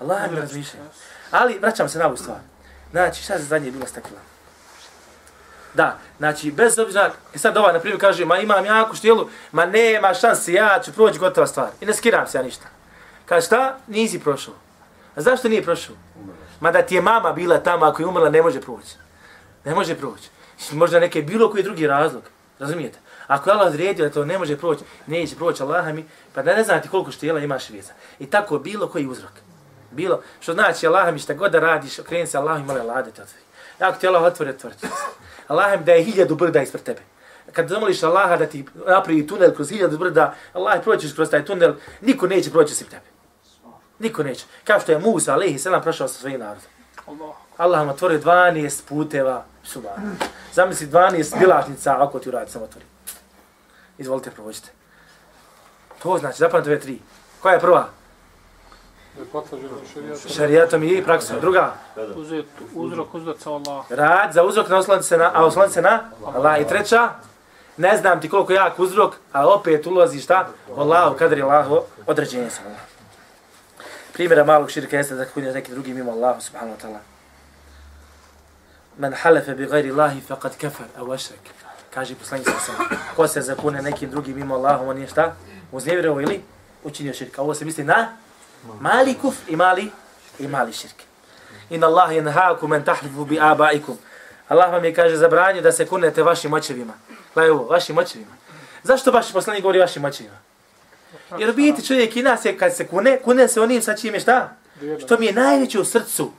Allahom 0.00 0.34
ne 0.34 0.40
razmišljaju. 0.40 0.86
Ali, 1.30 1.58
vraćam 1.58 1.88
se 1.88 1.98
na 1.98 2.06
ovu 2.06 2.16
stvar. 2.16 2.38
Znači, 2.90 3.22
šta 3.22 3.38
se 3.38 3.44
zadnje 3.44 3.70
bilo 3.70 3.86
stakla? 3.86 4.18
Da, 5.74 5.98
znači, 6.18 6.50
bez 6.50 6.78
obzira, 6.78 7.12
i 7.34 7.38
sad 7.38 7.56
ovaj, 7.56 7.72
na 7.72 7.80
primjer, 7.80 8.00
kaže, 8.00 8.24
ma 8.24 8.38
imam 8.38 8.64
jaku 8.64 8.96
štilu, 8.96 9.28
ma 9.52 9.66
nema 9.66 10.14
šanse, 10.14 10.52
ja 10.52 10.80
ću 10.84 10.92
proći 10.92 11.18
gotova 11.18 11.46
stvar. 11.46 11.68
I 11.80 11.86
ne 11.86 11.94
skiram 11.94 12.26
se 12.26 12.38
ja 12.38 12.42
ništa. 12.42 12.66
Kaže, 13.26 13.46
šta? 13.46 13.78
Nisi 13.86 14.20
prošao. 14.20 14.54
A 15.16 15.20
zašto 15.20 15.48
nije 15.48 15.62
prošao? 15.62 15.96
Ma 16.60 16.70
da 16.70 16.82
ti 16.82 16.94
je 16.94 17.02
mama 17.02 17.32
bila 17.32 17.58
tamo, 17.58 17.86
ako 17.86 18.02
je 18.02 18.06
umrla, 18.06 18.30
ne 18.30 18.42
može 18.42 18.60
proći. 18.60 18.94
Ne 19.64 19.74
može 19.74 19.94
proći. 19.94 20.28
Možda 20.72 21.00
neke 21.00 21.22
bilo 21.22 21.50
koji 21.50 21.62
drugi 21.62 21.86
razlog. 21.86 22.22
Razumijete? 22.58 22.98
Ako 23.26 23.50
je 23.50 23.54
Allah 23.54 23.66
odredio 23.66 24.04
da 24.04 24.14
to 24.14 24.24
ne 24.24 24.38
može 24.38 24.56
proći, 24.56 24.84
neće 25.06 25.36
proći 25.36 25.62
Allah 25.62 25.94
mi, 25.94 26.04
pa 26.34 26.42
da 26.42 26.54
ne 26.54 26.64
znate 26.64 26.88
koliko 26.88 27.10
štijela 27.10 27.40
imaš 27.40 27.70
veza. 27.70 27.92
I 28.18 28.26
tako 28.26 28.58
bilo 28.58 28.88
koji 28.88 29.06
uzrok. 29.06 29.32
Bilo, 29.90 30.22
što 30.40 30.52
znači 30.52 30.86
Allah 30.86 31.12
mi 31.12 31.18
šta 31.18 31.34
god 31.34 31.52
da 31.52 31.60
radiš, 31.60 31.98
okreni 31.98 32.26
se 32.26 32.38
Allah 32.38 32.58
mi 32.58 32.66
mole 32.66 32.80
da 32.82 33.02
te 33.02 33.22
otvori. 33.22 33.44
Ako 33.78 33.98
ti 33.98 34.06
Allah 34.06 34.22
otvori, 34.22 34.50
otvori 34.50 34.74
ti 34.74 34.86
se. 34.86 34.92
Allah 35.48 35.78
mi 35.78 35.84
da 35.84 35.92
je 35.92 36.04
hiljadu 36.04 36.34
brda 36.34 36.62
ispred 36.62 36.82
tebe. 36.82 37.00
Kad 37.52 37.68
zamoliš 37.68 38.02
Allaha 38.02 38.36
da 38.36 38.46
ti 38.46 38.64
napravi 38.86 39.26
tunel 39.26 39.54
kroz 39.54 39.70
hiljadu 39.70 39.98
brda, 39.98 40.34
Allah 40.52 40.80
proćiš 40.84 41.14
kroz 41.14 41.30
taj 41.30 41.44
tunel, 41.44 41.74
niko 42.00 42.26
neće 42.26 42.50
proći 42.50 42.72
osim 42.72 42.86
tebe. 42.86 43.02
Niko 43.98 44.22
neće. 44.22 44.44
Kao 44.64 44.80
što 44.80 44.92
je 44.92 44.98
Musa, 44.98 45.32
alaihi 45.32 45.58
selam, 45.58 45.82
prošao 45.82 46.08
sa 46.08 46.20
svojim 46.20 46.40
narodom. 46.40 46.70
Allah. 47.06 47.34
Allah 47.56 47.84
mu 47.84 47.90
otvorio 47.90 48.18
12 48.18 48.82
puteva, 48.88 49.44
subhana. 49.62 50.12
Zamisli 50.52 50.86
12 50.86 51.38
bilašnica, 51.38 51.96
ako 51.98 52.18
ti 52.18 52.28
uradi, 52.28 52.50
samo 52.50 52.64
otvori. 52.64 52.86
Izvolite, 53.98 54.30
provođite. 54.30 54.68
To 56.02 56.18
znači, 56.18 56.38
zapamte 56.38 56.70
ove 56.70 56.80
tri. 56.80 56.98
Koja 57.40 57.54
je 57.54 57.60
prva? 57.60 57.88
Šarijatom 60.34 60.82
i 60.82 61.02
praksom. 61.04 61.40
Druga? 61.40 61.74
Uzet 62.16 62.46
uzrok 62.74 63.14
uzdat 63.14 63.38
sa 63.38 63.50
Allah. 63.50 63.84
Rad 63.90 64.32
za 64.32 64.44
uzrok, 64.44 64.68
ne 64.68 64.76
osloniti 64.76 65.06
se 65.06 65.16
na, 65.16 65.30
a 65.34 65.44
osloniti 65.44 65.74
se 65.74 65.82
na 65.82 66.10
Allah. 66.34 66.60
I 66.60 66.64
treća? 66.64 67.08
Ne 67.76 67.96
znam 67.96 68.20
ti 68.20 68.28
koliko 68.28 68.52
jak 68.52 68.78
uzrok, 68.78 69.14
a 69.32 69.48
opet 69.48 69.86
ulazi 69.86 70.20
šta? 70.20 70.48
Allah, 70.76 71.16
kadar 71.16 71.38
je 71.38 71.44
Allah, 71.44 71.66
određenje 72.06 72.50
sa 72.50 72.62
Allah. 72.66 72.80
Primjera 74.12 74.44
malog 74.44 74.70
širka 74.70 74.96
jeste 74.96 75.14
da 75.14 75.24
kunje 75.24 75.52
neki 75.52 75.72
drugi 75.72 75.94
mimo 75.94 76.12
Allah, 76.12 76.42
subhanahu 76.42 76.76
wa 76.76 76.82
ta'ala. 76.82 76.98
Man 78.98 79.12
halefe 79.12 79.54
bi 79.54 79.66
gajri 79.66 79.90
Allahi 79.90 80.20
faqad 80.28 80.56
kafar, 80.60 80.86
a 80.98 81.14
ašrek. 81.14 81.40
Kaže 81.94 82.14
poslanik 82.14 82.46
sa 82.48 82.58
sam. 82.60 82.74
Ko 83.16 83.28
se 83.28 83.40
zakune 83.40 83.82
nekim 83.82 84.10
drugim 84.10 84.36
mimo 84.36 84.54
Allahom, 84.54 84.88
on 84.88 84.98
je 84.98 85.06
šta? 85.08 85.34
Uznevjerao 85.72 86.20
ili 86.20 86.42
učinio 86.84 87.14
širka. 87.14 87.42
Ovo 87.42 87.54
se 87.54 87.64
misli 87.64 87.84
na 87.84 88.08
mali 88.80 89.14
kuf 89.14 89.34
i 89.48 89.56
mali 89.56 89.90
i 90.38 90.48
mali 90.48 90.72
širk. 90.72 91.02
Inna 91.70 91.86
Allah 91.86 92.10
yanhaakum 92.10 92.68
man 92.68 92.84
tahlifu 92.84 93.24
bi 93.24 93.38
abaikum. 93.40 93.98
Allah 94.48 94.72
vam 94.72 94.84
je 94.84 94.94
kaže 94.94 95.16
zabranio 95.16 95.62
da 95.62 95.72
se 95.72 95.86
kunete 95.86 96.22
vašim 96.22 96.52
očevima. 96.52 96.92
Gledaj 97.34 97.50
ovo, 97.50 97.64
vašim 97.64 97.98
očevima. 97.98 98.32
Zašto 98.82 99.12
baš 99.12 99.32
poslanik 99.32 99.62
govori 99.62 99.78
vašim 99.78 100.04
očevima? 100.04 100.36
Jer 101.38 101.52
biti 101.52 101.86
čovjek 101.86 102.16
i 102.16 102.22
nas 102.22 102.44
je 102.44 102.58
kad 102.58 102.76
se 102.76 102.86
kune, 102.86 103.18
kune 103.24 103.48
se 103.48 103.60
onim 103.60 103.82
sa 103.82 103.96
čime 103.96 104.20
šta? 104.20 104.56
Što 105.04 105.18
mi 105.18 105.26
je 105.26 105.32
najveće 105.32 105.80
u 105.80 105.84
srcu. 105.84 106.32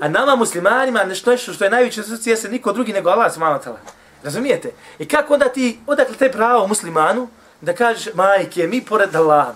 A 0.00 0.08
nama 0.08 0.36
muslimanima 0.36 1.04
nešto 1.04 1.30
nešto 1.30 1.52
što 1.52 1.64
je 1.64 1.70
najveće 1.70 2.00
u 2.00 2.04
srcu 2.04 2.30
jeste 2.30 2.48
niko 2.48 2.72
drugi 2.72 2.92
nego 2.92 3.10
Allah 3.10 3.32
subhanahu 3.32 3.64
wa. 3.64 3.76
Razumijete? 4.22 4.72
I 4.98 5.08
kako 5.08 5.34
onda 5.34 5.48
ti, 5.48 5.80
odakle 5.86 6.16
te 6.16 6.32
pravo 6.32 6.66
muslimanu 6.66 7.28
da 7.60 7.74
kažeš 7.74 8.14
majke 8.14 8.66
mi 8.66 8.84
pored 8.84 9.16
Allaha. 9.16 9.54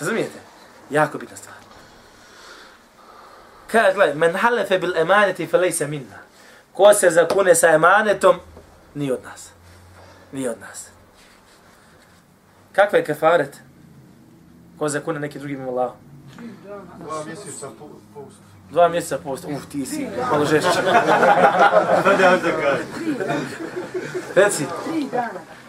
Razumijete? 0.00 0.45
Jako 0.90 1.18
bitna 1.18 1.36
stvar. 1.36 1.54
Kaže, 3.66 3.94
gledaj, 3.94 4.14
men 4.14 4.36
halefe 4.36 4.78
bil 4.78 4.96
emaneti 4.96 5.46
fe 5.46 5.56
lejse 5.58 5.86
minna. 5.86 6.16
Ko 6.72 6.94
se 6.94 7.10
zakune 7.10 7.54
sa 7.54 7.68
emanetom, 7.68 8.36
ni 8.94 9.12
od 9.12 9.22
nas. 9.24 9.50
Ni 10.32 10.48
od 10.48 10.60
nas. 10.60 10.88
Kakva 12.72 12.98
je 12.98 13.04
kefaret? 13.04 13.56
Ko 14.78 14.88
zakune 14.88 15.20
neki 15.20 15.38
drugi 15.38 15.56
mimo 15.56 15.70
Allahom? 15.70 15.96
Dva 16.98 17.24
mjeseca 17.24 17.68
po- 17.78 18.00
post. 18.14 18.36
Dva 18.70 18.88
mjeseca 18.88 19.18
post. 19.18 19.44
Uf, 19.44 19.66
ti 19.72 19.86
si 19.86 20.08
malo 20.30 20.44
žešće. 20.44 20.68
Sad 20.72 22.20
ja 22.20 22.36
da 22.36 22.50
kažem. 22.52 22.86
Reci. 24.34 24.66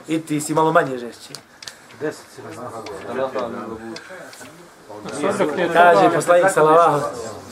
I 0.07 0.21
ti 0.21 0.41
si 0.41 0.53
malo 0.53 0.71
manje 0.71 0.97
žešći. 0.97 1.33
Deset 1.99 2.25
si 2.35 2.41
nije 2.41 2.57
Kaže 5.73 6.15
poslanik 6.15 6.49
sallallahu 6.49 7.01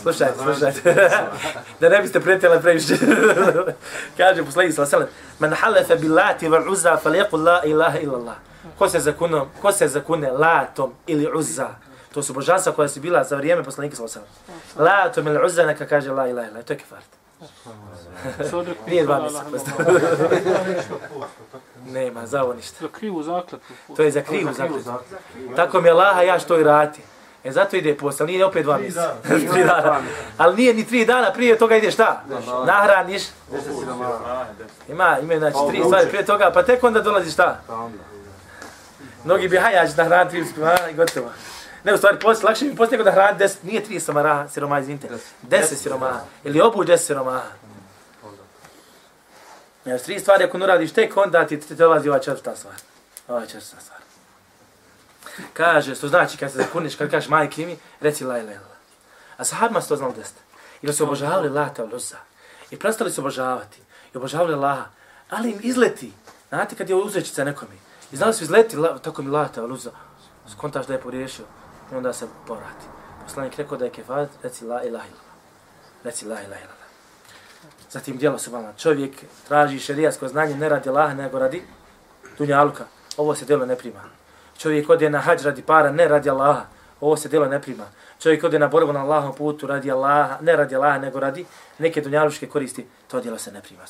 Slušajte, 0.05 0.33
slušajte. 0.43 1.09
da 1.79 1.89
ne 1.89 2.01
biste 2.01 2.19
pretjeli 2.19 2.61
previše. 2.61 2.93
Kaže 4.17 4.45
poslanik 4.45 4.73
sallallahu 4.73 5.11
Man 5.39 5.53
halefe 5.53 5.95
billati 5.95 6.49
wal 6.49 6.69
uzza 6.69 6.97
falyaqul 7.03 7.43
la 7.43 7.61
ilaha 7.65 7.99
illa 7.99 8.17
Allah. 8.17 8.35
Ko 8.77 8.89
se 8.89 8.99
zakune, 8.99 9.41
ko 9.61 9.71
se 9.71 9.87
zakune 9.87 10.31
latom 10.31 10.93
ili 11.07 11.29
uzza. 11.33 11.67
To 12.13 12.23
su 12.23 12.33
božanstva 12.33 12.73
koja 12.73 12.87
su 12.87 12.99
bila 12.99 13.23
za 13.23 13.35
vrijeme 13.35 13.63
poslanika 13.63 13.95
sallallahu 13.95 14.29
Latom 14.77 15.27
ili 15.27 15.45
uzza 15.45 15.65
neka 15.65 15.85
kaže 15.85 16.11
la 16.11 16.27
ilaha 16.27 16.49
illa. 16.49 16.63
To 16.63 16.73
je 16.73 16.77
kefart. 16.77 17.05
Nije 18.87 19.03
dva 19.03 19.21
mjeseca. 19.21 19.71
Nema, 21.85 22.25
za 22.25 22.43
ovo 22.43 22.53
ništa. 22.53 22.77
Za 22.81 22.87
krivu 22.87 23.23
zakletvu. 23.23 23.95
To 23.95 24.03
je 24.03 24.11
za 24.11 24.21
krivu 24.21 24.53
zakletvu. 24.53 24.93
Tako 25.55 25.81
mi 25.81 25.87
je 25.87 25.91
Allaha 25.91 26.21
ja 26.21 26.39
što 26.39 26.59
i 26.59 26.63
rati. 26.63 27.01
E 27.45 27.51
zato 27.51 27.75
ide 27.75 27.97
ali 28.19 28.31
nije 28.31 28.45
opet 28.45 28.63
dva 28.65 28.77
mjeseca. 28.77 29.13
tri 29.23 29.63
dana. 29.63 30.01
Ali 30.37 30.55
nije 30.55 30.73
ni 30.73 30.87
tri 30.87 31.05
dana, 31.05 31.33
prije 31.33 31.57
toga 31.57 31.75
ide 31.75 31.91
šta? 31.91 32.23
Nahraniš. 32.65 33.23
Ima, 34.87 35.17
ima 35.19 35.39
znači 35.39 35.57
tri 35.69 35.81
stvari 35.85 36.07
prije 36.09 36.25
toga, 36.25 36.51
pa 36.53 36.63
tek 36.63 36.83
onda 36.83 37.01
dolazi 37.01 37.31
šta? 37.31 37.59
Pa. 37.67 37.89
Mnogi 39.23 39.47
bi 39.47 39.57
hajač 39.57 39.89
da 39.89 40.03
hrani 40.03 40.29
tri 40.29 40.45
i 40.91 40.93
gotovo. 40.93 41.29
Ne, 41.83 41.93
u 41.93 41.97
stvari, 41.97 42.19
posle, 42.19 42.47
lakše 42.49 42.65
mi 42.65 42.75
poslije 42.75 43.03
da 43.03 43.11
hrani 43.11 43.37
deset, 43.37 43.63
nije 43.63 43.83
tri 43.83 43.99
siromaha, 43.99 44.47
siromaha, 44.47 44.81
izvinite. 44.81 45.07
Deset 45.41 45.79
siromaha. 45.79 46.19
Ili 46.43 46.61
obuć 46.61 46.87
deset 46.87 47.07
siromaha. 47.07 47.41
Ja, 49.85 49.97
tri 49.97 50.19
stvari 50.19 50.43
ako 50.43 50.57
ne 50.57 50.63
uradiš 50.63 50.93
tek, 50.93 51.17
onda 51.17 51.47
ti 51.47 51.59
ti 51.59 51.75
dolazi 51.75 52.09
ova 52.09 52.19
četvrta 52.19 52.55
stvar. 52.55 52.73
Ova 53.27 53.41
četvrta 53.41 53.81
stvar. 53.81 54.04
Kaže, 55.53 55.95
što 55.95 56.07
znači 56.07 56.37
kad 56.37 56.51
se 56.51 56.57
zakuniš, 56.57 56.95
kad 56.95 57.11
kažeš 57.11 57.29
majke 57.29 57.65
mi, 57.65 57.77
reci 57.99 58.23
la 58.23 58.37
ilaha 58.37 58.53
illallah. 58.53 58.77
A 59.37 59.43
sahabima 59.43 59.81
su 59.81 59.89
to 59.89 59.95
znali 59.95 60.13
desiti. 60.15 60.39
Ili 60.81 60.93
su 60.93 61.03
obožavali 61.03 61.49
Lata 61.49 61.83
u 61.83 61.87
Luza. 61.87 62.17
I 62.71 62.79
prestali 62.79 63.11
su 63.11 63.21
obožavati. 63.21 63.81
I 64.13 64.17
obožavali 64.17 64.55
Laha. 64.55 64.85
Ali 65.29 65.51
im 65.51 65.59
izleti. 65.61 66.11
Znate 66.49 66.75
kad 66.75 66.89
je 66.89 66.95
uzrećica 66.95 67.43
nekomi. 67.43 67.75
I 68.11 68.17
znali 68.17 68.33
su 68.33 68.43
izleti, 68.43 68.77
la, 68.77 68.97
tako 68.97 69.21
mi 69.21 69.29
Lata 69.29 69.63
u 69.63 69.67
Luza. 69.67 69.91
Skontaš 70.51 70.87
da 70.87 70.93
je 70.93 71.01
pogriješio. 71.01 71.45
I 71.91 71.95
onda 71.95 72.13
se 72.13 72.27
povrati. 72.47 72.85
Poslanik 73.23 73.57
rekao 73.57 73.77
da 73.77 73.85
je 73.85 73.91
kefat, 73.91 74.29
reci 74.43 74.65
la 74.65 74.83
ilaha 74.83 75.05
illallah. 75.07 75.35
Reci 76.03 76.25
la 76.25 76.41
ilaha 76.41 76.61
illallah. 76.61 76.85
Zatim 77.91 78.17
djelo 78.17 78.39
su 78.39 78.51
vama. 78.51 78.73
Čovjek 78.77 79.11
traži 79.47 79.79
šerijasko 79.79 80.27
znanje, 80.27 80.55
ne 80.55 80.69
radi 80.69 80.89
Allaha, 80.89 81.13
nego 81.13 81.39
radi 81.39 81.63
dunjaluka. 82.37 82.85
Ovo 83.17 83.35
se 83.35 83.45
djelo 83.45 83.65
ne 83.65 83.75
prima. 83.75 84.01
Čovjek 84.57 84.89
ode 84.89 85.09
na 85.09 85.19
hađ 85.19 85.45
radi 85.45 85.61
para, 85.61 85.91
ne 85.91 86.07
radi 86.07 86.29
Allaha. 86.29 86.65
Ovo 87.01 87.17
se 87.17 87.29
djelo 87.29 87.45
ne 87.45 87.61
prima. 87.61 87.83
Čovjek 88.19 88.43
ode 88.43 88.59
na 88.59 88.67
borbu 88.67 88.93
na 88.93 88.99
Allahom 88.99 89.35
putu 89.35 89.67
radi 89.67 89.91
Allaha, 89.91 90.37
ne 90.41 90.55
radi 90.55 90.75
Allaha, 90.75 90.97
nego 90.97 91.19
radi 91.19 91.45
neke 91.79 92.01
dunjaluške 92.01 92.47
koristi. 92.47 92.87
To 93.07 93.21
djelo 93.21 93.37
se 93.37 93.51
ne 93.51 93.61
prima. 93.61 93.83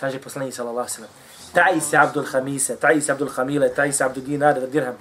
Kaže 0.00 0.18
poslanik 0.18 0.54
sallallahu 0.54 0.88
sallam. 0.88 1.10
ve 1.10 1.60
Ta'i 1.60 1.80
se 1.80 1.96
Abdul 1.96 2.24
Hamise, 2.32 2.76
ta'i 2.76 3.00
se 3.00 3.12
Abdul 3.12 3.28
Hamile, 3.28 3.68
ta'i 3.76 3.92
se 3.92 4.04
Abdul 4.04 4.24
Dinar 4.24 4.60
Dirham. 4.60 4.94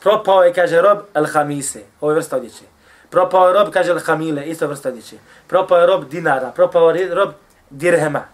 Propao 0.00 0.42
je, 0.42 0.52
kaže 0.52 0.80
rob, 0.80 0.98
al 1.14 1.26
Hamise. 1.26 1.82
Ovo 2.00 2.12
je 2.12 2.16
vrsta 2.16 2.36
odjeće. 2.36 2.64
Propao 3.10 3.48
je 3.48 3.54
rob, 3.54 3.72
kaže 3.72 3.92
al 3.92 4.00
Hamile, 4.00 4.46
isto 4.46 4.66
vrsta 4.66 4.88
odjeće. 4.88 5.16
Propao 5.46 5.78
je 5.78 5.86
rob 5.86 6.04
dinara, 6.04 6.50
propao 6.50 6.90
je 6.90 7.14
rob 7.14 7.30
dirhema. 7.70 8.24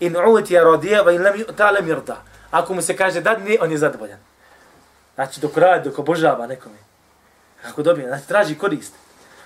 In 0.00 0.16
uti 0.16 0.54
je 0.54 0.64
va 1.02 1.12
in 1.12 1.22
lam 1.22 1.34
ta 1.56 1.70
lem. 1.70 2.02
Ako 2.50 2.74
mu 2.74 2.82
se 2.82 2.96
kaže 2.96 3.20
dadni, 3.20 3.58
on 3.60 3.70
je 3.70 3.78
zadovoljan. 3.78 4.18
Znači 5.14 5.40
dok 5.40 5.56
radi, 5.56 5.88
dok 5.88 5.98
obožava 5.98 6.46
nekome. 6.46 6.78
Ako 7.64 7.82
dobije, 7.82 8.08
znači 8.08 8.26
traži 8.26 8.58
korist. 8.58 8.94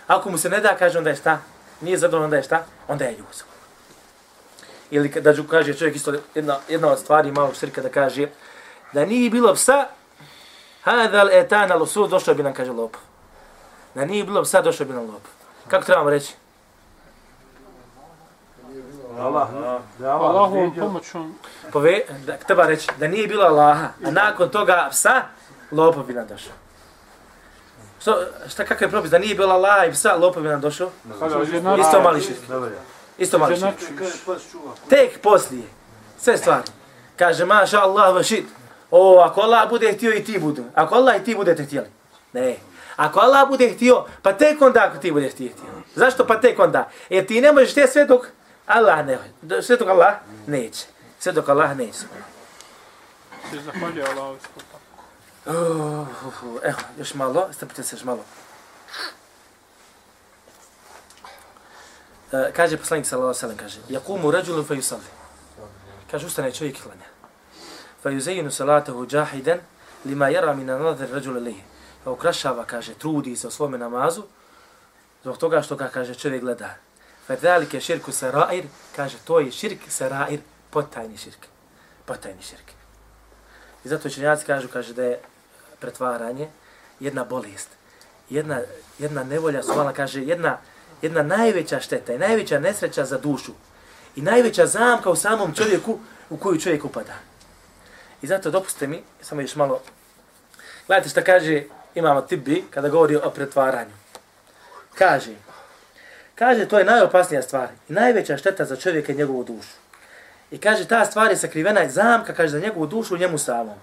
Ako 0.07 0.31
mu 0.31 0.39
se 0.39 0.51
ne 0.51 0.61
da, 0.61 0.77
kaže 0.77 0.99
onda 0.99 1.11
je 1.11 1.17
šta? 1.17 1.39
Nije 1.81 1.99
zadovoljan, 1.99 2.25
onda 2.25 2.37
je 2.37 2.43
šta? 2.43 2.65
Onda 2.89 3.05
je 3.05 3.17
ljuz. 3.17 3.43
Ili 4.91 5.09
da 5.09 5.35
ću 5.35 5.45
kaže 5.45 5.75
čovjek 5.75 5.97
isto 5.97 6.15
jedna, 6.35 6.59
jedna 6.69 6.89
od 6.89 6.99
stvari 6.99 7.33
malo 7.33 7.55
širka 7.55 7.83
da 7.83 7.89
kaže 7.89 8.29
da 8.93 9.05
nije 9.05 9.31
bilo 9.31 9.55
psa, 9.55 9.87
hadal 10.83 11.29
etana 11.31 11.75
lusu, 11.75 12.07
došao 12.07 12.35
bi 12.35 12.43
nam, 12.43 12.55
kaže 12.55 12.73
lop. 12.73 12.97
Da 13.95 14.05
nije 14.05 14.25
bilo 14.25 14.43
psa, 14.43 14.63
došao 14.63 14.87
bi 14.87 14.93
nam 14.93 15.11
lop. 15.11 15.23
Kako 15.69 15.85
trebamo 15.85 16.11
reći? 16.11 16.35
Allah, 19.19 19.49
da 19.99 20.15
Allah 20.15 20.31
Allahovom 20.31 20.65
vidio. 20.65 20.85
pomoćom 20.85 21.39
Pove, 21.73 22.01
da, 22.27 22.37
treba 22.37 22.67
reći 22.67 22.89
da 22.99 23.09
nije 23.09 23.27
bilo 23.29 23.45
Allaha, 23.45 23.89
a 24.05 24.11
nakon 24.11 24.49
toga 24.49 24.89
psa, 24.91 25.23
lopov 25.71 26.05
bi 26.05 26.15
nam 26.15 26.27
došao. 26.27 26.53
Što, 28.01 28.25
šta, 28.49 28.65
kakav 28.65 28.89
je 28.89 28.91
propis? 28.91 29.11
Da 29.11 29.19
nije 29.19 29.35
bilo 29.35 29.55
Allaha 29.55 29.85
i 29.85 29.93
psa, 29.93 30.17
lopov 30.17 30.43
bi 30.43 30.49
nam 30.49 30.61
došao? 30.61 30.91
Isto 31.81 32.03
mali 32.03 32.21
širk. 32.21 32.39
Isto 33.19 33.39
mali 33.39 33.57
širk. 33.57 33.75
Tek 34.89 35.21
poslije, 35.23 35.65
sve 36.21 36.37
stvari. 36.37 36.63
Kaže, 37.17 37.45
maša 37.45 37.81
Allah 37.81 38.15
vašit. 38.15 38.45
O, 38.91 39.21
ako 39.21 39.41
Allah 39.41 39.69
bude 39.71 39.93
htio 39.93 40.15
i 40.15 40.25
ti 40.25 40.39
budu. 40.39 40.65
Ako 40.75 40.95
Allah 40.95 41.17
i 41.17 41.25
ti 41.25 41.35
budete 41.35 41.65
htjeli. 41.65 41.87
Ne. 42.33 42.57
Ako 42.97 43.21
Allah 43.21 43.49
bude 43.49 43.69
htio, 43.69 44.05
pa 44.23 44.33
tek 44.33 44.63
onda 44.63 44.85
ako 44.85 44.99
ti 44.99 45.13
bude 45.13 45.29
htio. 45.29 45.51
Zašto 45.95 46.27
pa 46.27 46.41
tek 46.41 46.59
onda? 46.59 46.91
Jer 47.11 47.27
ti 47.27 47.41
ne 47.41 47.53
možeš 47.53 47.75
te 47.75 47.87
sve 47.87 48.05
dok 48.05 48.27
Allah 48.67 49.07
ne 49.07 49.17
hoće. 49.17 49.63
Sve 49.63 49.77
dok 49.77 49.89
Allah 49.89 50.15
neće. 50.47 50.87
Sve 51.19 51.33
dok 51.33 51.49
Allah 51.49 51.77
neće. 51.77 51.99
Se 53.51 53.61
zahvaljuje 53.65 54.07
Allah. 54.07 54.37
Uh, 55.49 55.55
uh, 55.55 56.43
uh, 56.43 56.61
evo, 56.63 56.79
još 56.99 57.15
malo, 57.15 57.49
strpite 57.53 57.83
se 57.83 57.97
još 57.97 58.05
malo. 58.05 58.25
E, 62.33 62.53
kaže 62.53 62.77
poslanik 62.77 63.07
sallallahu 63.07 63.29
alejhi 63.29 63.37
ve 63.37 63.41
sellem 63.41 63.57
kaže: 63.57 63.81
"Yaqumu 63.89 64.31
rajulun 64.31 64.65
fa 64.65 64.75
yusalli." 64.75 65.09
Kaže 66.11 66.27
ustane 66.27 66.53
čovjek 66.53 66.79
i 66.79 66.83
klanja. 66.83 67.09
Fa 68.03 68.11
yuzayyinu 68.11 68.51
salatahu 68.51 69.07
jahidan 69.11 69.59
lima 70.05 70.29
yara 70.29 70.55
min 70.55 70.71
an-nadhar 70.71 71.09
rajul 71.11 71.37
ilayhi. 71.37 71.63
Pa 72.05 72.11
ukrašava, 72.11 72.65
kaže, 72.65 72.95
trudi 72.95 73.37
se 73.37 73.47
u 73.47 73.51
svome 73.51 73.79
namazu 73.79 74.23
zbog 75.23 75.39
toga 75.39 75.63
što 75.63 75.77
ga 75.77 75.89
kaže 75.89 76.15
čovjek 76.15 76.43
gleda. 76.43 76.75
Fa 77.27 77.37
zalika 77.37 77.81
shirku 77.81 78.13
sarair, 78.13 78.65
kaže 78.97 79.17
to 79.25 79.41
je 79.41 79.51
širk 79.51 79.81
sarair, 79.89 80.41
potajni 80.71 81.17
širk. 81.17 81.47
Potajni 82.05 82.43
širk. 82.43 82.73
I 83.85 83.89
zato 83.89 84.09
učenjaci 84.09 84.47
kažu, 84.47 84.69
kaže 84.69 84.95
da 84.95 85.03
je 85.03 85.21
pretvaranje 85.81 86.49
jedna 87.01 87.25
bolest, 87.25 87.69
jedna, 88.31 88.61
jedna 88.99 89.25
nevolja, 89.25 89.63
svala 89.63 89.93
kaže, 89.93 90.23
jedna, 90.23 90.59
jedna 91.03 91.23
najveća 91.23 91.81
šteta 91.81 92.13
i 92.13 92.19
najveća 92.19 92.61
nesreća 92.61 93.05
za 93.05 93.19
dušu 93.19 93.53
i 94.17 94.23
najveća 94.23 94.67
zamka 94.67 95.11
u 95.11 95.17
samom 95.17 95.55
čovjeku 95.55 95.99
u 96.31 96.37
koju 96.37 96.61
čovjek 96.61 96.85
upada. 96.85 97.15
I 98.23 98.27
zato 98.27 98.51
dopustite 98.51 98.87
mi, 98.87 99.03
samo 99.21 99.41
još 99.41 99.57
malo, 99.57 99.81
gledajte 100.87 101.09
šta 101.09 101.23
kaže 101.23 101.65
imamo 101.95 102.21
Tibi 102.21 102.65
kada 102.71 102.89
govori 102.89 103.17
o 103.17 103.31
pretvaranju. 103.31 103.95
Kaže, 104.95 105.35
kaže 106.35 106.69
to 106.69 106.79
je 106.79 106.85
najopasnija 106.85 107.43
stvar 107.43 107.69
i 107.89 107.93
najveća 107.93 108.37
šteta 108.37 108.65
za 108.65 108.77
čovjeka 108.77 109.13
i 109.13 109.17
njegovu 109.17 109.45
dušu. 109.45 109.77
I 110.51 110.59
kaže, 110.59 110.89
ta 110.89 111.05
stvar 111.05 111.31
je 111.31 111.37
sakrivena 111.37 111.83
i 111.83 111.91
zamka, 111.91 112.35
kaže, 112.35 112.49
za 112.49 112.61
njegovu 112.61 112.87
dušu 112.87 113.15
u 113.15 113.19
njemu 113.19 113.39
samom. 113.39 113.75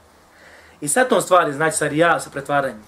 I 0.82 0.88
sa 0.88 1.04
tom 1.04 1.22
stvari, 1.22 1.54
znači 1.54 1.78
sa 1.78 1.88
rija, 1.88 2.20
sa 2.20 2.30
pretvaranjem, 2.30 2.84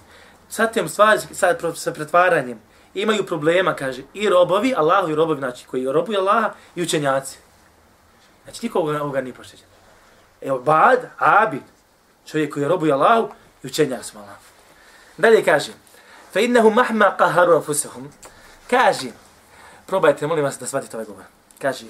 sa 0.48 0.66
tom 0.66 0.88
stvari, 0.88 1.20
sa, 1.32 1.54
sa 1.74 1.92
pretvaranjem, 1.92 2.60
imaju 2.94 3.26
problema, 3.26 3.74
kaže, 3.74 4.02
i 4.14 4.28
robovi, 4.28 4.74
Allahu 4.76 5.10
i 5.10 5.14
robovi, 5.14 5.38
znači, 5.38 5.66
koji 5.66 5.92
robuju 5.92 6.18
Allaha 6.18 6.50
i 6.74 6.82
učenjaci. 6.82 7.38
Znači, 8.44 8.60
nikoga 8.62 9.02
ovoga 9.02 9.20
nije 9.20 9.34
pošteđen. 9.34 9.66
Evo, 10.40 10.58
bad, 10.58 11.10
abid, 11.18 11.62
čovjek 12.26 12.54
koji 12.54 12.68
robuje 12.68 12.92
Allahu 12.92 13.28
i 13.62 13.66
učenjak 13.66 14.04
smo 14.04 14.20
Allah. 14.20 14.36
Dalje 15.16 15.44
kaže, 15.44 15.72
fe 16.32 16.44
innehu 16.44 16.70
mahma 16.70 17.16
qaharu 17.18 17.56
anfusahum. 17.56 18.08
Kaže, 18.70 19.10
probajte, 19.86 20.26
molim 20.26 20.44
vas 20.44 20.58
da 20.58 20.66
shvatite 20.66 20.96
ovaj 20.96 21.06
govor. 21.06 21.24
Kaže, 21.58 21.86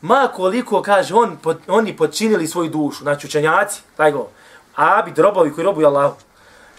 ma 0.00 0.28
koliko, 0.34 0.82
kaže, 0.82 1.14
on, 1.14 1.36
pod, 1.36 1.58
oni 1.66 1.96
počinili 1.96 2.46
svoju 2.46 2.70
dušu, 2.70 3.02
znači 3.02 3.26
učenjaci, 3.26 3.82
taj 3.96 4.12
govor, 4.12 4.30
abid, 4.78 5.18
robovi 5.18 5.52
koji 5.52 5.64
robuju 5.64 5.86
Allahu. 5.86 6.16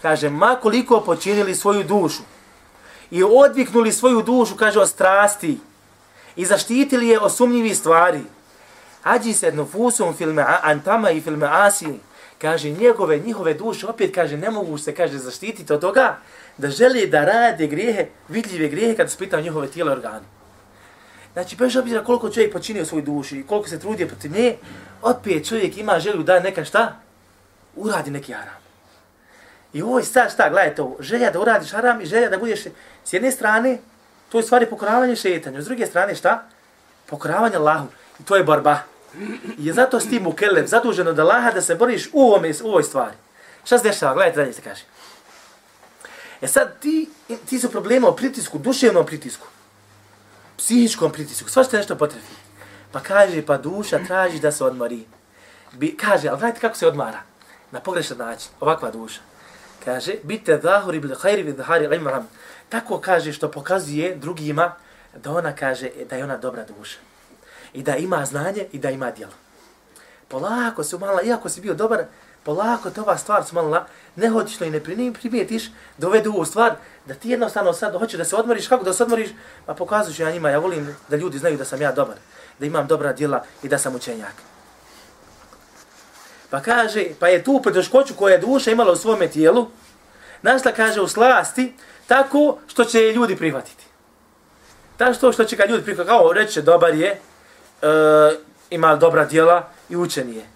Kaže, 0.02 0.30
ma 0.30 0.56
koliko 0.62 1.00
počinili 1.00 1.54
svoju 1.54 1.84
dušu 1.84 2.22
i 3.10 3.22
odviknuli 3.22 3.92
svoju 3.92 4.22
dušu, 4.22 4.56
kaže, 4.56 4.80
od 4.80 4.88
strasti 4.88 5.58
i 6.36 6.46
zaštitili 6.46 7.08
je 7.08 7.20
od 7.20 7.34
sumnjivih 7.34 7.76
stvari. 7.76 8.20
Ađi 9.02 9.32
se 9.32 9.52
nufusum 9.52 10.14
filme 10.14 10.44
antama 10.62 11.10
i 11.10 11.20
filme 11.20 11.46
asi. 11.50 11.86
Kaže, 12.38 12.70
njegove, 12.70 13.18
njihove 13.18 13.54
duše, 13.54 13.86
opet 13.86 14.14
kaže, 14.14 14.36
ne 14.36 14.50
mogu 14.50 14.78
se, 14.78 14.94
kaže, 14.94 15.18
zaštititi 15.18 15.72
od 15.72 15.80
toga 15.80 16.16
da 16.58 16.70
želi 16.70 17.06
da 17.06 17.24
rade 17.24 17.66
grijehe, 17.66 18.06
vidljive 18.28 18.68
grijehe 18.68 18.96
kada 18.96 19.08
se 19.08 19.42
njihove 19.42 19.66
tijela 19.66 19.92
organe. 19.92 20.24
Znači, 21.32 21.56
bez 21.56 21.76
obzira 21.76 22.04
koliko 22.04 22.30
čovjek 22.30 22.52
počinio 22.52 22.84
svoju 22.84 23.02
dušu 23.02 23.36
i 23.36 23.46
koliko 23.46 23.68
se 23.68 23.80
trudio 23.80 24.06
protiv 24.06 24.32
nje, 24.32 24.56
opet 25.02 25.48
čovjek 25.48 25.78
ima 25.78 26.00
želju 26.00 26.22
da 26.22 26.40
neka 26.40 26.64
šta? 26.64 27.00
Uradi 27.80 28.10
neki 28.10 28.32
haram. 28.32 28.60
I 29.72 29.82
ovo 29.82 29.98
je 29.98 30.04
sad 30.04 30.32
šta, 30.32 30.50
gledajte 30.50 30.82
ovo, 30.82 30.96
želja 31.00 31.30
da 31.30 31.40
uradiš 31.40 31.72
haram 31.72 32.00
i 32.00 32.06
želja 32.06 32.28
da 32.28 32.38
budeš 32.38 32.66
s 33.04 33.12
jedne 33.12 33.30
strane, 33.30 33.78
to 34.28 34.38
je 34.38 34.42
stvari 34.42 34.66
pokoravanje 34.66 35.16
šetanju, 35.16 35.62
s 35.62 35.64
druge 35.64 35.86
strane 35.86 36.14
šta? 36.14 36.42
Pokoravanje 37.06 37.56
Allahu. 37.56 37.88
I 38.20 38.24
to 38.24 38.36
je 38.36 38.44
borba. 38.44 38.78
I 39.58 39.66
je 39.66 39.72
zato 39.72 40.00
s 40.00 40.08
tim 40.08 40.22
mukelem 40.22 40.66
zaduženo 40.66 41.04
zadužen 41.04 41.08
od 41.08 41.18
Allaha 41.18 41.50
da 41.50 41.60
se 41.60 41.74
boriš 41.74 42.08
u, 42.12 42.20
ovome, 42.20 42.52
u 42.62 42.68
ovoj 42.68 42.82
stvari. 42.82 43.16
Šta 43.64 43.78
se 43.78 43.84
dešava? 43.84 44.14
Gledajte 44.14 44.40
dalje 44.40 44.52
se 44.52 44.62
kaže. 44.62 44.82
E 46.40 46.48
sad 46.48 46.78
ti, 46.80 47.10
ti 47.48 47.58
su 47.58 47.70
problema 47.70 48.08
o 48.08 48.16
pritisku, 48.16 48.58
duševnom 48.58 49.06
pritisku, 49.06 49.46
psihičkom 50.58 51.12
pritisku, 51.12 51.50
svašta 51.50 51.76
nešto 51.76 51.96
potrebi. 51.96 52.26
Pa 52.92 53.00
kaže, 53.00 53.46
pa 53.46 53.56
duša 53.56 53.98
traži 54.06 54.40
da 54.40 54.52
se 54.52 54.64
odmori. 54.64 55.04
Bi, 55.72 55.96
kaže, 55.96 56.28
ali 56.28 56.38
gledajte 56.38 56.60
kako 56.60 56.76
se 56.76 56.86
odmara. 56.86 57.29
Na 57.70 57.80
pogrešan 57.80 58.18
način, 58.18 58.50
ovakva 58.60 58.90
duša. 58.90 59.20
Kaže, 59.84 60.14
bite 60.22 60.60
zahuri 60.62 61.00
bil 61.00 61.14
hajri 61.14 61.42
vid 61.42 61.56
zahari 61.56 61.96
imram. 61.96 62.28
tako 62.68 62.98
kaže 62.98 63.32
što 63.32 63.50
pokazuje 63.50 64.16
drugima 64.16 64.72
da 65.16 65.30
ona 65.30 65.52
kaže 65.56 65.90
da 66.10 66.16
je 66.16 66.24
ona 66.24 66.36
dobra 66.36 66.64
duša. 66.64 66.98
I 67.72 67.82
da 67.82 67.96
ima 67.96 68.24
znanje 68.24 68.66
i 68.72 68.78
da 68.78 68.90
ima 68.90 69.10
djelo. 69.10 69.32
Polako 70.28 70.84
se 70.84 70.96
umala, 70.96 71.22
iako 71.22 71.48
si 71.48 71.60
bio 71.60 71.74
dobar, 71.74 72.04
polako 72.44 72.90
te 72.90 73.00
ova 73.00 73.18
stvar 73.18 73.44
smalila, 73.44 73.86
to 74.58 74.64
i 74.64 74.70
ne 74.70 75.12
primijetiš, 75.12 75.70
dovedu 75.98 76.32
ovu 76.32 76.44
stvar, 76.44 76.74
da 77.06 77.14
ti 77.14 77.30
jednostavno 77.30 77.72
sad 77.72 77.98
hoćeš 77.98 78.18
da 78.18 78.24
se 78.24 78.36
odmoriš, 78.36 78.68
kako 78.68 78.84
da 78.84 78.92
se 78.92 79.02
odmoriš, 79.02 79.30
pa 79.66 79.74
pokazuš 79.74 80.18
ja 80.18 80.32
njima, 80.32 80.50
ja 80.50 80.58
volim 80.58 80.96
da 81.08 81.16
ljudi 81.16 81.38
znaju 81.38 81.56
da 81.56 81.64
sam 81.64 81.82
ja 81.82 81.92
dobar, 81.92 82.16
da 82.58 82.66
imam 82.66 82.86
dobra 82.86 83.12
djela 83.12 83.44
i 83.62 83.68
da 83.68 83.78
sam 83.78 83.94
učenjak. 83.94 84.34
Pa 86.50 86.60
kaže, 86.60 87.04
pa 87.20 87.28
je 87.28 87.44
tu 87.44 87.60
poteškoću 87.64 88.14
koja 88.14 88.32
je 88.32 88.38
duša 88.38 88.70
imala 88.70 88.92
u 88.92 88.96
svome 88.96 89.28
tijelu, 89.28 89.68
našla, 90.42 90.72
kaže, 90.72 91.00
u 91.00 91.08
slasti, 91.08 91.74
tako 92.06 92.58
što 92.66 92.84
će 92.84 93.00
je 93.00 93.12
ljudi 93.12 93.36
prihvatiti. 93.36 93.84
Tako 94.96 95.14
što, 95.14 95.32
što 95.32 95.44
će 95.44 95.56
ga 95.56 95.64
ljudi 95.64 95.84
prihvatiti, 95.84 96.08
kao 96.08 96.32
reće, 96.32 96.62
dobar 96.62 96.94
je, 96.94 97.10
e, 97.10 97.18
ima 98.70 98.96
dobra 98.96 99.24
djela 99.24 99.68
i 99.88 99.96
učen 99.96 100.34
je. 100.34 100.46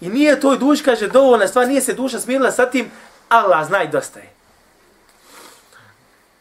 I 0.00 0.08
nije 0.08 0.40
toj 0.40 0.58
duši, 0.58 0.84
kaže, 0.84 1.08
dovoljna 1.08 1.48
stvar, 1.48 1.68
nije 1.68 1.80
se 1.80 1.94
duša 1.94 2.20
smirila 2.20 2.52
sa 2.52 2.70
tim, 2.70 2.90
Allah 3.28 3.66
zna 3.66 3.82
i 3.82 3.88
dosta 3.88 4.20
je. 4.20 4.30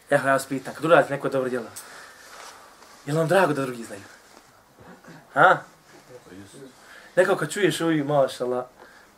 Evo, 0.10 0.28
ja 0.28 0.34
vas 0.34 0.46
pitan, 0.46 0.74
kad 0.74 0.86
uradite 0.86 1.14
neko 1.14 1.30
dobro 1.30 1.50
djelo, 1.50 1.66
je 3.06 3.14
li 3.14 3.20
vam 3.20 3.28
drago 3.28 3.54
da 3.54 3.62
drugi 3.62 3.84
znaju? 3.84 4.02
Ha? 5.34 5.58
Nekako 7.20 7.40
kad 7.40 7.52
čuješ 7.52 7.82
ovi, 7.82 8.04
mašala, 8.04 8.70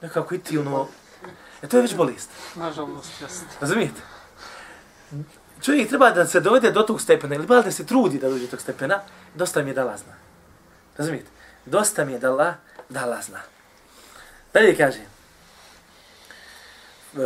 nekako 0.02 0.36
i 0.36 0.39
ti 0.39 0.58
ono, 0.58 0.88
e 1.62 1.68
to 1.68 1.78
je 1.78 1.82
već 1.82 1.95
bolest. 1.95 2.30
Nažalost, 2.56 3.22
jeste. 3.22 3.45
Razumijete? 3.60 4.02
Čovjek 5.62 5.89
treba 5.89 6.10
da 6.12 6.26
se 6.26 6.39
dovede 6.39 6.72
do 6.72 6.82
tog 6.82 7.02
stepena, 7.02 7.36
ili 7.36 7.45
da 7.45 7.72
se 7.72 7.86
trudi 7.86 8.20
da 8.20 8.30
dođe 8.30 8.45
do 8.45 8.52
tog 8.52 8.62
stepena, 8.62 8.99
dosta 9.36 9.62
mi 9.62 9.70
je 9.70 9.74
da 9.74 9.84
la 9.84 9.97
zna. 9.97 10.14
Razumijete? 10.97 11.30
Dosta 11.66 12.06
mi 12.06 12.12
je 12.12 12.20
da 12.20 12.32
la, 12.32 12.56
da 12.89 13.06
la 13.06 13.22
zna. 13.22 13.39
Dalje 14.54 14.78
kaže, 14.78 14.99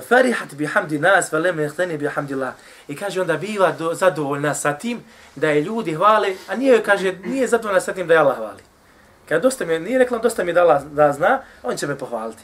Farihat 0.08 0.54
bi 0.54 0.66
hamdi 0.66 1.00
nas, 1.00 1.32
va 1.32 1.40
lem 1.40 1.58
nehtani 1.58 1.98
bi 1.98 2.08
hamdi 2.08 2.34
Allah. 2.34 2.54
I 2.88 2.96
kaže 2.96 3.22
onda 3.22 3.38
biva 3.38 3.72
do, 3.72 3.94
zadovoljna 3.94 4.54
sa 4.54 4.78
tim 4.78 5.04
da 5.36 5.50
je 5.50 5.62
ljudi 5.62 5.94
hvale, 5.94 6.36
a 6.48 6.56
nije 6.56 6.84
kaže, 6.84 7.14
nije 7.24 7.48
zadovoljna 7.48 7.82
sa 7.82 7.94
tim 7.94 8.08
da 8.08 8.14
je 8.14 8.20
Allah 8.20 8.38
hvali. 8.38 8.75
Kad 9.30 9.42
dosta 9.42 9.66
mi 9.66 9.74
je, 9.74 9.80
nije 9.80 10.00
rekla 10.00 10.18
dosta 10.18 10.44
mi 10.44 10.50
je 10.50 10.54
da 10.54 10.62
Allah 10.62 10.84
da 10.84 11.14
zna, 11.14 11.42
on 11.64 11.78
će 11.78 11.88
me 11.88 11.98
pohvaliti. 11.98 12.44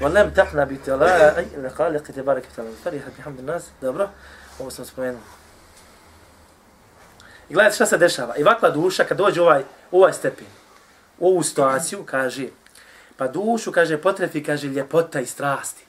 Wa 0.00 0.12
lem 0.12 0.32
taqna 0.34 0.66
bi 0.68 0.78
tala, 0.78 1.06
aj, 1.06 1.46
ne 1.62 1.70
kali, 1.76 1.98
qite 1.98 2.22
barek 2.22 2.44
tala. 2.56 2.70
Farihat 2.82 3.14
bi 3.16 3.22
hamdi 3.22 3.42
nas, 3.42 3.68
dobro, 3.80 4.08
ovo 4.58 4.70
sam 4.70 4.84
spomenuo. 4.84 5.20
I 7.48 7.54
gledajte 7.54 7.74
šta 7.74 7.86
se 7.86 7.98
dešava. 7.98 8.36
I 8.36 8.42
ovakva 8.42 8.70
duša, 8.70 9.04
kad 9.04 9.18
dođe 9.18 9.42
ovaj, 9.42 9.62
ovaj 9.90 10.12
stepen, 10.12 10.46
u 11.18 11.28
ovu 11.28 11.42
situaciju, 11.42 12.04
kaže, 12.06 12.48
pa 13.16 13.28
dušu, 13.28 13.72
kaže, 13.72 13.98
potrefi, 13.98 14.42
kaže, 14.44 14.68
ljepota 14.68 15.20
i 15.20 15.26
strasti. 15.26 15.84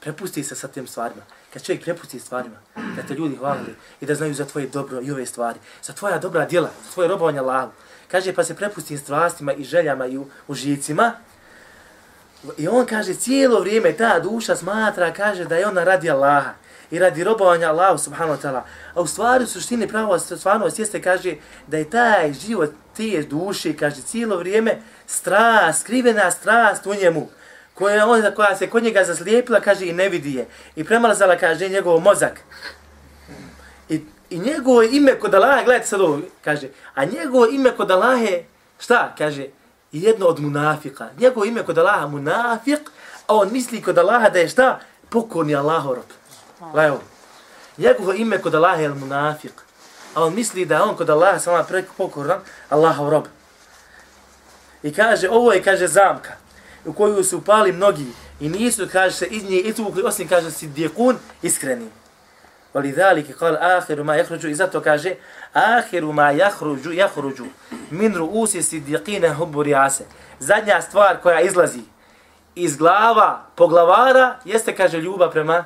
Prepusti 0.00 0.44
se 0.44 0.54
sa 0.54 0.68
tim 0.68 0.86
stvarima. 0.86 1.22
Kad 1.52 1.62
čovjek 1.62 1.82
prepusti 1.82 2.20
stvarima, 2.20 2.56
da 2.96 3.02
te 3.02 3.14
ljudi 3.14 3.36
hvalili 3.36 3.74
i 4.00 4.06
da 4.06 4.14
znaju 4.14 4.34
za 4.34 4.44
tvoje 4.44 4.66
dobro 4.66 5.00
i 5.00 5.10
ove 5.10 5.26
stvari, 5.26 5.58
za 5.82 5.92
tvoja 5.92 6.18
dobra 6.18 6.46
djela, 6.46 6.70
za 6.84 6.92
tvoje 6.94 7.08
robovanje 7.08 7.38
Allahu. 7.38 7.72
Kaže, 8.10 8.32
pa 8.32 8.44
se 8.44 8.56
prepusti 8.56 8.98
strastima 8.98 9.52
i 9.52 9.64
željama 9.64 10.06
i 10.06 10.18
užicima. 10.48 11.12
I 12.56 12.68
on 12.68 12.86
kaže, 12.86 13.14
cijelo 13.14 13.60
vrijeme 13.60 13.92
ta 13.92 14.18
duša 14.18 14.56
smatra, 14.56 15.12
kaže 15.12 15.44
da 15.44 15.56
je 15.56 15.66
ona 15.66 15.84
radi 15.84 16.10
Allaha 16.10 16.52
i 16.90 16.98
radi 16.98 17.24
robovanja 17.24 17.68
Allahu 17.68 17.98
subhanahu 17.98 18.38
wa 18.38 18.42
ta'ala. 18.42 18.62
A 18.94 19.00
u 19.00 19.06
stvari, 19.06 19.44
u 19.44 19.46
suštini 19.46 19.88
pravo 19.88 20.18
stvarnost 20.18 20.78
jeste, 20.78 21.02
kaže, 21.02 21.34
da 21.66 21.76
je 21.76 21.90
taj 21.90 22.32
život 22.32 22.70
te 22.96 23.22
duše, 23.22 23.76
kaže, 23.76 24.02
cijelo 24.02 24.36
vrijeme 24.36 24.78
strast, 25.06 25.80
skrivena 25.80 26.30
strast 26.30 26.86
u 26.86 26.94
njemu, 26.94 27.28
koja, 27.74 28.06
on, 28.06 28.22
koja 28.36 28.56
se 28.56 28.70
kod 28.70 28.82
njega 28.82 29.04
zaslijepila, 29.04 29.60
kaže, 29.60 29.86
i 29.86 29.92
ne 29.92 30.08
vidi 30.08 30.34
je. 30.34 30.46
I 30.76 30.84
premalazala, 30.84 31.36
kaže, 31.36 31.68
njegov 31.68 32.00
mozak. 32.00 32.40
I, 33.88 34.00
i 34.30 34.38
njegovo 34.38 34.82
ime 34.82 35.18
kod 35.18 35.34
Allaha, 35.34 35.62
gledajte 35.62 35.86
sad 35.86 36.00
ovo, 36.00 36.20
kaže, 36.44 36.68
a 36.94 37.04
njegovo 37.04 37.46
ime 37.46 37.70
kod 37.76 37.90
Allaha, 37.90 38.26
šta, 38.78 39.14
kaže, 39.18 39.46
jedno 39.92 40.26
od 40.26 40.40
munafika. 40.40 41.08
Njegovo 41.18 41.44
ime 41.44 41.62
kod 41.62 41.78
Allaha 41.78 42.06
munafik, 42.06 42.90
a 43.26 43.34
on 43.34 43.52
misli 43.52 43.82
kod 43.82 43.98
Allaha 43.98 44.28
da 44.28 44.38
je 44.38 44.48
šta, 44.48 44.80
pokorni 45.08 45.54
Allahorop. 45.54 46.06
Gledaj 46.60 46.90
ovo. 46.90 47.02
Njegovo 47.76 48.12
ime 48.12 48.42
kod 48.42 48.54
Allaha 48.54 48.82
je 48.82 48.88
munafik, 48.88 49.52
a 50.14 50.24
on 50.24 50.34
misli 50.34 50.64
da 50.64 50.84
on 50.84 50.96
kod 50.96 51.10
Allaha 51.10 51.38
sama 51.38 51.64
preko 51.64 51.94
pokoran 51.96 52.40
Allahov 52.68 53.10
rob. 53.10 53.24
I 54.82 54.94
kaže, 54.94 55.28
ovo 55.30 55.52
je, 55.52 55.62
kaže, 55.62 55.86
zamka 55.86 56.32
u 56.84 56.92
koju 56.92 57.24
su 57.24 57.38
upali 57.38 57.72
mnogi 57.72 58.06
i 58.40 58.48
nisu, 58.48 58.88
kaže 58.92 59.16
se, 59.16 59.26
iz 59.26 59.44
nje 59.44 59.60
izvukli, 59.60 60.02
osim, 60.02 60.28
kaže, 60.28 60.50
si 60.50 60.66
dijekun 60.66 61.16
iskreni. 61.42 61.88
Vali 62.77 62.91
dhalike, 62.91 63.33
kal, 63.33 63.55
ahiru 63.55 64.03
ma 64.03 64.15
jahruđu, 64.15 64.49
i 64.49 64.55
zato 64.55 64.81
kaže, 64.81 65.15
ahiru 65.53 66.13
ma 66.13 66.31
jahruđu, 66.31 66.91
jahruđu, 66.91 67.45
min 67.91 68.15
ruusi 68.15 68.63
si 68.63 68.79
dijekine 68.79 69.33
hubu 69.33 69.63
rijase. 69.63 70.03
Zadnja 70.39 70.81
stvar 70.81 71.17
koja 71.21 71.41
izlazi 71.41 71.81
iz 72.55 72.77
glava 72.77 73.41
poglavara, 73.55 74.35
jeste, 74.45 74.75
kaže, 74.75 74.97
ljubav 74.97 75.31
prema 75.31 75.65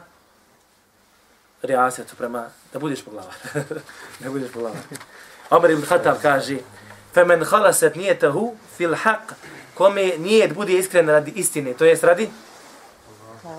rijasetu, 1.62 2.16
prema, 2.16 2.46
da 2.74 2.80
budeš 2.80 3.02
poglavar. 3.02 3.34
da 4.20 4.30
budeš 4.30 4.52
poglavar. 4.52 4.82
Omer 5.50 5.72
ibn 5.72 5.86
Khattab 5.86 6.16
kaže, 6.22 6.58
فمن 7.18 7.44
خلصت 7.44 7.98
نيته 7.98 8.54
في 8.78 8.86
الحق 8.86 9.34
kome 9.78 10.18
nijet 10.18 10.54
bude 10.54 10.74
iskren 10.74 11.10
radi 11.10 11.32
istine, 11.36 11.74
to 11.74 11.86
jest 11.86 12.04
radi 12.04 12.30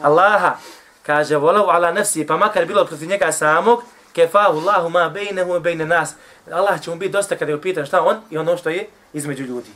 Allaha, 0.02 0.58
kaže, 1.03 1.37
volau 1.37 1.69
ala 1.69 1.91
nafsi, 1.91 2.27
pa 2.27 2.37
makar 2.37 2.65
bilo 2.65 2.85
protiv 2.85 3.09
njega 3.09 3.31
samog, 3.31 3.83
kefahu 4.13 4.57
Allahu 4.59 4.89
ma 4.89 5.09
bejnehu 5.09 5.55
i 5.55 5.59
bejne 5.59 5.85
nas. 5.85 6.15
Allah 6.51 6.81
će 6.81 6.89
mu 6.89 6.95
biti 6.95 7.11
dosta 7.11 7.35
kada 7.35 7.51
je 7.51 7.55
upitan 7.55 7.85
šta 7.85 8.01
on 8.01 8.17
i 8.29 8.37
ono 8.37 8.57
što 8.57 8.69
je 8.69 8.87
između 9.13 9.43
ljudi. 9.43 9.69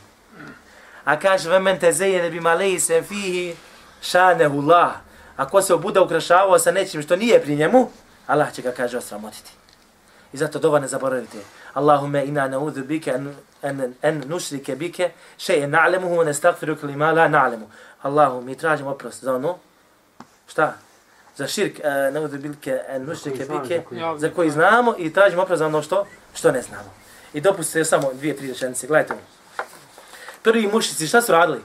A 1.04 1.18
kaže, 1.18 1.50
vemen 1.50 1.78
te 1.78 1.92
zejene 1.92 2.30
bi 2.30 2.40
maleji 2.40 2.80
se 2.80 3.02
fihi 3.02 3.56
šanehu 4.02 4.58
Allah. 4.58 4.92
Ako 5.36 5.62
se 5.62 5.74
obuda 5.74 6.02
ukrašavao 6.02 6.58
sa 6.58 6.70
nečim 6.70 7.02
što 7.02 7.16
nije 7.16 7.42
pri 7.42 7.56
njemu, 7.56 7.90
Allah 8.26 8.52
će 8.52 8.62
ga, 8.62 8.72
kaže, 8.72 8.98
osramotiti. 8.98 9.50
I 10.32 10.36
zato 10.36 10.58
dova 10.58 10.78
ne 10.78 10.88
zaboravite. 10.88 11.38
Allahume 11.74 12.24
ina 12.24 12.48
naudhu 12.48 12.84
bike 12.84 13.12
an, 13.12 13.36
an, 13.62 13.94
en 14.02 14.22
nušrike 14.26 14.76
bike 14.76 15.10
še'e 15.38 15.66
na'lemuhu 15.66 16.24
ne 16.24 16.34
stakfiru 16.34 16.76
klima 16.76 17.12
la 17.12 17.28
na'lemu. 17.28 17.66
Allahu, 18.02 18.40
mi 18.40 18.56
tražimo 18.56 18.90
oprost 18.90 19.24
za 19.24 19.34
ono. 19.34 19.58
Šta? 20.46 20.74
Za 21.38 21.46
širk, 21.46 21.78
uh, 21.78 22.14
naudhu 22.14 22.38
bike 22.38 22.80
an 22.88 23.04
nusrike 23.04 23.44
bike, 23.44 23.82
za 24.16 24.30
koji 24.30 24.50
znamo 24.50 24.94
i 24.98 25.12
tražimo 25.12 25.42
oprost 25.42 25.58
za 25.58 25.66
ono 25.66 25.82
što, 25.82 26.06
što 26.34 26.52
ne 26.52 26.62
znamo. 26.62 26.90
I 27.32 27.40
dopustite 27.40 27.84
samo 27.84 28.10
dvije, 28.12 28.36
tri 28.36 28.48
rečenice. 28.48 28.86
Gledajte 28.86 29.12
ovo. 29.12 29.22
Prvi 30.42 30.68
mušici, 30.72 31.06
šta 31.06 31.22
su 31.22 31.32
radili? 31.32 31.60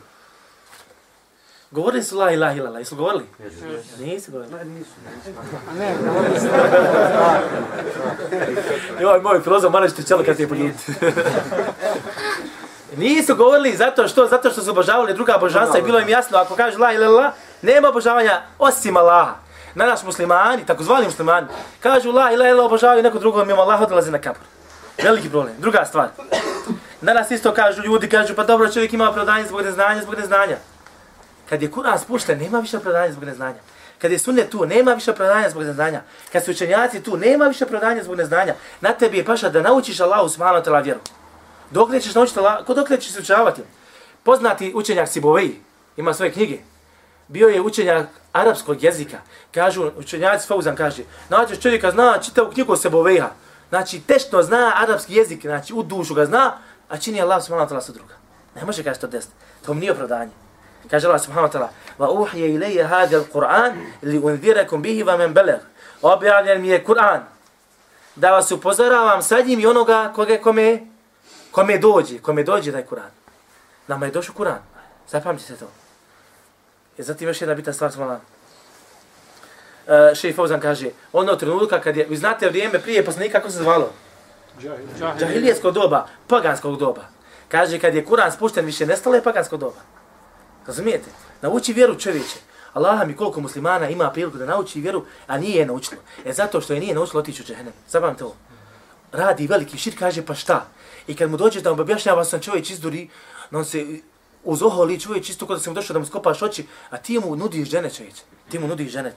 Govorili 1.71 2.03
su 2.03 2.17
la 2.17 2.31
ilaha 2.31 2.55
illallah, 2.55 2.81
jesu 2.81 2.95
govorili? 2.95 3.25
Nisu 3.99 4.31
govorili. 4.31 4.55
Ne, 4.57 4.65
nisu. 4.65 4.91
Ne. 5.77 5.95
Joj, 9.01 9.21
moj 9.21 9.41
filozof, 9.41 9.73
malo 9.73 9.87
ćete 9.87 10.03
čelo 10.03 10.23
kad 10.23 10.37
se 10.37 10.47
poljuti. 10.47 10.91
Nisu 12.97 13.35
govorili 13.35 13.77
zato 13.77 14.07
što 14.07 14.27
zato 14.27 14.51
što 14.51 14.61
su 14.61 14.69
obožavali 14.69 15.13
druga 15.13 15.37
božanstva 15.39 15.79
i 15.79 15.83
bilo 15.83 15.99
im 15.99 16.09
jasno 16.09 16.37
ako 16.37 16.55
kažu 16.55 16.79
la 16.79 16.91
ilaha 16.91 17.11
illallah, 17.11 17.33
nema 17.61 17.89
obožavanja 17.89 18.41
osim 18.59 18.97
Allaha. 18.97 19.42
Na 19.75 19.85
nas 19.85 20.03
muslimani, 20.03 20.65
takozvani 20.65 21.05
muslimani, 21.05 21.47
kažu 21.79 22.11
la 22.11 22.31
ilaha 22.31 22.49
illa 22.49 22.65
obožavaju 22.65 23.03
neko 23.03 23.19
drugo 23.19 23.45
mimo 23.45 23.61
Allaha 23.61 23.83
odlaze 23.83 24.11
na 24.11 24.21
kabur. 24.21 24.41
Veliki 25.03 25.29
problem. 25.29 25.55
Druga 25.59 25.85
stvar. 25.85 26.09
Danas 27.01 27.31
isto 27.31 27.53
kažu 27.53 27.81
ljudi, 27.81 28.09
kažu 28.09 28.35
pa 28.35 28.43
dobro 28.43 28.71
čovjek 28.71 28.93
ima 28.93 29.09
opravdanje 29.09 29.45
zbog 29.47 29.61
neznanja, 29.61 30.01
zbog 30.01 30.15
neznanja. 30.15 30.57
Kad 31.49 31.61
je 31.61 31.71
Kur'an 31.71 31.99
spušten, 31.99 32.39
nema 32.39 32.59
više 32.59 32.77
opravdanja 32.77 33.11
zbog 33.11 33.23
neznanja. 33.23 33.59
Kad 34.01 34.11
je 34.11 34.19
sunnet 34.19 34.49
tu, 34.49 34.65
nema 34.65 34.93
više 34.93 35.11
opravdanja 35.11 35.49
zbog 35.49 35.63
neznanja. 35.63 36.01
Kad 36.31 36.45
su 36.45 36.51
učenjaci 36.51 37.03
tu, 37.03 37.17
nema 37.17 37.45
više 37.45 37.65
opravdanja 37.65 38.03
zbog 38.03 38.17
neznanja. 38.17 38.55
Na 38.81 38.93
tebi 38.93 39.17
je 39.17 39.25
paša 39.25 39.49
da 39.49 39.61
naučiš 39.61 39.99
Allahu 39.99 40.29
subhanahu 40.29 40.63
wa 40.63 40.69
ta'ala 40.69 40.83
vjeru. 40.83 40.99
Dok 41.71 41.91
ćeš 42.01 42.15
naučiti 42.15 42.39
Allah, 42.39 42.65
ko 42.65 42.73
dok 42.73 42.89
ćeš 42.89 43.11
se 43.11 43.19
učavati? 43.19 43.61
Poznati 44.23 44.71
učenjak 44.75 45.09
Siboveji, 45.09 45.61
ima 45.97 46.13
svoje 46.13 46.31
knjige. 46.31 46.59
Bio 47.33 47.47
je 47.47 47.61
učenjak 47.61 48.07
arapskog 48.31 48.83
jezika. 48.83 49.17
Kažu, 49.51 49.91
učenjaci 49.97 50.47
Fauzan 50.47 50.75
kaže, 50.75 51.03
nađeš 51.29 51.59
čovjeka 51.59 51.91
zna 51.91 52.17
čitavu 52.21 52.51
knjigu 52.51 52.75
se 52.75 52.89
boveha. 52.89 53.29
Znači, 53.69 53.99
tečno 53.99 54.41
zna 54.43 54.73
arapski 54.75 55.15
jezik, 55.15 55.41
znači 55.41 55.73
u 55.73 55.83
dušu 55.83 56.13
ga 56.13 56.25
zna, 56.25 56.57
a 56.89 56.97
čini 56.97 57.21
Allah 57.21 57.43
subhanahu 57.43 57.69
wa 57.69 57.73
ta'ala 57.73 57.81
sa 57.81 57.91
druga. 57.91 58.13
Ne 58.55 58.65
može 58.65 58.83
kaži 58.83 58.99
to 58.99 59.07
desiti. 59.07 59.33
To 59.65 59.73
mi 59.73 59.79
nije 59.79 59.91
opravdanje. 59.91 60.31
Kaže 60.89 61.07
Allah 61.07 61.21
subhanahu 61.21 61.53
wa 61.53 61.57
ta'ala, 61.57 61.69
wa 61.99 62.21
uhije 62.21 62.53
ilaje 62.53 62.83
hada 62.83 63.17
al-Qur'an 63.17 63.73
li 64.01 64.19
unzirakum 64.19 64.81
bihi 64.81 65.03
wa 65.03 65.17
men 65.17 65.33
beleg. 65.33 65.59
objavljen 66.01 66.61
mi 66.61 66.67
je 66.67 66.83
Kur'an. 66.85 67.19
Da 68.15 68.31
vas 68.31 68.51
upozoravam 68.51 69.21
sa 69.21 69.41
njim 69.41 69.59
i 69.59 69.65
onoga 69.65 70.11
koga, 70.15 70.37
kome, 70.37 70.85
kome 71.51 71.77
dođe, 71.77 72.19
kome 72.19 72.43
dođe 72.43 72.71
taj 72.71 72.85
Kur'an. 72.85 73.11
Nama 73.87 74.05
je 74.05 74.11
došao 74.11 74.35
Kur'an. 74.35 74.61
Zapamtite 75.09 75.55
to. 75.55 75.82
I 76.97 77.03
zatim 77.03 77.27
još 77.27 77.41
jedna 77.41 77.55
bitna 77.55 77.73
stvar 77.73 77.91
svala. 77.91 78.19
Uh, 79.87 80.15
Šeji 80.15 80.33
Fauzan 80.33 80.59
kaže, 80.59 80.89
ono 81.13 81.35
trenutka 81.35 81.81
kad 81.81 81.97
je, 81.97 82.05
vi 82.09 82.17
znate 82.17 82.47
vrijeme 82.49 82.79
prije 82.79 83.05
poslanika 83.05 83.39
kako 83.39 83.51
se 83.51 83.57
zvalo? 83.57 83.91
Džahilijetsko 85.19 85.71
doba, 85.71 86.07
paganskog 86.27 86.77
doba. 86.77 87.01
Kaže, 87.47 87.79
kad 87.79 87.95
je 87.95 88.05
Kur'an 88.05 88.31
spušten, 88.31 88.65
više 88.65 88.85
nestalo 88.85 89.15
je 89.15 89.23
pagansko 89.23 89.57
doba. 89.57 89.81
Razumijete? 90.67 91.09
Nauči 91.41 91.73
vjeru 91.73 91.99
čovječe. 91.99 92.39
Allah 92.73 93.07
mi 93.07 93.15
koliko 93.15 93.41
muslimana 93.41 93.89
ima 93.89 94.11
priliku 94.11 94.37
da 94.37 94.45
nauči 94.45 94.81
vjeru, 94.81 95.05
a 95.27 95.37
nije 95.37 95.59
je 95.59 95.65
naučilo. 95.65 96.01
E 96.25 96.33
zato 96.33 96.61
što 96.61 96.73
je 96.73 96.79
nije 96.79 96.95
naučilo 96.95 97.19
otići 97.19 97.41
u 97.41 97.45
džehennem. 97.45 97.73
Zabavim 97.89 98.15
to. 98.15 98.35
Radi 99.11 99.47
veliki 99.47 99.77
šir, 99.77 99.99
kaže 99.99 100.25
pa 100.25 100.35
šta? 100.35 100.65
I 101.07 101.15
kad 101.15 101.29
mu 101.29 101.37
dođe 101.37 101.61
da 101.61 101.69
vam 101.69 101.79
objašnjava 101.79 102.25
sam 102.25 102.39
čovjek 102.39 102.69
izduri, 102.69 103.09
on 103.51 103.65
se 103.65 103.99
uz 104.43 104.61
oholi 104.61 104.99
čovjek 104.99 105.25
čisto 105.25 105.47
kada 105.47 105.59
se 105.59 105.69
mu 105.69 105.73
došao 105.73 105.93
da 105.93 105.99
mu 105.99 106.05
skopaš 106.05 106.41
oči, 106.41 106.67
a 106.89 106.97
ti 106.97 107.19
mu 107.19 107.35
nudiš 107.35 107.69
žene 107.69 107.89
čovječ. 107.89 108.15
Ti 108.49 108.59
mu 108.59 108.67
nudiš 108.67 108.91
žene. 108.91 109.13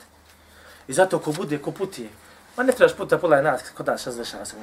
I 0.89 0.93
zato 0.93 1.19
ko 1.19 1.33
bude, 1.33 1.59
ko 1.59 1.71
putije, 1.71 2.09
ma 2.57 2.63
ne 2.63 2.73
trebaš 2.73 2.97
puta 2.97 3.19
pola 3.19 3.43
nas, 3.43 3.63
kod 3.75 3.87
nas, 3.87 4.01
šta 4.01 4.13
se 4.13 4.19
dešava 4.19 4.45
se. 4.45 4.55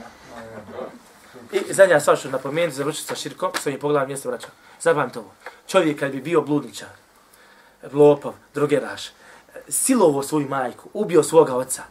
I 1.52 1.74
zadnja 1.74 2.00
stvar 2.00 2.18
što 2.18 2.30
napomenuti, 2.30 2.76
završiti 2.76 3.08
sa 3.08 3.16
širkom, 3.16 3.52
s 3.60 3.68
ovim 3.68 3.80
pogledom 3.80 4.08
mjesto 4.08 4.30
vraća. 4.30 4.48
Zabavim 4.82 5.12
to. 5.12 5.32
Čovjek 5.68 6.00
kad 6.00 6.12
bi 6.12 6.22
bio 6.22 6.42
bludničar, 6.42 6.90
lopov, 7.94 8.34
drogeraš, 8.54 9.12
silovo 9.70 10.24
svoju 10.24 10.50
majku, 10.50 10.90
ubio 10.94 11.24
svoga 11.24 11.56
oca, 11.56 11.84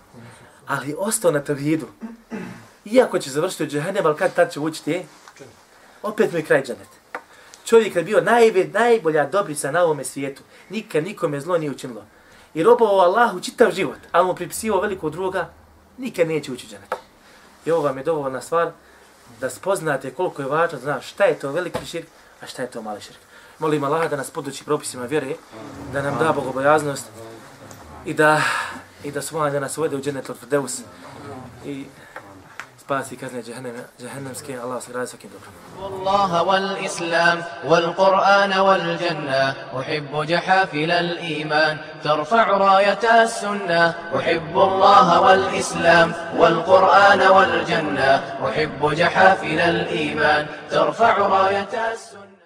ali 0.67 0.95
ostao 0.99 1.31
na 1.31 1.43
vidu. 1.49 1.87
Iako 2.85 3.19
će 3.19 3.31
završiti 3.31 3.65
u 3.65 3.67
džahennem, 3.67 4.07
ali 4.07 4.17
kad 4.17 4.35
tad 4.35 4.53
će 4.53 4.61
učiti, 4.61 5.07
opet 6.03 6.33
mu 6.33 6.39
je 6.39 6.45
kraj 6.45 6.63
džanet. 6.63 7.02
Čovjek 7.65 7.97
je 7.97 8.03
bio 8.03 8.21
najve, 8.21 8.65
najbolja 8.65 9.27
dobrica 9.27 9.71
na 9.71 9.83
ovome 9.83 10.05
svijetu. 10.05 10.43
Nikad 10.69 11.05
nikome 11.05 11.41
zlo 11.41 11.59
nije 11.59 11.71
učinilo. 11.71 12.05
I 12.55 12.63
robovao 12.63 12.99
Allahu 12.99 13.41
čitav 13.41 13.73
život, 13.73 13.99
ali 14.13 14.27
mu 14.27 14.35
pripisivo 14.35 14.81
veliko 14.81 15.11
druga, 15.11 15.49
nikad 15.99 16.29
neće 16.29 16.53
ući 16.53 16.67
dženet. 16.67 16.95
I 17.65 17.71
ovo 17.71 17.83
vam 17.83 17.99
je 17.99 18.05
dovoljna 18.05 18.41
stvar 18.41 18.71
da 19.41 19.51
spoznate 19.51 20.11
koliko 20.11 20.43
je 20.43 20.49
važno, 20.49 20.79
znaš 20.79 21.11
šta 21.11 21.25
je 21.25 21.39
to 21.39 21.53
veliki 21.53 21.87
širk, 21.87 22.07
a 22.41 22.47
šta 22.47 22.63
je 22.63 22.71
to 22.71 22.83
mali 22.83 23.01
širk. 23.01 23.19
Molim 23.59 23.85
Allah 23.85 24.11
da 24.11 24.17
nas 24.17 24.31
podući 24.31 24.65
propisima 24.65 25.07
vjere, 25.07 25.35
da 25.93 26.03
nam 26.03 26.19
da 26.19 26.33
bogobojaznost 26.33 27.07
i 28.05 28.15
da 28.15 28.43
i 29.05 29.11
da 29.11 29.23
svoj 29.23 29.51
da 29.51 29.61
nas 29.61 29.79
uvede 29.79 29.97
u 29.97 30.01
dženet 30.01 30.31
od 30.31 30.37
Deus 30.51 30.81
i 31.65 31.85
spasi 32.83 33.17
kazne 33.17 33.43
džehennemske, 33.43 34.53
Allah 34.63 34.79
se 34.83 34.93
radi 34.93 35.07
svakim 35.07 35.31
dobrom. 35.35 35.55
الله 35.83 36.43
والإسلام 36.43 37.39
والقرآن 37.65 38.53
والجنة 38.59 39.45
أحب 39.79 40.13
جحافل 40.31 40.91
الإيمان. 40.91 41.75
ترفع 42.05 42.47
راية 42.67 43.05
السنة 43.23 43.95
أحب 44.17 44.55
الله 44.69 45.21
والإسلام 45.21 46.09
والقرآن 46.37 47.21
والجنة 47.37 48.11
أحب 48.47 48.81
جحافل 49.01 49.61
الإيمان. 49.61 50.47
ترفع 50.71 51.15
راية 51.19 51.73
السنة. 51.93 52.32